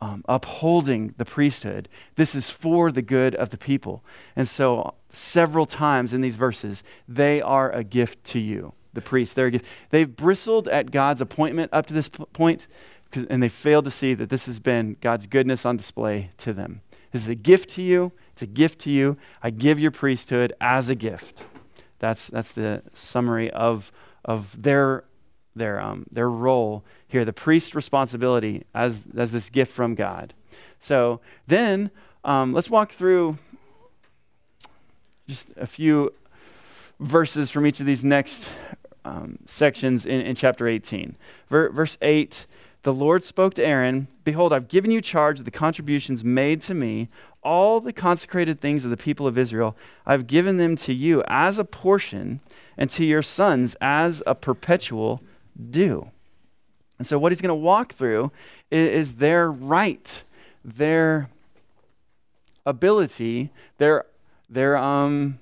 um, 0.00 0.24
upholding 0.28 1.14
the 1.18 1.24
priesthood, 1.24 1.88
this 2.16 2.34
is 2.34 2.50
for 2.50 2.90
the 2.90 3.02
good 3.02 3.34
of 3.34 3.50
the 3.50 3.58
people. 3.58 4.02
And 4.34 4.48
so, 4.48 4.94
several 5.12 5.66
times 5.66 6.12
in 6.12 6.20
these 6.20 6.36
verses, 6.36 6.82
they 7.08 7.42
are 7.42 7.70
a 7.70 7.84
gift 7.84 8.24
to 8.24 8.38
you, 8.38 8.72
the 8.94 9.00
priests. 9.00 9.34
They're. 9.34 9.52
They've 9.90 10.14
bristled 10.14 10.68
at 10.68 10.90
God's 10.90 11.20
appointment 11.20 11.70
up 11.72 11.86
to 11.86 11.94
this 11.94 12.08
point, 12.08 12.66
and 13.28 13.42
they 13.42 13.48
failed 13.48 13.84
to 13.84 13.90
see 13.90 14.14
that 14.14 14.30
this 14.30 14.46
has 14.46 14.58
been 14.58 14.96
God's 15.00 15.26
goodness 15.26 15.66
on 15.66 15.76
display 15.76 16.30
to 16.38 16.52
them. 16.52 16.80
This 17.12 17.22
is 17.22 17.28
a 17.28 17.34
gift 17.34 17.70
to 17.70 17.82
you. 17.82 18.12
It's 18.32 18.42
a 18.42 18.46
gift 18.46 18.80
to 18.80 18.90
you. 18.90 19.16
I 19.42 19.50
give 19.50 19.78
your 19.78 19.90
priesthood 19.90 20.52
as 20.60 20.88
a 20.88 20.94
gift. 20.94 21.44
That's, 21.98 22.28
that's 22.28 22.52
the 22.52 22.82
summary 22.94 23.50
of, 23.50 23.92
of 24.24 24.62
their, 24.62 25.04
their, 25.54 25.80
um, 25.80 26.06
their 26.10 26.30
role 26.30 26.84
here, 27.08 27.24
the 27.24 27.32
priest's 27.32 27.74
responsibility 27.74 28.64
as, 28.74 29.02
as 29.16 29.32
this 29.32 29.50
gift 29.50 29.72
from 29.72 29.94
God. 29.94 30.34
So 30.80 31.20
then 31.46 31.90
um, 32.24 32.52
let's 32.52 32.70
walk 32.70 32.92
through 32.92 33.38
just 35.26 35.48
a 35.56 35.66
few 35.66 36.12
verses 36.98 37.50
from 37.50 37.66
each 37.66 37.80
of 37.80 37.86
these 37.86 38.04
next 38.04 38.52
um, 39.04 39.38
sections 39.46 40.06
in, 40.06 40.20
in 40.20 40.34
chapter 40.34 40.68
18. 40.68 41.16
Ver, 41.48 41.70
verse 41.70 41.96
8 42.02 42.46
the 42.82 42.92
Lord 42.94 43.22
spoke 43.22 43.52
to 43.54 43.64
Aaron 43.64 44.08
Behold, 44.24 44.52
I've 44.52 44.68
given 44.68 44.90
you 44.90 45.02
charge 45.02 45.38
of 45.38 45.44
the 45.44 45.50
contributions 45.50 46.24
made 46.24 46.62
to 46.62 46.74
me, 46.74 47.08
all 47.42 47.80
the 47.80 47.92
consecrated 47.92 48.60
things 48.60 48.84
of 48.84 48.90
the 48.90 48.96
people 48.96 49.26
of 49.26 49.36
Israel. 49.36 49.76
I've 50.06 50.26
given 50.26 50.56
them 50.56 50.76
to 50.76 50.94
you 50.94 51.22
as 51.26 51.58
a 51.58 51.64
portion, 51.64 52.40
and 52.78 52.88
to 52.90 53.04
your 53.04 53.22
sons 53.22 53.76
as 53.80 54.22
a 54.26 54.34
perpetual 54.34 55.20
due. 55.70 56.10
And 56.98 57.06
so, 57.06 57.18
what 57.18 57.32
he's 57.32 57.40
going 57.40 57.48
to 57.48 57.54
walk 57.54 57.94
through 57.94 58.30
is, 58.70 58.88
is 58.88 59.14
their 59.14 59.50
right, 59.50 60.24
their 60.64 61.30
ability, 62.66 63.50
their, 63.78 64.04
their 64.48 64.76
um, 64.76 65.38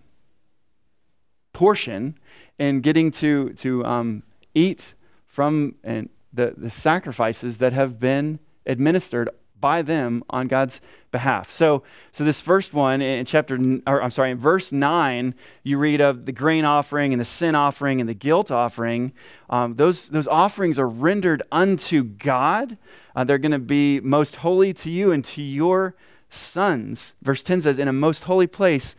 portion 1.53 2.17
in 2.59 2.81
getting 2.81 3.11
to, 3.11 3.53
to 3.55 3.85
um, 3.85 4.23
eat 4.55 4.95
from 5.27 5.75
and 5.83 6.09
the, 6.33 6.55
the 6.57 6.71
sacrifices 6.71 7.59
that 7.59 7.73
have 7.73 7.99
been 7.99 8.39
administered 8.67 9.29
by 9.61 9.83
them 9.83 10.23
on 10.31 10.49
God's 10.49 10.81
behalf. 11.11 11.51
So, 11.51 11.83
so 12.13 12.25
this 12.25 12.41
first 12.41 12.75
one 12.75 13.01
in 13.01 13.25
chapter, 13.25 13.59
or 13.87 14.03
I'm 14.03 14.11
sorry, 14.11 14.31
in 14.31 14.39
verse 14.39 14.73
nine, 14.73 15.35
you 15.63 15.79
read 15.79 16.01
of 16.01 16.27
the 16.27 16.33
grain 16.33 16.65
offering 16.65 17.13
and 17.13 17.21
the 17.21 17.25
sin 17.25 17.55
offering 17.55 18.01
and 18.01 18.09
the 18.09 18.15
guilt 18.15 18.51
offering. 18.51 19.13
Um, 19.49 19.77
those 19.77 20.09
those 20.09 20.29
offerings 20.29 20.79
are 20.79 20.89
rendered 20.89 21.43
unto 21.51 22.05
God. 22.05 22.77
Uh, 23.17 23.25
they're 23.25 23.39
going 23.39 23.53
to 23.53 23.59
be 23.59 24.01
most 24.01 24.37
holy 24.37 24.73
to 24.75 24.91
you 24.91 25.11
and 25.13 25.25
to 25.25 25.43
your 25.43 25.95
sons. 26.29 27.15
Verse 27.23 27.43
ten 27.43 27.61
says, 27.61 27.79
"In 27.79 27.89
a 27.89 27.93
most 27.93 28.25
holy 28.25 28.47
place 28.47 28.95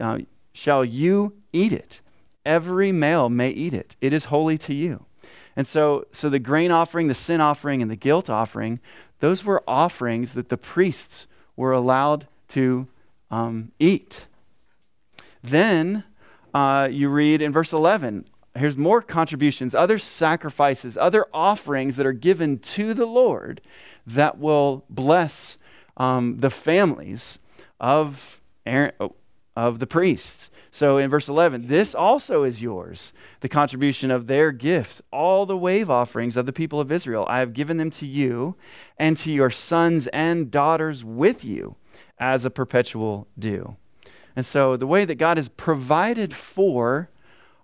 uh, 0.00 0.18
shall 0.52 0.84
you 0.84 1.34
eat 1.52 1.72
it. 1.72 2.00
Every 2.46 2.90
male 2.90 3.28
may 3.28 3.50
eat 3.50 3.74
it. 3.74 3.96
It 4.00 4.12
is 4.12 4.26
holy 4.26 4.56
to 4.58 4.74
you." 4.74 5.04
And 5.56 5.66
so, 5.66 6.06
so 6.12 6.30
the 6.30 6.38
grain 6.38 6.70
offering, 6.70 7.08
the 7.08 7.14
sin 7.14 7.40
offering, 7.40 7.82
and 7.82 7.90
the 7.90 7.96
guilt 7.96 8.30
offering, 8.30 8.80
those 9.20 9.44
were 9.44 9.62
offerings 9.68 10.34
that 10.34 10.48
the 10.48 10.56
priests 10.56 11.26
were 11.56 11.72
allowed 11.72 12.26
to 12.48 12.88
um, 13.30 13.72
eat. 13.78 14.26
Then 15.42 16.04
uh, 16.52 16.88
you 16.90 17.08
read 17.08 17.40
in 17.40 17.52
verse 17.52 17.72
11, 17.72 18.26
here's 18.56 18.76
more 18.76 19.00
contributions, 19.00 19.74
other 19.74 19.98
sacrifices, 19.98 20.96
other 20.96 21.26
offerings 21.32 21.96
that 21.96 22.06
are 22.06 22.12
given 22.12 22.58
to 22.58 22.92
the 22.94 23.06
Lord 23.06 23.60
that 24.06 24.38
will 24.38 24.84
bless 24.90 25.58
um, 25.96 26.38
the 26.38 26.50
families 26.50 27.38
of, 27.78 28.40
Aaron, 28.66 28.92
of 29.60 29.78
the 29.78 29.86
priests. 29.86 30.50
So 30.70 30.96
in 30.96 31.10
verse 31.10 31.28
11, 31.28 31.66
this 31.66 31.94
also 31.94 32.44
is 32.44 32.62
yours, 32.62 33.12
the 33.40 33.48
contribution 33.48 34.10
of 34.10 34.26
their 34.26 34.52
gift, 34.52 35.02
all 35.12 35.44
the 35.44 35.56
wave 35.56 35.90
offerings 35.90 36.34
of 36.34 36.46
the 36.46 36.52
people 36.52 36.80
of 36.80 36.90
Israel. 36.90 37.26
I 37.28 37.40
have 37.40 37.52
given 37.52 37.76
them 37.76 37.90
to 37.90 38.06
you 38.06 38.56
and 38.96 39.18
to 39.18 39.30
your 39.30 39.50
sons 39.50 40.06
and 40.08 40.50
daughters 40.50 41.04
with 41.04 41.44
you 41.44 41.76
as 42.18 42.46
a 42.46 42.50
perpetual 42.50 43.26
due. 43.38 43.76
And 44.34 44.46
so 44.46 44.78
the 44.78 44.86
way 44.86 45.04
that 45.04 45.16
God 45.16 45.36
has 45.36 45.50
provided 45.50 46.32
for 46.32 47.10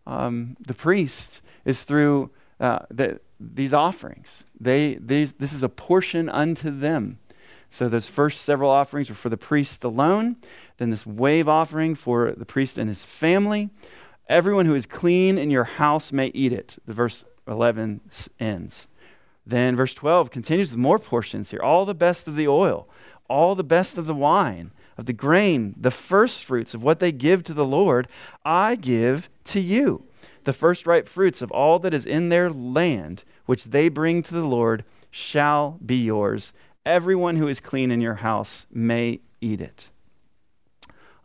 um, 0.07 0.57
the 0.61 0.75
priests 0.75 1.41
is 1.65 1.85
through 1.85 2.31
uh, 2.61 2.81
the, 2.91 3.21
these 3.41 3.73
offerings. 3.73 4.45
They, 4.61 4.99
these, 5.01 5.33
this 5.35 5.55
is 5.55 5.63
a 5.63 5.71
portion 5.71 6.29
unto 6.29 6.71
them. 6.71 7.21
So 7.71 7.89
those 7.89 8.09
first 8.09 8.43
several 8.43 8.71
offerings 8.71 9.09
were 9.09 9.17
for 9.17 9.29
the 9.29 9.37
priests 9.37 9.85
alone 9.85 10.37
then 10.79 10.91
this 10.91 11.07
wave 11.07 11.49
offering 11.49 11.95
for 11.95 12.33
the 12.33 12.47
priest 12.47 12.79
and 12.79 12.89
his 12.89 13.05
family. 13.05 13.71
Everyone 14.29 14.67
who 14.67 14.75
is 14.75 14.87
clean 14.87 15.39
in 15.39 15.51
your 15.51 15.65
house 15.65 16.13
may 16.13 16.29
eat 16.29 16.53
it. 16.53 16.77
The 16.87 16.93
verse 16.93 17.25
11 17.47 18.01
ends. 18.41 18.89
Then 19.47 19.77
verse 19.77 19.95
12 19.95 20.31
continues 20.31 20.71
with 20.71 20.79
more 20.79 20.99
portions 20.99 21.51
here. 21.51 21.61
All 21.61 21.85
the 21.85 21.95
best 21.95 22.27
of 22.27 22.35
the 22.35 22.49
oil, 22.49 22.89
all 23.29 23.55
the 23.55 23.65
best 23.65 23.97
of 23.97 24.07
the 24.07 24.15
wine, 24.15 24.73
of 24.99 25.07
the 25.07 25.13
grain, 25.13 25.75
the 25.79 25.91
first 25.91 26.45
fruits 26.45 26.75
of 26.75 26.83
what 26.83 27.01
they 27.01 27.13
give 27.13 27.45
to 27.45 27.55
the 27.55 27.65
Lord, 27.65 28.09
I 28.45 28.77
give 28.77 29.29
to 29.45 29.61
you. 29.61 30.05
The 30.45 30.53
first 30.53 30.87
ripe 30.87 31.09
fruits 31.09 31.43
of 31.43 31.51
all 31.51 31.79
that 31.81 31.95
is 31.95 32.07
in 32.07 32.29
their 32.29 32.51
land, 32.51 33.25
which 33.47 33.65
they 33.67 33.89
bring 33.89 34.23
to 34.23 34.35
the 34.35 34.45
Lord, 34.45 34.85
shall 35.11 35.79
be 35.85 35.97
yours. 35.97 36.53
Everyone 36.85 37.37
who 37.37 37.49
is 37.49 37.61
clean 37.61 37.91
in 37.91 38.01
your 38.01 38.17
house 38.17 38.67
may 38.73 39.21
eat 39.41 39.61
it. 39.61 39.91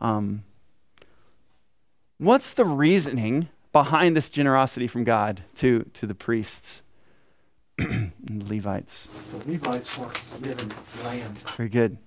Um, 0.02 0.42
what's 2.18 2.52
the 2.54 2.64
reasoning 2.64 3.48
behind 3.72 4.16
this 4.16 4.28
generosity 4.28 4.88
from 4.88 5.04
God 5.04 5.44
to, 5.56 5.84
to 5.94 6.06
the 6.06 6.14
priests 6.14 6.82
and 7.78 8.12
the 8.28 8.56
Levites? 8.56 9.08
The 9.30 9.52
Levites 9.52 9.96
were 9.96 10.10
given 10.42 10.72
land. 11.04 11.38
Very 11.56 11.68
good. 11.68 11.98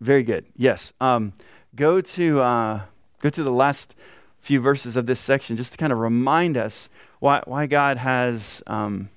Very 0.00 0.22
good. 0.22 0.46
Yes. 0.56 0.94
Um, 0.98 1.34
go 1.74 2.00
to 2.00 2.40
uh, 2.40 2.80
go 3.20 3.28
to 3.28 3.42
the 3.42 3.52
last 3.52 3.94
few 4.40 4.60
verses 4.60 4.96
of 4.96 5.06
this 5.06 5.20
section 5.20 5.56
just 5.56 5.72
to 5.72 5.78
kind 5.78 5.92
of 5.92 5.98
remind 5.98 6.56
us 6.56 6.88
why 7.18 7.42
why 7.46 7.66
God 7.66 7.98
has 7.98 8.62
um, 8.66 9.10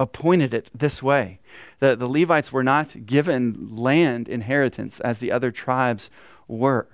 appointed 0.00 0.54
it 0.54 0.70
this 0.74 1.02
way. 1.02 1.40
The 1.78 1.94
the 1.94 2.08
Levites 2.08 2.52
were 2.52 2.64
not 2.64 3.06
given 3.06 3.76
land 3.76 4.28
inheritance 4.28 4.98
as 5.00 5.18
the 5.18 5.30
other 5.30 5.50
tribes 5.50 6.10
were. 6.48 6.88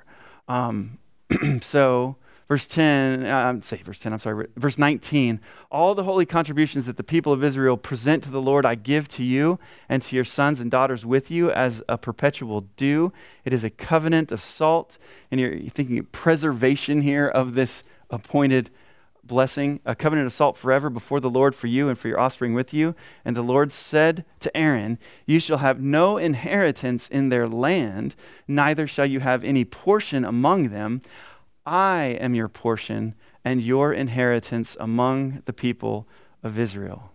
Um, 0.48 0.98
so, 1.60 2.16
verse 2.48 2.66
10, 2.66 3.26
um, 3.26 3.62
say 3.62 3.76
verse 3.76 3.98
10, 3.98 4.12
I'm 4.12 4.18
sorry, 4.18 4.46
verse 4.56 4.78
19. 4.78 5.40
All 5.70 5.94
the 5.94 6.04
holy 6.04 6.24
contributions 6.24 6.86
that 6.86 6.96
the 6.96 7.04
people 7.04 7.32
of 7.32 7.44
Israel 7.44 7.76
present 7.76 8.24
to 8.24 8.30
the 8.30 8.40
Lord, 8.40 8.64
I 8.64 8.74
give 8.74 9.08
to 9.08 9.24
you 9.24 9.58
and 9.88 10.02
to 10.02 10.16
your 10.16 10.24
sons 10.24 10.60
and 10.60 10.70
daughters 10.70 11.04
with 11.04 11.30
you 11.30 11.50
as 11.50 11.82
a 11.88 11.98
perpetual 11.98 12.62
due. 12.76 13.12
It 13.44 13.52
is 13.52 13.64
a 13.64 13.70
covenant 13.70 14.32
of 14.32 14.40
salt. 14.40 14.98
And 15.30 15.40
you're 15.40 15.58
thinking 15.58 16.02
preservation 16.06 17.02
here 17.02 17.28
of 17.28 17.54
this 17.54 17.84
appointed 18.10 18.70
blessing, 19.28 19.80
a 19.84 19.94
covenant 19.94 20.26
of 20.26 20.32
salt 20.32 20.56
forever 20.56 20.90
before 20.90 21.20
the 21.20 21.30
Lord 21.30 21.54
for 21.54 21.68
you 21.68 21.88
and 21.88 21.96
for 21.96 22.08
your 22.08 22.18
offspring 22.18 22.54
with 22.54 22.74
you. 22.74 22.96
And 23.24 23.36
the 23.36 23.42
Lord 23.42 23.70
said 23.70 24.24
to 24.40 24.56
Aaron, 24.56 24.98
You 25.26 25.38
shall 25.38 25.58
have 25.58 25.80
no 25.80 26.16
inheritance 26.16 27.08
in 27.08 27.28
their 27.28 27.46
land, 27.46 28.16
neither 28.48 28.86
shall 28.86 29.06
you 29.06 29.20
have 29.20 29.44
any 29.44 29.64
portion 29.64 30.24
among 30.24 30.70
them. 30.70 31.02
I 31.64 32.16
am 32.20 32.34
your 32.34 32.48
portion 32.48 33.14
and 33.44 33.62
your 33.62 33.92
inheritance 33.92 34.76
among 34.80 35.42
the 35.44 35.52
people 35.52 36.08
of 36.42 36.58
Israel. 36.58 37.12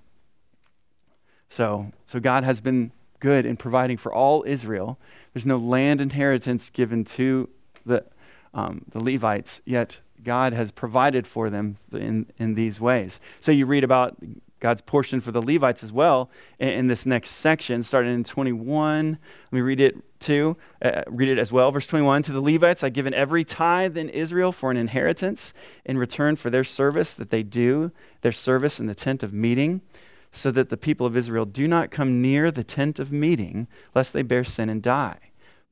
So, 1.49 1.91
so 2.07 2.19
God 2.19 2.43
has 2.43 2.61
been 2.61 2.91
good 3.19 3.45
in 3.45 3.57
providing 3.57 3.97
for 3.97 4.13
all 4.13 4.43
Israel. 4.45 4.99
There's 5.33 5.45
no 5.45 5.57
land 5.57 6.01
inheritance 6.01 6.69
given 6.69 7.03
to 7.05 7.49
the, 7.85 8.05
um, 8.53 8.83
the 8.91 8.99
Levites, 8.99 9.61
yet 9.65 9.99
God 10.23 10.53
has 10.53 10.71
provided 10.71 11.27
for 11.27 11.49
them 11.49 11.77
in, 11.91 12.27
in 12.37 12.55
these 12.55 12.79
ways. 12.79 13.19
So 13.39 13.51
you 13.51 13.65
read 13.65 13.83
about 13.83 14.17
God's 14.63 14.79
portion 14.79 15.19
for 15.19 15.33
the 15.33 15.41
Levites 15.41 15.83
as 15.83 15.91
well 15.91 16.29
in, 16.57 16.69
in 16.69 16.87
this 16.87 17.05
next 17.05 17.31
section, 17.31 17.83
starting 17.83 18.13
in 18.13 18.23
21. 18.23 19.11
Let 19.11 19.51
me 19.51 19.59
read 19.59 19.81
it 19.81 19.97
too. 20.19 20.55
Uh, 20.81 21.01
read 21.07 21.27
it 21.27 21.37
as 21.37 21.51
well. 21.51 21.69
Verse 21.69 21.85
21 21.85 22.23
To 22.23 22.31
the 22.31 22.41
Levites, 22.41 22.81
I've 22.81 22.93
given 22.93 23.13
every 23.13 23.43
tithe 23.43 23.97
in 23.97 24.07
Israel 24.07 24.53
for 24.53 24.71
an 24.71 24.77
inheritance 24.77 25.53
in 25.83 25.97
return 25.97 26.37
for 26.37 26.49
their 26.49 26.63
service 26.63 27.13
that 27.13 27.29
they 27.29 27.43
do, 27.43 27.91
their 28.21 28.31
service 28.31 28.79
in 28.79 28.85
the 28.85 28.95
tent 28.95 29.21
of 29.21 29.33
meeting, 29.33 29.81
so 30.31 30.49
that 30.49 30.69
the 30.69 30.77
people 30.77 31.05
of 31.05 31.17
Israel 31.17 31.45
do 31.45 31.67
not 31.67 31.91
come 31.91 32.21
near 32.21 32.49
the 32.49 32.63
tent 32.63 32.99
of 32.99 33.11
meeting, 33.11 33.67
lest 33.93 34.13
they 34.13 34.21
bear 34.21 34.45
sin 34.45 34.69
and 34.69 34.81
die. 34.81 35.19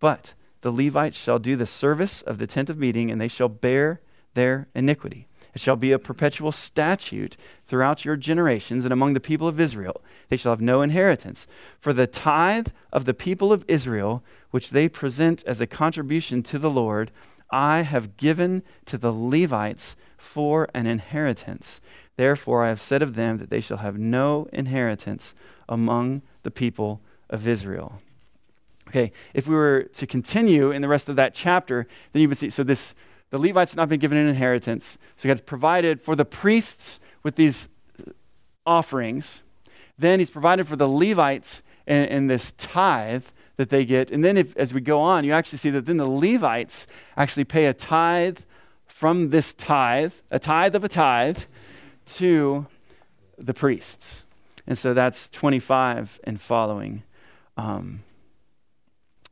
But 0.01 0.33
the 0.61 0.71
Levites 0.71 1.17
shall 1.17 1.39
do 1.39 1.55
the 1.55 1.65
service 1.65 2.21
of 2.21 2.39
the 2.39 2.47
tent 2.47 2.69
of 2.69 2.77
meeting, 2.77 3.09
and 3.09 3.21
they 3.21 3.29
shall 3.29 3.49
bear 3.49 4.01
their 4.33 4.67
iniquity. 4.73 5.27
It 5.53 5.61
shall 5.61 5.75
be 5.75 5.91
a 5.91 5.99
perpetual 5.99 6.51
statute 6.51 7.35
throughout 7.65 8.05
your 8.05 8.15
generations 8.15 8.85
and 8.85 8.93
among 8.93 9.13
the 9.13 9.19
people 9.19 9.47
of 9.47 9.59
Israel. 9.59 10.01
They 10.29 10.37
shall 10.37 10.53
have 10.53 10.61
no 10.61 10.81
inheritance. 10.81 11.45
For 11.79 11.91
the 11.91 12.07
tithe 12.07 12.69
of 12.93 13.05
the 13.05 13.13
people 13.13 13.51
of 13.51 13.65
Israel, 13.67 14.23
which 14.51 14.69
they 14.69 14.87
present 14.87 15.43
as 15.45 15.59
a 15.59 15.67
contribution 15.67 16.41
to 16.43 16.59
the 16.59 16.69
Lord, 16.69 17.11
I 17.51 17.81
have 17.81 18.15
given 18.15 18.63
to 18.85 18.97
the 18.97 19.11
Levites 19.11 19.97
for 20.17 20.69
an 20.73 20.87
inheritance. 20.87 21.81
Therefore, 22.15 22.63
I 22.63 22.69
have 22.69 22.81
said 22.81 23.01
of 23.01 23.15
them 23.15 23.37
that 23.39 23.49
they 23.49 23.59
shall 23.59 23.77
have 23.77 23.97
no 23.97 24.47
inheritance 24.53 25.35
among 25.67 26.21
the 26.43 26.51
people 26.51 27.01
of 27.29 27.47
Israel. 27.47 28.01
Okay, 28.87 29.11
if 29.33 29.47
we 29.47 29.55
were 29.55 29.83
to 29.93 30.07
continue 30.07 30.71
in 30.71 30.81
the 30.81 30.87
rest 30.87 31.09
of 31.09 31.15
that 31.15 31.33
chapter, 31.33 31.87
then 32.11 32.21
you 32.21 32.29
would 32.29 32.37
see 32.37 32.49
so 32.49 32.63
this 32.63 32.93
the 33.31 33.39
Levites 33.39 33.71
have 33.71 33.77
not 33.77 33.89
been 33.89 33.99
given 33.99 34.17
an 34.17 34.27
inheritance. 34.27 34.97
So 35.15 35.27
God's 35.27 35.41
provided 35.41 36.01
for 36.01 36.15
the 36.15 36.25
priests 36.25 36.99
with 37.23 37.35
these 37.35 37.67
offerings. 38.65 39.41
Then 39.97 40.19
he's 40.19 40.29
provided 40.29 40.67
for 40.67 40.75
the 40.75 40.87
Levites 40.87 41.63
in, 41.87 42.05
in 42.05 42.27
this 42.27 42.51
tithe 42.57 43.25
that 43.55 43.69
they 43.69 43.85
get. 43.85 44.11
And 44.11 44.23
then 44.23 44.37
if, 44.37 44.55
as 44.57 44.73
we 44.73 44.81
go 44.81 45.01
on, 45.01 45.23
you 45.23 45.33
actually 45.33 45.59
see 45.59 45.69
that 45.71 45.85
then 45.85 45.97
the 45.97 46.05
Levites 46.05 46.87
actually 47.15 47.45
pay 47.45 47.67
a 47.67 47.73
tithe 47.73 48.39
from 48.87 49.29
this 49.29 49.53
tithe, 49.53 50.13
a 50.29 50.39
tithe 50.39 50.75
of 50.75 50.83
a 50.83 50.89
tithe, 50.89 51.43
to 52.05 52.67
the 53.37 53.53
priests. 53.53 54.25
And 54.67 54.77
so 54.77 54.93
that's 54.93 55.29
25 55.29 56.19
and 56.23 56.39
following. 56.39 57.03
Um, 57.57 58.03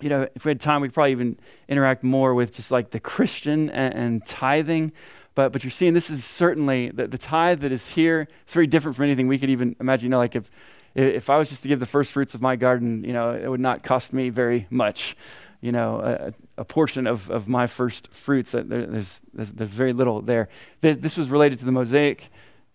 you 0.01 0.09
know, 0.09 0.27
if 0.35 0.45
we 0.45 0.49
had 0.49 0.61
time, 0.61 0.81
we'd 0.81 0.93
probably 0.93 1.11
even 1.11 1.37
interact 1.67 2.03
more 2.03 2.33
with 2.33 2.55
just 2.55 2.71
like 2.71 2.91
the 2.91 2.99
Christian 2.99 3.69
and, 3.69 3.93
and 3.93 4.25
tithing. 4.25 4.91
But, 5.35 5.51
but 5.51 5.63
you're 5.63 5.71
seeing 5.71 5.93
this 5.93 6.09
is 6.09 6.23
certainly 6.23 6.89
the, 6.89 7.07
the 7.07 7.17
tithe 7.17 7.61
that 7.61 7.71
is 7.71 7.89
here. 7.89 8.27
It's 8.43 8.53
very 8.53 8.67
different 8.67 8.95
from 8.95 9.05
anything 9.05 9.27
we 9.27 9.37
could 9.37 9.49
even 9.49 9.75
imagine. 9.79 10.07
You 10.07 10.11
know, 10.11 10.17
like 10.17 10.35
if, 10.35 10.49
if 10.95 11.29
I 11.29 11.37
was 11.37 11.49
just 11.49 11.63
to 11.63 11.69
give 11.69 11.79
the 11.79 11.85
first 11.85 12.13
fruits 12.13 12.33
of 12.33 12.41
my 12.41 12.55
garden, 12.55 13.03
you 13.03 13.13
know, 13.13 13.31
it 13.31 13.47
would 13.47 13.59
not 13.59 13.83
cost 13.83 14.13
me 14.13 14.29
very 14.29 14.67
much. 14.69 15.15
You 15.61 15.73
know, 15.73 15.99
a, 15.99 16.33
a 16.57 16.63
portion 16.63 17.05
of, 17.05 17.29
of 17.29 17.49
my 17.49 17.67
first 17.67 18.09
fruits, 18.13 18.53
there, 18.53 18.63
there's, 18.63 19.21
there's, 19.33 19.51
there's, 19.51 19.69
very 19.69 19.91
little 19.91 20.21
there. 20.21 20.47
This, 20.79 20.97
this 20.97 21.17
was 21.17 21.29
related 21.29 21.59
to 21.59 21.65
the 21.65 21.73
Mosaic 21.73 22.29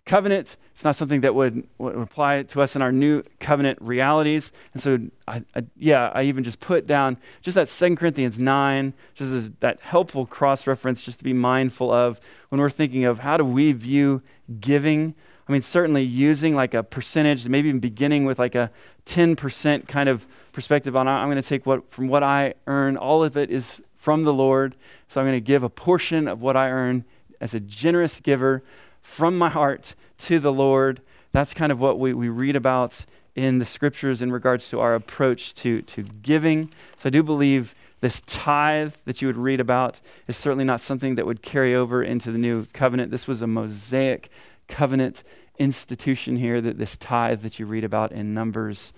covenant. 0.06 0.56
It's 0.74 0.84
not 0.84 0.96
something 0.96 1.20
that 1.22 1.34
would, 1.34 1.66
would 1.78 1.96
apply 1.96 2.42
to 2.42 2.60
us 2.60 2.76
in 2.76 2.82
our 2.82 2.92
new 2.92 3.22
covenant 3.40 3.78
realities. 3.80 4.52
And 4.72 4.82
so, 4.82 4.98
I, 5.26 5.42
I, 5.54 5.64
yeah, 5.76 6.10
I 6.14 6.24
even 6.24 6.44
just 6.44 6.60
put 6.60 6.86
down 6.86 7.16
just 7.42 7.54
that 7.54 7.68
Second 7.68 7.96
Corinthians 7.96 8.38
9, 8.38 8.92
just 9.14 9.32
as 9.32 9.50
that 9.60 9.80
helpful 9.80 10.26
cross 10.26 10.66
reference 10.66 11.04
just 11.04 11.18
to 11.18 11.24
be 11.24 11.32
mindful 11.32 11.92
of 11.92 12.20
when 12.48 12.60
we're 12.60 12.70
thinking 12.70 13.04
of 13.04 13.20
how 13.20 13.36
do 13.36 13.44
we 13.44 13.72
view 13.72 14.22
giving. 14.60 15.14
I 15.48 15.52
mean, 15.52 15.62
certainly 15.62 16.02
using 16.02 16.54
like 16.54 16.74
a 16.74 16.82
percentage, 16.82 17.48
maybe 17.48 17.68
even 17.68 17.80
beginning 17.80 18.24
with 18.24 18.38
like 18.38 18.54
a 18.54 18.70
10% 19.06 19.86
kind 19.86 20.08
of 20.08 20.26
perspective 20.52 20.96
on 20.96 21.06
I'm 21.08 21.28
going 21.28 21.40
to 21.40 21.48
take 21.48 21.66
what 21.66 21.90
from 21.92 22.08
what 22.08 22.22
I 22.22 22.54
earn, 22.66 22.96
all 22.96 23.22
of 23.22 23.36
it 23.36 23.50
is 23.50 23.82
from 23.96 24.24
the 24.24 24.32
Lord. 24.32 24.74
So 25.08 25.20
I'm 25.20 25.26
going 25.26 25.36
to 25.36 25.40
give 25.40 25.62
a 25.62 25.68
portion 25.68 26.28
of 26.28 26.40
what 26.40 26.56
I 26.56 26.70
earn 26.70 27.04
as 27.40 27.54
a 27.54 27.60
generous 27.60 28.20
giver 28.20 28.62
from 29.04 29.38
my 29.38 29.48
heart 29.48 29.94
to 30.18 30.40
the 30.40 30.52
Lord. 30.52 31.00
That's 31.30 31.54
kind 31.54 31.70
of 31.70 31.78
what 31.78 32.00
we, 32.00 32.12
we 32.14 32.28
read 32.28 32.56
about 32.56 33.06
in 33.36 33.58
the 33.58 33.64
scriptures 33.64 34.22
in 34.22 34.32
regards 34.32 34.70
to 34.70 34.80
our 34.80 34.94
approach 34.94 35.54
to, 35.54 35.82
to 35.82 36.02
giving. 36.02 36.70
So 36.98 37.08
I 37.08 37.10
do 37.10 37.22
believe 37.22 37.74
this 38.00 38.22
tithe 38.26 38.94
that 39.04 39.22
you 39.22 39.28
would 39.28 39.36
read 39.36 39.60
about 39.60 40.00
is 40.26 40.36
certainly 40.36 40.64
not 40.64 40.80
something 40.80 41.14
that 41.14 41.26
would 41.26 41.42
carry 41.42 41.74
over 41.74 42.02
into 42.02 42.32
the 42.32 42.38
new 42.38 42.66
covenant. 42.72 43.10
This 43.10 43.28
was 43.28 43.42
a 43.42 43.46
Mosaic 43.46 44.30
covenant 44.68 45.22
institution 45.58 46.36
here, 46.36 46.60
that 46.60 46.78
this 46.78 46.96
tithe 46.96 47.42
that 47.42 47.58
you 47.58 47.66
read 47.66 47.84
about 47.84 48.10
in 48.10 48.34
Numbers 48.34 48.92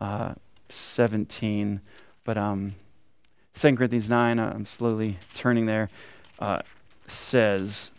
uh, 0.00 0.34
17. 0.68 1.80
But 2.24 2.36
um, 2.36 2.74
2 3.54 3.76
Corinthians 3.76 4.10
9, 4.10 4.38
I'm 4.38 4.66
slowly 4.66 5.18
turning 5.34 5.66
there, 5.66 5.88
uh, 6.38 6.60
says, 7.06 7.91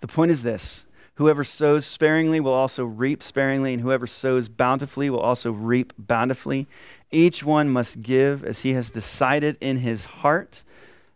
The 0.00 0.08
point 0.08 0.30
is 0.30 0.42
this 0.42 0.86
whoever 1.14 1.42
sows 1.42 1.84
sparingly 1.84 2.38
will 2.40 2.52
also 2.52 2.84
reap 2.84 3.22
sparingly, 3.22 3.72
and 3.72 3.82
whoever 3.82 4.06
sows 4.06 4.48
bountifully 4.48 5.10
will 5.10 5.20
also 5.20 5.50
reap 5.50 5.92
bountifully. 5.98 6.66
Each 7.10 7.42
one 7.42 7.68
must 7.68 8.02
give 8.02 8.44
as 8.44 8.60
he 8.60 8.74
has 8.74 8.90
decided 8.90 9.56
in 9.60 9.78
his 9.78 10.04
heart, 10.04 10.62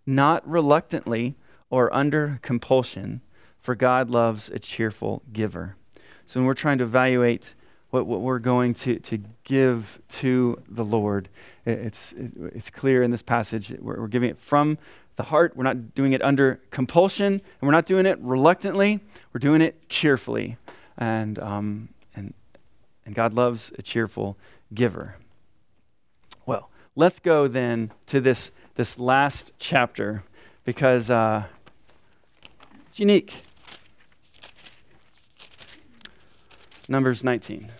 not 0.04 0.46
reluctantly 0.48 1.36
or 1.70 1.92
under 1.94 2.38
compulsion, 2.42 3.20
for 3.60 3.74
God 3.74 4.10
loves 4.10 4.50
a 4.50 4.58
cheerful 4.58 5.22
giver. 5.32 5.76
So 6.26 6.40
when 6.40 6.46
we're 6.46 6.54
trying 6.54 6.78
to 6.78 6.84
evaluate 6.84 7.54
what, 7.90 8.06
what 8.06 8.22
we're 8.22 8.38
going 8.38 8.74
to, 8.74 8.98
to 8.98 9.18
give 9.44 10.00
to 10.08 10.60
the 10.68 10.84
Lord, 10.84 11.28
it's, 11.64 12.12
it's 12.16 12.70
clear 12.70 13.02
in 13.02 13.10
this 13.10 13.22
passage. 13.22 13.70
We're, 13.78 14.00
we're 14.00 14.08
giving 14.08 14.30
it 14.30 14.38
from 14.38 14.78
the 15.22 15.28
heart. 15.28 15.56
We're 15.56 15.62
not 15.62 15.94
doing 15.94 16.12
it 16.12 16.22
under 16.22 16.60
compulsion, 16.70 17.34
and 17.34 17.62
we're 17.62 17.70
not 17.70 17.86
doing 17.86 18.06
it 18.06 18.18
reluctantly. 18.20 19.00
We're 19.32 19.38
doing 19.38 19.62
it 19.62 19.88
cheerfully. 19.88 20.56
And, 20.98 21.38
um, 21.38 21.90
and, 22.14 22.34
and 23.06 23.14
God 23.14 23.32
loves 23.32 23.72
a 23.78 23.82
cheerful 23.82 24.36
giver. 24.74 25.16
Well, 26.44 26.70
let's 26.96 27.20
go 27.20 27.46
then 27.46 27.92
to 28.06 28.20
this, 28.20 28.50
this 28.74 28.98
last 28.98 29.52
chapter 29.58 30.24
because 30.64 31.08
uh, 31.08 31.44
it's 32.88 32.98
unique. 32.98 33.44
Numbers 36.88 37.22
19. 37.22 37.70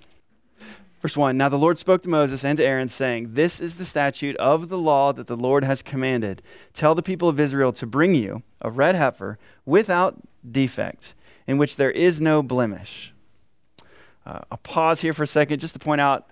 Verse 1.02 1.16
1 1.16 1.36
Now 1.36 1.48
the 1.48 1.58
Lord 1.58 1.78
spoke 1.78 2.00
to 2.02 2.08
Moses 2.08 2.44
and 2.44 2.56
to 2.56 2.64
Aaron, 2.64 2.88
saying, 2.88 3.34
This 3.34 3.60
is 3.60 3.74
the 3.74 3.84
statute 3.84 4.36
of 4.36 4.68
the 4.68 4.78
law 4.78 5.12
that 5.12 5.26
the 5.26 5.36
Lord 5.36 5.64
has 5.64 5.82
commanded. 5.82 6.40
Tell 6.72 6.94
the 6.94 7.02
people 7.02 7.28
of 7.28 7.40
Israel 7.40 7.72
to 7.72 7.86
bring 7.86 8.14
you 8.14 8.44
a 8.60 8.70
red 8.70 8.94
heifer 8.94 9.36
without 9.66 10.16
defect, 10.48 11.14
in 11.46 11.58
which 11.58 11.74
there 11.74 11.90
is 11.90 12.20
no 12.20 12.40
blemish. 12.40 13.12
Uh, 14.24 14.40
a 14.52 14.56
pause 14.56 15.00
here 15.00 15.12
for 15.12 15.24
a 15.24 15.26
second 15.26 15.58
just 15.58 15.74
to 15.74 15.80
point 15.80 16.00
out 16.00 16.30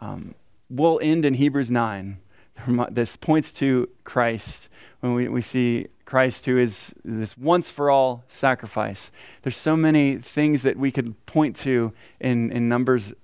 um, 0.00 0.36
we'll 0.70 1.00
end 1.02 1.24
in 1.24 1.34
Hebrews 1.34 1.70
9. 1.70 2.18
This 2.90 3.16
points 3.16 3.50
to 3.52 3.88
Christ 4.04 4.68
when 5.00 5.14
we, 5.14 5.26
we 5.26 5.40
see 5.40 5.88
Christ, 6.04 6.46
who 6.46 6.58
is 6.58 6.94
this 7.04 7.36
once 7.36 7.72
for 7.72 7.90
all 7.90 8.22
sacrifice. 8.28 9.10
There's 9.42 9.56
so 9.56 9.76
many 9.76 10.18
things 10.18 10.62
that 10.62 10.76
we 10.76 10.92
could 10.92 11.26
point 11.26 11.56
to 11.56 11.92
in, 12.20 12.52
in 12.52 12.68
Numbers 12.68 13.14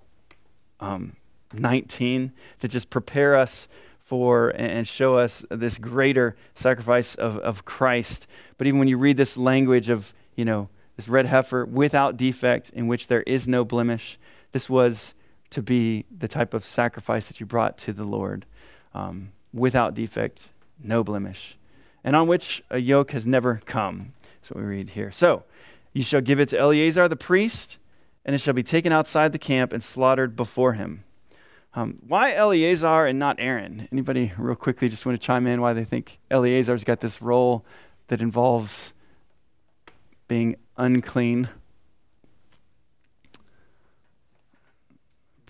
um, 0.80 1.16
19 1.52 2.32
that 2.60 2.68
just 2.68 2.90
prepare 2.90 3.36
us 3.36 3.68
for 4.00 4.48
and 4.50 4.88
show 4.88 5.18
us 5.18 5.44
this 5.50 5.78
greater 5.78 6.36
sacrifice 6.54 7.14
of, 7.14 7.36
of 7.38 7.64
Christ. 7.64 8.26
But 8.56 8.66
even 8.66 8.78
when 8.78 8.88
you 8.88 8.96
read 8.96 9.16
this 9.16 9.36
language 9.36 9.90
of, 9.90 10.14
you 10.34 10.44
know, 10.44 10.68
this 10.96 11.08
red 11.08 11.26
heifer 11.26 11.64
without 11.64 12.16
defect 12.16 12.70
in 12.70 12.86
which 12.86 13.08
there 13.08 13.22
is 13.22 13.46
no 13.46 13.64
blemish, 13.64 14.18
this 14.52 14.68
was 14.68 15.14
to 15.50 15.62
be 15.62 16.06
the 16.16 16.28
type 16.28 16.54
of 16.54 16.64
sacrifice 16.64 17.28
that 17.28 17.38
you 17.38 17.46
brought 17.46 17.78
to 17.78 17.92
the 17.92 18.04
Lord 18.04 18.46
um, 18.94 19.32
without 19.52 19.94
defect, 19.94 20.48
no 20.82 21.04
blemish, 21.04 21.56
and 22.02 22.16
on 22.16 22.26
which 22.26 22.62
a 22.70 22.78
yoke 22.78 23.12
has 23.12 23.26
never 23.26 23.60
come. 23.64 24.12
That's 24.40 24.50
what 24.50 24.60
we 24.60 24.68
read 24.68 24.90
here. 24.90 25.10
So, 25.12 25.44
you 25.92 26.02
shall 26.02 26.20
give 26.20 26.40
it 26.40 26.48
to 26.50 26.58
Eleazar 26.58 27.08
the 27.08 27.16
priest 27.16 27.78
and 28.24 28.34
it 28.34 28.40
shall 28.40 28.54
be 28.54 28.62
taken 28.62 28.92
outside 28.92 29.32
the 29.32 29.38
camp 29.38 29.72
and 29.72 29.82
slaughtered 29.82 30.36
before 30.36 30.74
him. 30.74 31.04
Um, 31.74 31.98
why 32.06 32.32
Eleazar 32.32 33.06
and 33.06 33.18
not 33.18 33.36
Aaron? 33.38 33.88
Anybody, 33.92 34.32
real 34.36 34.56
quickly, 34.56 34.88
just 34.88 35.06
want 35.06 35.20
to 35.20 35.24
chime 35.24 35.46
in 35.46 35.60
why 35.60 35.72
they 35.72 35.84
think 35.84 36.18
Eleazar's 36.30 36.84
got 36.84 37.00
this 37.00 37.22
role 37.22 37.64
that 38.08 38.20
involves 38.20 38.92
being 40.28 40.56
unclean? 40.76 41.48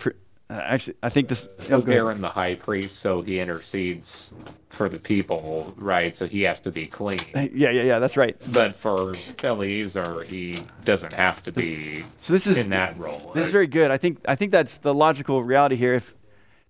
uh, 0.06 0.10
Uh, 0.50 0.54
actually, 0.64 0.96
I 1.02 1.10
think 1.10 1.28
this. 1.28 1.48
Oh. 1.70 1.82
Aaron 1.82 2.20
the 2.22 2.30
high 2.30 2.54
priest, 2.54 2.98
so 2.98 3.20
he 3.20 3.38
intercedes 3.38 4.32
for 4.70 4.88
the 4.88 4.98
people, 4.98 5.74
right? 5.76 6.16
So 6.16 6.26
he 6.26 6.42
has 6.42 6.60
to 6.60 6.70
be 6.70 6.86
clean. 6.86 7.20
Uh, 7.34 7.48
yeah, 7.52 7.70
yeah, 7.70 7.82
yeah. 7.82 7.98
That's 7.98 8.16
right. 8.16 8.36
But 8.50 8.74
for 8.74 9.14
Eleazar, 9.42 10.22
he 10.22 10.58
doesn't 10.84 11.12
have 11.12 11.42
to 11.42 11.52
be 11.52 12.04
So 12.22 12.32
this 12.32 12.46
is 12.46 12.58
in 12.58 12.70
that 12.70 12.98
role. 12.98 13.32
This 13.34 13.44
is 13.44 13.52
very 13.52 13.66
good. 13.66 13.90
I 13.90 13.98
think 13.98 14.20
I 14.26 14.36
think 14.36 14.52
that's 14.52 14.78
the 14.78 14.94
logical 14.94 15.42
reality 15.42 15.76
here. 15.76 15.94
If 15.94 16.14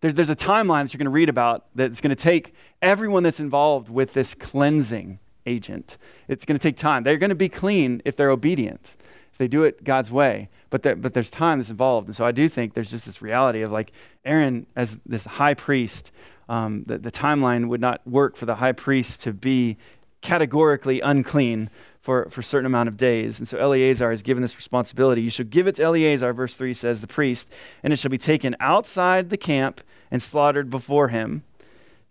there's 0.01 0.15
there's 0.15 0.31
a 0.31 0.37
timeline 0.37 0.85
that 0.85 0.93
you're 0.93 0.99
going 0.99 1.05
to 1.07 1.11
read 1.11 1.29
about 1.29 1.67
that's 1.75 2.01
going 2.01 2.11
to 2.11 2.23
take 2.23 2.55
everyone 2.83 3.23
that's 3.23 3.41
involved 3.41 3.89
with 3.89 4.13
this 4.13 4.35
cleansing 4.35 5.21
agent. 5.47 5.97
It's 6.29 6.45
going 6.45 6.59
to 6.59 6.63
take 6.63 6.77
time. 6.77 7.05
They're 7.05 7.17
going 7.17 7.31
to 7.31 7.37
be 7.37 7.49
clean 7.49 8.03
if 8.05 8.17
they're 8.17 8.31
obedient, 8.31 8.97
they 9.39 9.49
do 9.49 9.65
it 9.65 9.85
God's 9.85 10.11
way. 10.11 10.49
But 10.71 10.83
there, 10.83 10.97
but 10.97 11.15
there's 11.15 11.31
time 11.31 11.59
that's 11.59 11.71
involved, 11.71 12.09
and 12.09 12.17
so 12.17 12.25
I 12.27 12.33
do 12.33 12.49
think 12.49 12.75
there's 12.75 12.91
just 12.91 13.07
this 13.07 13.23
reality 13.23 13.63
of 13.63 13.73
like 13.73 13.93
Aaron 14.25 14.67
as 14.77 14.99
this 15.07 15.25
high 15.25 15.55
priest. 15.55 16.11
Um, 16.49 16.85
the, 16.87 16.99
the 16.99 17.13
timeline 17.13 17.69
would 17.69 17.81
not 17.81 18.07
work 18.07 18.37
for 18.37 18.47
the 18.47 18.57
high 18.57 18.73
priest 18.73 19.23
to 19.23 19.33
be 19.33 19.77
categorically 20.21 21.01
unclean 21.01 21.71
for, 22.01 22.29
for 22.31 22.41
a 22.41 22.45
certain 22.45 22.67
amount 22.67 22.89
of 22.89 22.97
days. 22.97 23.39
And 23.39 23.47
so 23.47 23.59
Eleazar 23.59 24.11
is 24.11 24.23
given 24.23 24.41
this 24.41 24.57
responsibility. 24.57 25.21
You 25.21 25.31
shall 25.31 25.47
give 25.47 25.67
it 25.67 25.75
to 25.77 25.83
Eleazar, 25.83 26.33
verse 26.33 26.57
3 26.57 26.73
says, 26.73 27.01
the 27.01 27.07
priest, 27.07 27.51
and 27.83 27.93
it 27.93 27.99
shall 27.99 28.11
be 28.11 28.19
taken 28.19 28.57
outside 28.61 29.31
the 29.31 29.37
camp 29.37 29.83
and 30.11 30.23
slaughtered 30.23 30.71
before 30.71 31.09
him. 31.09 31.43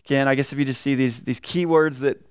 Again, 0.05 0.27
I 0.27 0.35
guess 0.35 0.53
if 0.53 0.59
you 0.59 0.65
just 0.65 0.81
see 0.81 0.95
these, 0.95 1.21
these 1.21 1.39
key 1.39 1.65
words 1.65 1.99
that 2.01 2.21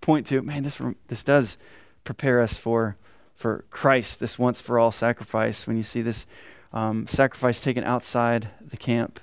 point 0.00 0.26
to, 0.26 0.42
man, 0.42 0.62
this, 0.62 0.78
this 1.08 1.24
does 1.24 1.58
prepare 2.04 2.40
us 2.40 2.56
for, 2.56 2.96
for 3.36 3.64
Christ, 3.70 4.18
this 4.18 4.38
once 4.38 4.60
for 4.60 4.78
all 4.78 4.90
sacrifice. 4.90 5.66
When 5.66 5.76
you 5.76 5.82
see 5.82 6.02
this 6.02 6.26
um, 6.72 7.06
sacrifice 7.06 7.60
taken 7.60 7.84
outside 7.84 8.48
the 8.60 8.76
camp. 8.76 9.20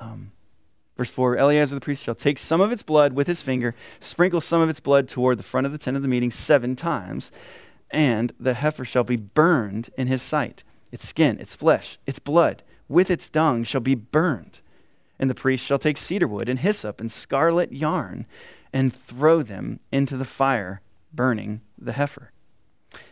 Um, 0.00 0.30
Verse 0.98 1.10
4 1.10 1.36
Eleazar 1.36 1.76
the 1.76 1.80
priest 1.80 2.04
shall 2.04 2.16
take 2.16 2.38
some 2.38 2.60
of 2.60 2.72
its 2.72 2.82
blood 2.82 3.12
with 3.12 3.28
his 3.28 3.40
finger, 3.40 3.74
sprinkle 4.00 4.40
some 4.40 4.60
of 4.60 4.68
its 4.68 4.80
blood 4.80 5.08
toward 5.08 5.38
the 5.38 5.44
front 5.44 5.64
of 5.64 5.72
the 5.72 5.78
tent 5.78 5.96
of 5.96 6.02
the 6.02 6.08
meeting 6.08 6.30
seven 6.30 6.74
times, 6.74 7.30
and 7.90 8.32
the 8.38 8.54
heifer 8.54 8.84
shall 8.84 9.04
be 9.04 9.16
burned 9.16 9.90
in 9.96 10.08
his 10.08 10.20
sight. 10.20 10.64
Its 10.90 11.06
skin, 11.06 11.38
its 11.38 11.54
flesh, 11.54 11.98
its 12.04 12.18
blood, 12.18 12.64
with 12.88 13.10
its 13.10 13.28
dung 13.28 13.62
shall 13.62 13.80
be 13.80 13.94
burned. 13.94 14.58
And 15.20 15.30
the 15.30 15.34
priest 15.34 15.64
shall 15.64 15.78
take 15.78 15.96
cedar 15.96 16.26
wood 16.26 16.48
and 16.48 16.58
hyssop 16.58 17.00
and 17.00 17.12
scarlet 17.12 17.72
yarn 17.72 18.26
and 18.72 18.92
throw 18.92 19.42
them 19.42 19.80
into 19.92 20.16
the 20.16 20.24
fire, 20.24 20.80
burning 21.12 21.60
the 21.78 21.92
heifer. 21.92 22.32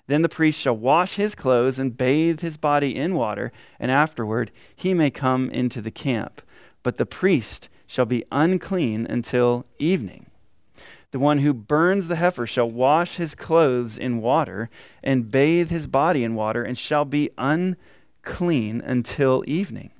Then 0.06 0.22
the 0.22 0.28
priest 0.28 0.60
shall 0.60 0.76
wash 0.76 1.14
his 1.16 1.34
clothes 1.34 1.78
and 1.78 1.96
bathe 1.96 2.40
his 2.40 2.56
body 2.56 2.94
in 2.96 3.14
water, 3.14 3.52
and 3.80 3.90
afterward 3.90 4.50
he 4.74 4.94
may 4.94 5.10
come 5.10 5.50
into 5.50 5.80
the 5.80 5.90
camp. 5.90 6.42
But 6.82 6.96
the 6.96 7.06
priest 7.06 7.68
shall 7.86 8.06
be 8.06 8.24
unclean 8.30 9.06
until 9.06 9.66
evening. 9.78 10.26
The 11.10 11.18
one 11.18 11.38
who 11.38 11.54
burns 11.54 12.08
the 12.08 12.16
heifer 12.16 12.46
shall 12.46 12.70
wash 12.70 13.16
his 13.16 13.34
clothes 13.34 13.96
in 13.96 14.20
water 14.20 14.70
and 15.02 15.30
bathe 15.30 15.70
his 15.70 15.86
body 15.86 16.24
in 16.24 16.34
water, 16.34 16.62
and 16.62 16.76
shall 16.76 17.04
be 17.04 17.30
unclean 17.38 18.80
until 18.80 19.42
evening. 19.46 19.90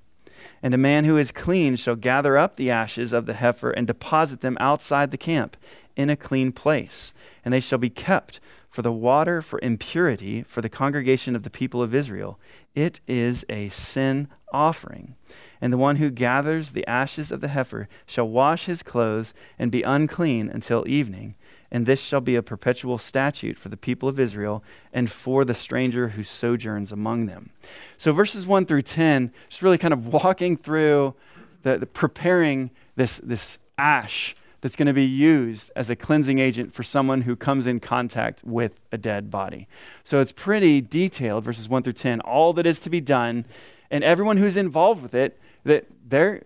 And 0.62 0.74
a 0.74 0.78
man 0.78 1.04
who 1.04 1.16
is 1.16 1.32
clean 1.32 1.76
shall 1.76 1.96
gather 1.96 2.36
up 2.36 2.56
the 2.56 2.70
ashes 2.70 3.12
of 3.12 3.26
the 3.26 3.34
heifer 3.34 3.70
and 3.70 3.86
deposit 3.86 4.40
them 4.40 4.56
outside 4.60 5.10
the 5.10 5.16
camp 5.16 5.56
in 5.96 6.10
a 6.10 6.16
clean 6.16 6.52
place, 6.52 7.14
and 7.44 7.54
they 7.54 7.60
shall 7.60 7.78
be 7.78 7.90
kept 7.90 8.40
for 8.76 8.82
the 8.82 8.92
water 8.92 9.40
for 9.40 9.58
impurity 9.62 10.42
for 10.42 10.60
the 10.60 10.68
congregation 10.68 11.34
of 11.34 11.44
the 11.44 11.48
people 11.48 11.80
of 11.80 11.94
Israel. 11.94 12.38
It 12.74 13.00
is 13.08 13.42
a 13.48 13.70
sin 13.70 14.28
offering. 14.52 15.14
And 15.62 15.72
the 15.72 15.78
one 15.78 15.96
who 15.96 16.10
gathers 16.10 16.72
the 16.72 16.86
ashes 16.86 17.32
of 17.32 17.40
the 17.40 17.48
heifer 17.48 17.88
shall 18.04 18.28
wash 18.28 18.66
his 18.66 18.82
clothes 18.82 19.32
and 19.58 19.72
be 19.72 19.82
unclean 19.82 20.50
until 20.50 20.86
evening. 20.86 21.36
And 21.70 21.86
this 21.86 22.02
shall 22.02 22.20
be 22.20 22.36
a 22.36 22.42
perpetual 22.42 22.98
statute 22.98 23.58
for 23.58 23.70
the 23.70 23.78
people 23.78 24.10
of 24.10 24.20
Israel 24.20 24.62
and 24.92 25.10
for 25.10 25.46
the 25.46 25.54
stranger 25.54 26.08
who 26.08 26.22
sojourns 26.22 26.92
among 26.92 27.24
them. 27.24 27.52
So, 27.96 28.12
verses 28.12 28.46
1 28.46 28.66
through 28.66 28.82
10, 28.82 29.32
just 29.48 29.62
really 29.62 29.78
kind 29.78 29.94
of 29.94 30.12
walking 30.12 30.54
through 30.58 31.14
the, 31.62 31.78
the 31.78 31.86
preparing 31.86 32.70
this, 32.94 33.22
this 33.24 33.58
ash 33.78 34.36
that's 34.60 34.76
going 34.76 34.86
to 34.86 34.92
be 34.92 35.04
used 35.04 35.70
as 35.76 35.90
a 35.90 35.96
cleansing 35.96 36.38
agent 36.38 36.74
for 36.74 36.82
someone 36.82 37.22
who 37.22 37.36
comes 37.36 37.66
in 37.66 37.80
contact 37.80 38.42
with 38.44 38.80
a 38.90 38.98
dead 38.98 39.30
body. 39.30 39.68
So, 40.04 40.20
it's 40.20 40.32
pretty 40.32 40.80
detailed, 40.80 41.44
verses 41.44 41.68
1 41.68 41.82
through 41.82 41.92
10, 41.94 42.20
all 42.20 42.52
that 42.54 42.66
is 42.66 42.80
to 42.80 42.90
be 42.90 43.00
done. 43.00 43.44
And 43.90 44.02
everyone 44.02 44.36
who's 44.36 44.56
involved 44.56 45.02
with 45.02 45.14
it, 45.14 45.38
that 45.64 45.86
they're 46.08 46.42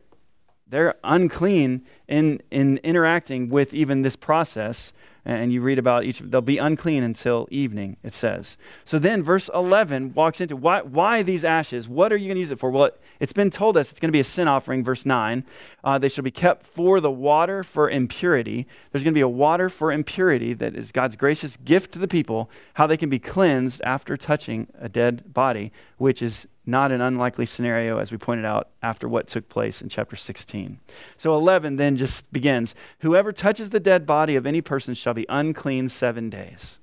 they're 0.69 0.95
unclean 1.03 1.83
in 2.07 2.41
in 2.51 2.79
interacting 2.79 3.49
with 3.49 3.75
even 3.75 4.03
this 4.03 4.17
process 4.17 4.93
and 5.25 5.53
you 5.53 5.61
read 5.61 5.79
about 5.79 6.05
each 6.05 6.19
they'll 6.21 6.41
be 6.41 6.59
unclean 6.59 7.03
until 7.03 7.47
evening 7.51 7.97
it 8.03 8.15
says. 8.15 8.57
So 8.85 8.99
then 8.99 9.23
verse 9.23 9.51
11 9.55 10.15
walks 10.15 10.41
into 10.41 10.57
why 10.57 10.83
why 10.83 11.23
these 11.23 11.45
ashes? 11.45 11.89
What 11.89 12.13
are 12.13 12.17
you 12.17 12.29
going 12.29 12.37
to 12.37 12.41
use 12.41 12.51
it 12.51 12.59
for? 12.59 12.71
Well 12.71 12.85
it, 12.85 13.01
has 13.21 13.33
been 13.33 13.51
told 13.51 13.77
us 13.77 13.91
it's 13.91 14.01
going 14.01 14.09
to 14.09 14.13
be 14.13 14.21
a 14.21 14.25
sin 14.25 14.49
offering 14.49 14.83
verse 14.83 15.05
9 15.05 15.45
uh, 15.85 15.99
they 15.99 16.09
shall 16.09 16.25
be 16.25 16.31
kept 16.31 16.67
for 16.67 17.01
the 17.01 17.11
water 17.11 17.63
for 17.63 17.89
impurity. 17.91 18.67
There's 18.93 19.05
going 19.05 19.15
to 19.15 19.19
be 19.19 19.23
a 19.23 19.29
water 19.29 19.69
for 19.69 19.93
impurity 19.93 20.55
that 20.55 20.75
is 20.75 20.93
god's 20.93 21.17
gracious 21.17 21.57
gift 21.57 21.93
to 21.93 21.99
the 21.99 22.09
people 22.09 22.51
how 22.75 22.87
they 22.87 22.97
can 22.97 23.11
be 23.11 23.19
cleansed 23.19 23.81
after 23.85 24.17
touching 24.17 24.69
a 24.79 24.89
dead 24.89 25.33
body 25.33 25.73
which 25.99 26.23
is 26.23 26.47
not 26.67 26.93
an 26.93 27.01
unlikely 27.01 27.47
scenario, 27.47 27.99
as 27.99 28.13
we 28.13 28.19
pointed 28.19 28.45
out 28.45 28.69
after 28.83 29.09
what 29.09 29.27
took 29.27 29.49
place 29.49 29.81
in 29.81 29.89
chapter 29.89 30.17
16. 30.17 30.79
So 31.17 31.35
11 31.35 31.77
then 31.77 31.97
just 31.97 32.31
begins 32.33 32.75
Whoever 33.01 33.33
touches 33.33 33.71
the 33.71 33.81
dead 33.81 34.07
body 34.07 34.37
of 34.37 34.47
any 34.47 34.61
person 34.61 34.95
shall 34.95 35.15
be 35.15 35.27
unclean 35.29 35.89
seven 35.89 36.31
days. 36.31 36.79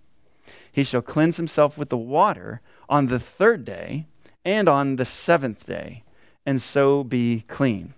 He 0.71 0.83
shall 0.83 1.01
cleanse 1.01 1.37
himself 1.37 1.77
with 1.77 1.89
the 1.89 1.97
water 1.97 2.61
on 2.89 3.07
the 3.07 3.19
third 3.19 3.65
day 3.65 4.05
and 4.45 4.69
on 4.69 4.95
the 4.95 5.05
seventh 5.05 5.65
day, 5.65 6.03
and 6.45 6.61
so 6.61 7.03
be 7.03 7.43
clean. 7.47 7.93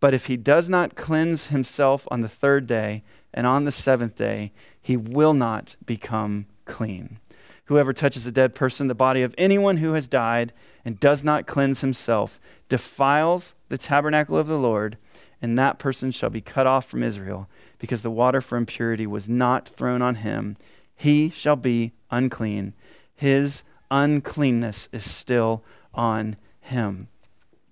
But 0.00 0.14
if 0.14 0.26
he 0.26 0.36
does 0.36 0.68
not 0.68 0.94
cleanse 0.94 1.48
himself 1.48 2.06
on 2.10 2.20
the 2.20 2.28
third 2.28 2.66
day 2.66 3.02
and 3.34 3.46
on 3.46 3.64
the 3.64 3.72
seventh 3.72 4.16
day, 4.16 4.52
he 4.80 4.96
will 4.96 5.34
not 5.34 5.76
become 5.84 6.46
clean. 6.64 7.18
Whoever 7.66 7.92
touches 7.92 8.26
a 8.26 8.32
dead 8.32 8.54
person, 8.54 8.88
the 8.88 8.94
body 8.94 9.22
of 9.22 9.34
anyone 9.36 9.78
who 9.78 9.92
has 9.92 10.06
died, 10.08 10.52
and 10.84 11.00
does 11.00 11.22
not 11.22 11.46
cleanse 11.46 11.80
himself, 11.80 12.40
defiles 12.68 13.54
the 13.68 13.78
tabernacle 13.78 14.38
of 14.38 14.46
the 14.46 14.58
Lord, 14.58 14.98
and 15.42 15.58
that 15.58 15.78
person 15.78 16.10
shall 16.10 16.30
be 16.30 16.40
cut 16.40 16.66
off 16.66 16.86
from 16.86 17.02
Israel, 17.02 17.48
because 17.78 18.02
the 18.02 18.10
water 18.10 18.40
for 18.40 18.56
impurity 18.56 19.06
was 19.06 19.28
not 19.28 19.68
thrown 19.68 20.00
on 20.00 20.16
him. 20.16 20.56
He 20.94 21.28
shall 21.30 21.56
be 21.56 21.92
unclean. 22.10 22.72
His 23.14 23.64
uncleanness 23.90 24.88
is 24.92 25.08
still 25.08 25.62
on 25.92 26.36
him. 26.60 27.08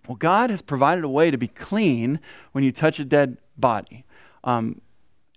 Well, 0.08 0.16
God 0.16 0.50
has 0.50 0.60
provided 0.60 1.04
a 1.04 1.08
way 1.08 1.30
to 1.30 1.38
be 1.38 1.48
clean 1.48 2.20
when 2.52 2.64
you 2.64 2.72
touch 2.72 2.98
a 2.98 3.04
dead 3.04 3.38
body. 3.56 4.04
Um, 4.42 4.80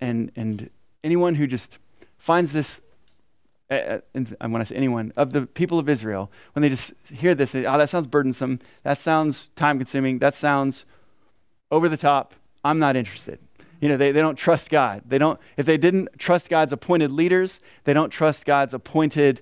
and, 0.01 0.31
and 0.35 0.69
anyone 1.03 1.35
who 1.35 1.47
just 1.47 1.77
finds 2.17 2.53
this 2.53 2.81
uh, 3.69 3.99
and 4.13 4.35
when 4.39 4.61
I 4.61 4.63
say 4.63 4.75
anyone, 4.75 5.11
of 5.17 5.31
the 5.33 5.45
people 5.45 5.77
of 5.79 5.89
Israel, 5.89 6.31
when 6.53 6.61
they 6.61 6.69
just 6.69 6.93
hear 7.11 7.35
this, 7.35 7.51
they, 7.51 7.65
oh, 7.65 7.77
that 7.77 7.89
sounds 7.89 8.07
burdensome. 8.07 8.59
That 8.83 8.99
sounds 8.99 9.49
time 9.55 9.77
consuming. 9.77 10.19
That 10.19 10.35
sounds 10.35 10.85
over 11.69 11.89
the 11.89 11.97
top. 11.97 12.33
I'm 12.63 12.79
not 12.79 12.95
interested. 12.95 13.39
You 13.81 13.89
know, 13.89 13.97
they, 13.97 14.11
they 14.11 14.21
don't 14.21 14.37
trust 14.37 14.69
God. 14.69 15.03
They 15.05 15.17
don't, 15.17 15.39
if 15.57 15.65
they 15.65 15.77
didn't 15.77 16.09
trust 16.17 16.49
God's 16.49 16.73
appointed 16.73 17.11
leaders, 17.11 17.61
they 17.83 17.93
don't 17.93 18.09
trust 18.09 18.45
God's 18.45 18.73
appointed 18.73 19.41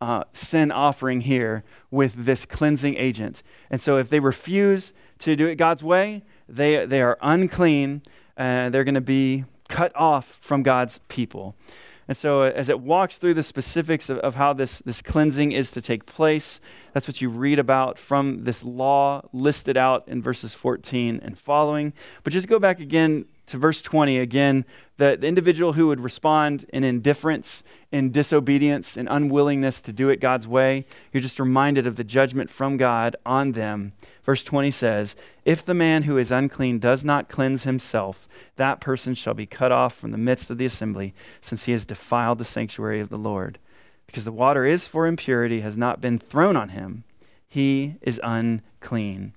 uh, 0.00 0.24
sin 0.32 0.70
offering 0.70 1.22
here 1.22 1.64
with 1.90 2.14
this 2.26 2.44
cleansing 2.44 2.96
agent. 2.96 3.42
And 3.70 3.80
so 3.80 3.96
if 3.96 4.10
they 4.10 4.20
refuse 4.20 4.92
to 5.20 5.34
do 5.34 5.46
it 5.46 5.56
God's 5.56 5.82
way, 5.82 6.22
they, 6.48 6.84
they 6.84 7.00
are 7.00 7.18
unclean 7.22 8.02
and 8.36 8.72
they're 8.72 8.84
going 8.84 8.94
to 8.94 9.00
be 9.00 9.44
cut 9.68 9.92
off 9.96 10.38
from 10.40 10.62
God's 10.62 11.00
people. 11.08 11.56
And 12.08 12.16
so, 12.16 12.42
uh, 12.42 12.52
as 12.54 12.68
it 12.68 12.80
walks 12.80 13.18
through 13.18 13.34
the 13.34 13.42
specifics 13.42 14.08
of, 14.08 14.18
of, 14.18 14.36
how 14.36 14.52
this, 14.52 14.78
this 14.80 15.02
cleansing 15.02 15.52
is 15.52 15.70
to 15.72 15.80
take 15.80 16.06
place, 16.06 16.60
that's 16.92 17.08
what 17.08 17.20
you 17.20 17.28
read 17.28 17.58
about 17.58 17.98
from 17.98 18.44
this 18.44 18.62
law 18.62 19.22
listed 19.32 19.76
out 19.76 20.04
in 20.06 20.22
verses 20.22 20.54
14 20.54 21.20
and 21.22 21.38
following. 21.38 21.92
But 22.22 22.32
just 22.32 22.46
go 22.46 22.58
back 22.58 22.78
again 22.78 23.26
to 23.46 23.58
verse 23.58 23.80
20 23.82 24.18
again. 24.18 24.64
The, 24.98 25.16
the 25.20 25.26
individual 25.26 25.74
who 25.74 25.88
would 25.88 26.00
respond 26.00 26.66
in 26.72 26.82
indifference, 26.84 27.62
in 27.92 28.10
disobedience, 28.10 28.96
in 28.96 29.08
unwillingness 29.08 29.80
to 29.82 29.92
do 29.92 30.08
it 30.08 30.20
God's 30.20 30.48
way, 30.48 30.86
you're 31.12 31.22
just 31.22 31.38
reminded 31.38 31.86
of 31.86 31.96
the 31.96 32.04
judgment 32.04 32.50
from 32.50 32.76
God 32.76 33.16
on 33.24 33.52
them. 33.52 33.92
Verse 34.24 34.42
20 34.42 34.70
says, 34.70 35.16
If 35.44 35.64
the 35.64 35.74
man 35.74 36.04
who 36.04 36.18
is 36.18 36.30
unclean 36.30 36.78
does 36.78 37.04
not 37.04 37.28
cleanse 37.28 37.64
himself, 37.64 38.28
that 38.56 38.80
person 38.80 39.14
shall 39.14 39.34
be 39.34 39.46
cut 39.46 39.70
off 39.70 39.94
from 39.94 40.10
the 40.10 40.18
midst 40.18 40.50
of 40.50 40.58
the 40.58 40.66
assembly, 40.66 41.14
since 41.40 41.64
he 41.64 41.72
has 41.72 41.84
defiled 41.84 42.38
the 42.38 42.44
sanctuary 42.44 43.00
of 43.00 43.10
the 43.10 43.18
Lord. 43.18 43.58
Because 44.06 44.24
the 44.24 44.32
water 44.32 44.64
is 44.64 44.86
for 44.86 45.06
impurity, 45.06 45.60
has 45.60 45.76
not 45.76 46.00
been 46.00 46.18
thrown 46.18 46.56
on 46.56 46.70
him, 46.70 47.04
he 47.48 47.96
is 48.00 48.20
unclean. 48.22 49.34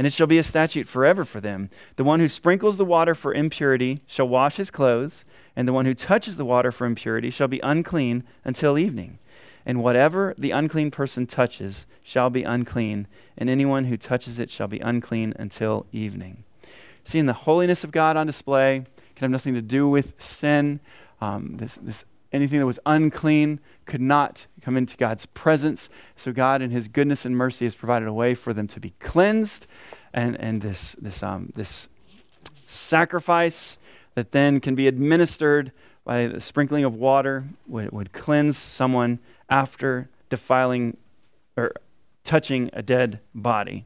And 0.00 0.06
it 0.06 0.14
shall 0.14 0.26
be 0.26 0.38
a 0.38 0.42
statute 0.42 0.88
forever 0.88 1.26
for 1.26 1.42
them. 1.42 1.68
The 1.96 2.04
one 2.04 2.20
who 2.20 2.28
sprinkles 2.28 2.78
the 2.78 2.86
water 2.86 3.14
for 3.14 3.34
impurity 3.34 4.00
shall 4.06 4.26
wash 4.26 4.56
his 4.56 4.70
clothes, 4.70 5.26
and 5.54 5.68
the 5.68 5.74
one 5.74 5.84
who 5.84 5.92
touches 5.92 6.38
the 6.38 6.44
water 6.46 6.72
for 6.72 6.86
impurity 6.86 7.28
shall 7.28 7.48
be 7.48 7.60
unclean 7.60 8.24
until 8.42 8.78
evening. 8.78 9.18
And 9.66 9.82
whatever 9.82 10.34
the 10.38 10.52
unclean 10.52 10.90
person 10.90 11.26
touches 11.26 11.84
shall 12.02 12.30
be 12.30 12.44
unclean, 12.44 13.08
and 13.36 13.50
anyone 13.50 13.84
who 13.84 13.98
touches 13.98 14.40
it 14.40 14.50
shall 14.50 14.68
be 14.68 14.80
unclean 14.80 15.34
until 15.38 15.84
evening. 15.92 16.44
Seeing 17.04 17.26
the 17.26 17.34
holiness 17.34 17.84
of 17.84 17.92
God 17.92 18.16
on 18.16 18.26
display 18.26 18.86
can 19.16 19.26
have 19.26 19.30
nothing 19.30 19.52
to 19.52 19.60
do 19.60 19.86
with 19.86 20.14
sin. 20.18 20.80
Um, 21.20 21.58
this, 21.58 21.74
this 21.74 22.06
anything 22.32 22.58
that 22.58 22.66
was 22.66 22.78
unclean 22.86 23.60
could 23.86 24.00
not 24.00 24.46
come 24.60 24.76
into 24.76 24.96
God's 24.96 25.26
presence. 25.26 25.90
So 26.16 26.32
God, 26.32 26.62
in 26.62 26.70
His 26.70 26.88
goodness 26.88 27.24
and 27.24 27.36
mercy, 27.36 27.66
has 27.66 27.74
provided 27.74 28.08
a 28.08 28.12
way 28.12 28.34
for 28.34 28.52
them 28.52 28.66
to 28.68 28.80
be 28.80 28.94
cleansed, 29.00 29.66
and 30.12 30.38
and 30.40 30.62
this 30.62 30.96
this 31.00 31.22
um, 31.22 31.52
this 31.54 31.88
sacrifice 32.66 33.78
that 34.14 34.32
then 34.32 34.60
can 34.60 34.74
be 34.74 34.86
administered 34.86 35.72
by 36.04 36.26
the 36.26 36.40
sprinkling 36.40 36.84
of 36.84 36.94
water 36.94 37.44
would, 37.66 37.92
would 37.92 38.12
cleanse 38.12 38.56
someone 38.56 39.18
after 39.48 40.08
defiling 40.28 40.96
or 41.56 41.72
touching 42.24 42.70
a 42.72 42.82
dead 42.82 43.20
body. 43.34 43.84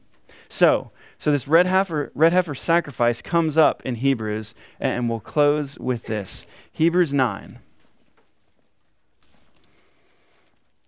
So. 0.49 0.91
So 1.17 1.31
this 1.31 1.47
red 1.47 1.65
heifer, 1.65 2.11
red 2.13 2.33
heifer 2.33 2.53
sacrifice 2.53 3.21
comes 3.21 3.57
up 3.57 3.81
in 3.85 3.95
Hebrews, 3.95 4.53
and 4.81 5.09
we'll 5.09 5.21
close 5.21 5.79
with 5.79 6.03
this. 6.03 6.45
Hebrews 6.73 7.13
9. 7.13 7.59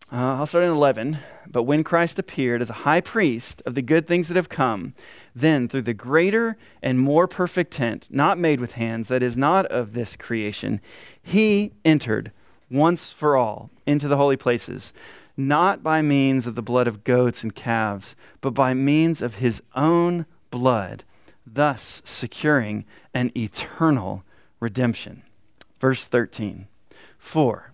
Uh, 0.10 0.36
I'll 0.36 0.46
start 0.46 0.64
in 0.64 0.72
11. 0.72 1.20
But 1.50 1.64
when 1.64 1.84
Christ 1.84 2.18
appeared 2.18 2.62
as 2.62 2.70
a 2.70 2.84
high 2.84 3.02
priest 3.02 3.62
of 3.66 3.76
the 3.76 3.82
good 3.82 4.08
things 4.08 4.30
that 4.30 4.38
have 4.38 4.48
come, 4.48 4.94
then 5.36 5.68
through 5.68 5.82
the 5.82 5.94
greater 5.94 6.58
and 6.82 6.98
more 6.98 7.28
perfect 7.28 7.72
tent, 7.72 8.08
not 8.10 8.38
made 8.38 8.62
with 8.62 8.74
hands, 8.74 9.10
that 9.10 9.22
is 9.22 9.36
not 9.36 9.66
of 9.66 9.94
this 9.94 10.16
creation, 10.16 10.80
he 11.22 11.74
entered 11.84 12.32
once 12.72 13.12
for 13.12 13.36
all 13.36 13.70
into 13.86 14.08
the 14.08 14.18
holy 14.18 14.38
places, 14.38 14.94
not 15.36 15.84
by 15.84 16.02
means 16.02 16.48
of 16.48 16.56
the 16.56 16.62
blood 16.62 16.88
of 16.88 17.04
goats 17.04 17.44
and 17.44 17.54
calves, 17.54 18.16
but 18.40 18.52
by 18.52 18.74
means 18.74 19.22
of 19.22 19.36
his 19.36 19.62
own 19.76 20.26
blood, 20.52 21.04
thus 21.46 22.02
securing 22.06 22.86
an 23.14 23.30
eternal 23.36 24.24
redemption. 24.62 25.22
Verse 25.82 26.06
13. 26.06 26.68
For 27.18 27.74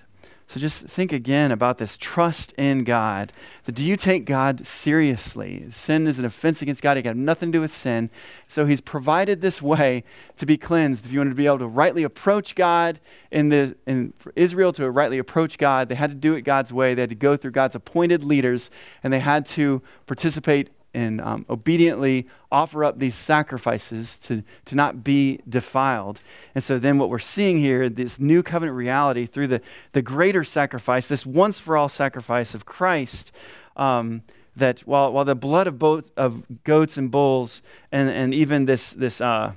So 0.51 0.59
just 0.59 0.83
think 0.83 1.13
again 1.13 1.49
about 1.49 1.77
this 1.77 1.95
trust 1.95 2.51
in 2.57 2.83
God. 2.83 3.31
That 3.63 3.71
do 3.71 3.85
you 3.85 3.95
take 3.95 4.25
God 4.25 4.67
seriously? 4.67 5.65
Sin 5.69 6.07
is 6.07 6.19
an 6.19 6.25
offense 6.25 6.61
against 6.61 6.81
God. 6.81 6.97
It 6.97 7.03
got 7.03 7.15
nothing 7.15 7.53
to 7.53 7.57
do 7.57 7.61
with 7.61 7.71
sin. 7.71 8.09
So 8.49 8.65
He's 8.65 8.81
provided 8.81 9.39
this 9.39 9.61
way 9.61 10.03
to 10.35 10.45
be 10.45 10.57
cleansed. 10.57 11.05
If 11.05 11.13
you 11.13 11.21
wanted 11.21 11.29
to 11.29 11.37
be 11.37 11.45
able 11.45 11.59
to 11.59 11.67
rightly 11.67 12.03
approach 12.03 12.53
God, 12.53 12.99
in 13.31 13.47
the 13.47 13.77
in 13.85 14.11
for 14.17 14.33
Israel 14.35 14.73
to 14.73 14.91
rightly 14.91 15.19
approach 15.19 15.57
God, 15.57 15.87
they 15.87 15.95
had 15.95 16.09
to 16.09 16.17
do 16.17 16.33
it 16.33 16.41
God's 16.41 16.73
way. 16.73 16.95
They 16.95 17.03
had 17.03 17.11
to 17.11 17.15
go 17.15 17.37
through 17.37 17.51
God's 17.51 17.75
appointed 17.75 18.21
leaders, 18.21 18.69
and 19.05 19.13
they 19.13 19.19
had 19.19 19.45
to 19.45 19.81
participate 20.05 20.69
and 20.93 21.21
um, 21.21 21.45
obediently 21.49 22.27
offer 22.51 22.83
up 22.83 22.97
these 22.97 23.15
sacrifices 23.15 24.17
to, 24.17 24.43
to 24.65 24.75
not 24.75 25.03
be 25.03 25.39
defiled. 25.47 26.19
And 26.53 26.63
so 26.63 26.77
then 26.79 26.97
what 26.97 27.09
we're 27.09 27.19
seeing 27.19 27.57
here, 27.57 27.89
this 27.89 28.19
new 28.19 28.43
covenant 28.43 28.75
reality 28.75 29.25
through 29.25 29.47
the, 29.47 29.61
the 29.93 30.01
greater 30.01 30.43
sacrifice, 30.43 31.07
this 31.07 31.25
once 31.25 31.59
for 31.59 31.77
all 31.77 31.89
sacrifice 31.89 32.53
of 32.53 32.65
Christ, 32.65 33.31
um, 33.77 34.23
that 34.55 34.81
while, 34.81 35.13
while 35.13 35.25
the 35.25 35.35
blood 35.35 35.67
of 35.67 35.79
both 35.79 36.11
of 36.17 36.43
goats 36.63 36.97
and 36.97 37.09
bulls 37.09 37.61
and, 37.91 38.09
and 38.09 38.33
even 38.33 38.65
this, 38.65 38.91
this 38.91 39.21
uh, 39.21 39.53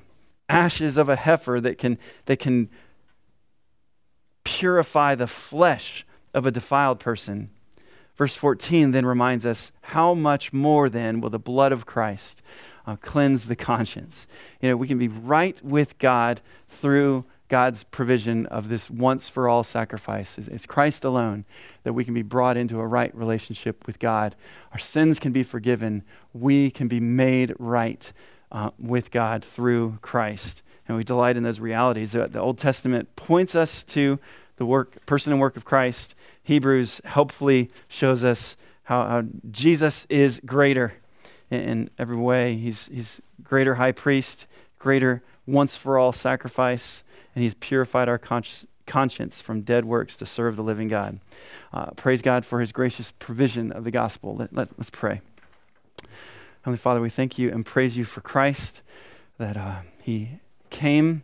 ashes 0.49 0.97
of 0.97 1.09
a 1.09 1.17
heifer 1.17 1.61
that 1.61 1.79
can, 1.79 1.99
that 2.27 2.39
can 2.39 2.69
purify 4.45 5.15
the 5.15 5.27
flesh 5.27 6.07
of 6.33 6.47
a 6.47 6.51
defiled 6.51 7.01
person, 7.01 7.51
Verse 8.17 8.37
14 8.37 8.93
then 8.93 9.07
reminds 9.07 9.45
us 9.45 9.73
how 9.83 10.15
much 10.15 10.53
more 10.53 10.89
then 10.89 11.21
will 11.21 11.31
the 11.31 11.39
blood 11.39 11.73
of 11.73 11.87
Christ 11.87 12.43
uh, 12.87 12.97
cleanse 12.97 13.47
the 13.47 13.57
conscience? 13.57 14.27
You 14.61 14.69
know, 14.71 14.77
we 14.77 14.89
can 14.89 14.99
be 14.99 15.09
right 15.09 15.61
with 15.65 15.99
God 15.99 16.41
through 16.69 17.25
God's 17.49 17.85
provision 17.85 18.47
of 18.47 18.69
this 18.69 18.89
once 18.89 19.29
for 19.29 19.49
all 19.49 19.63
sacrifice. 19.63 20.39
It's 20.39 20.67
Christ 20.67 21.05
alone 21.05 21.45
that 21.83 21.93
we 21.93 22.05
can 22.05 22.15
be 22.15 22.23
brought 22.23 22.57
into 22.57 22.81
a 22.81 22.87
right 22.87 23.15
relationship 23.15 23.87
with 23.87 23.99
God. 23.99 24.35
Our 24.73 24.79
sins 24.79 25.19
can 25.19 25.33
be 25.33 25.43
forgiven. 25.43 26.03
We 26.33 26.71
can 26.71 26.89
be 26.89 27.01
made 27.01 27.55
right 27.59 28.11
uh, 28.51 28.71
with 28.79 29.11
God 29.11 29.45
through 29.45 29.99
Christ. 30.01 30.63
And 30.89 30.97
we 30.97 31.05
delight 31.05 31.37
in 31.37 31.43
those 31.43 31.61
realities. 31.61 32.13
The, 32.13 32.29
the 32.29 32.41
Old 32.41 32.59
Testament 32.59 33.15
points 33.17 33.55
us 33.55 33.85
to 33.85 34.19
the 34.57 34.67
work, 34.67 35.05
person 35.07 35.33
and 35.33 35.41
work 35.41 35.57
of 35.57 35.65
Christ. 35.65 36.15
Hebrews 36.45 37.01
helpfully 37.05 37.71
shows 37.89 38.23
us 38.23 38.57
how, 38.85 39.07
how 39.07 39.23
Jesus 39.51 40.07
is 40.09 40.41
greater 40.45 40.95
in, 41.51 41.61
in, 41.61 41.91
every 41.99 42.17
way. 42.17 42.55
He's, 42.55 42.87
he's 42.89 43.21
greater 43.43 43.77
high 43.77 43.93
priest, 43.93 44.47
greater 44.79 45.23
once 45.47 45.77
for 45.77 45.99
all 45.99 46.13
sacrifice, 46.13 47.03
and 47.35 47.43
he's 47.43 47.55
purified 47.55 48.09
our 48.09 48.19
consci- 48.19 48.67
conscience 48.87 49.41
from 49.41 49.63
dead 49.63 49.87
works 49.87 50.17
to 50.17 50.27
serve 50.27 50.57
the 50.57 50.63
living 50.63 50.89
God. 50.89 51.19
Uh, 51.73 51.87
praise 51.93 52.23
God 52.23 52.45
for 52.45 52.61
his 52.61 52.73
gracious 52.73 53.13
provision 53.19 53.73
of 53.73 53.85
the 53.85 53.91
gospel. 53.91 54.37
Let, 54.37 54.55
let, 54.55 54.69
us 54.79 54.91
pray. 54.91 55.23
Heavenly 56.63 56.79
Father, 56.79 57.01
we 57.01 57.11
thank 57.11 57.39
you 57.39 57.51
and 57.51 57.65
praise 57.65 57.97
you 57.97 58.05
for 58.05 58.21
Christ, 58.21 58.83
that 59.39 59.57
uh, 59.57 59.81
he 60.03 60.41
came 60.71 61.23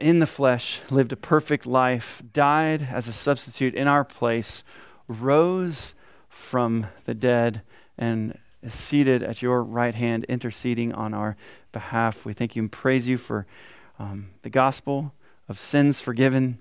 in 0.00 0.18
the 0.18 0.26
flesh, 0.26 0.80
lived 0.90 1.12
a 1.12 1.16
perfect 1.16 1.66
life, 1.66 2.22
died 2.32 2.88
as 2.90 3.06
a 3.06 3.12
substitute 3.12 3.74
in 3.74 3.86
our 3.86 4.04
place, 4.04 4.64
rose 5.06 5.94
from 6.28 6.86
the 7.04 7.14
dead, 7.14 7.62
and 7.98 8.38
is 8.62 8.74
seated 8.74 9.22
at 9.22 9.42
your 9.42 9.62
right 9.62 9.94
hand, 9.94 10.24
interceding 10.24 10.92
on 10.92 11.14
our 11.14 11.36
behalf. 11.72 12.24
We 12.24 12.32
thank 12.32 12.56
you 12.56 12.62
and 12.62 12.72
praise 12.72 13.08
you 13.08 13.18
for 13.18 13.46
um, 13.98 14.30
the 14.42 14.50
gospel 14.50 15.12
of 15.48 15.58
sins 15.58 16.00
forgiven 16.00 16.58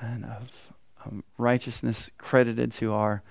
and 0.00 0.24
of 0.24 0.72
um, 1.04 1.24
righteousness 1.38 2.10
credited 2.18 2.72
to 2.72 2.92
our 2.92 3.22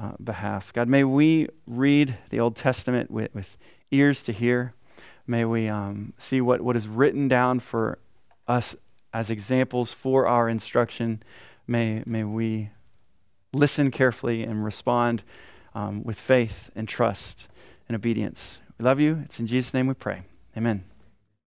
uh, 0.00 0.12
behalf. 0.22 0.72
God, 0.72 0.88
may 0.88 1.04
we 1.04 1.48
read 1.66 2.16
the 2.30 2.40
Old 2.40 2.56
Testament 2.56 3.10
with, 3.10 3.34
with 3.34 3.56
ears 3.90 4.22
to 4.24 4.32
hear. 4.32 4.74
May 5.26 5.44
we 5.44 5.68
um, 5.68 6.14
see 6.18 6.40
what, 6.40 6.60
what 6.60 6.76
is 6.76 6.88
written 6.88 7.28
down 7.28 7.60
for 7.60 7.98
us 8.48 8.74
as 9.12 9.30
examples 9.30 9.92
for 9.92 10.26
our 10.26 10.48
instruction. 10.48 11.22
May, 11.66 12.02
may 12.06 12.24
we 12.24 12.70
listen 13.52 13.90
carefully 13.90 14.42
and 14.42 14.64
respond 14.64 15.22
um, 15.74 16.02
with 16.02 16.18
faith 16.18 16.70
and 16.74 16.88
trust 16.88 17.48
and 17.88 17.94
obedience. 17.94 18.60
We 18.78 18.84
love 18.84 19.00
you. 19.00 19.20
It's 19.24 19.40
in 19.40 19.46
Jesus' 19.46 19.74
name 19.74 19.86
we 19.86 19.94
pray. 19.94 20.22
Amen. 20.56 20.91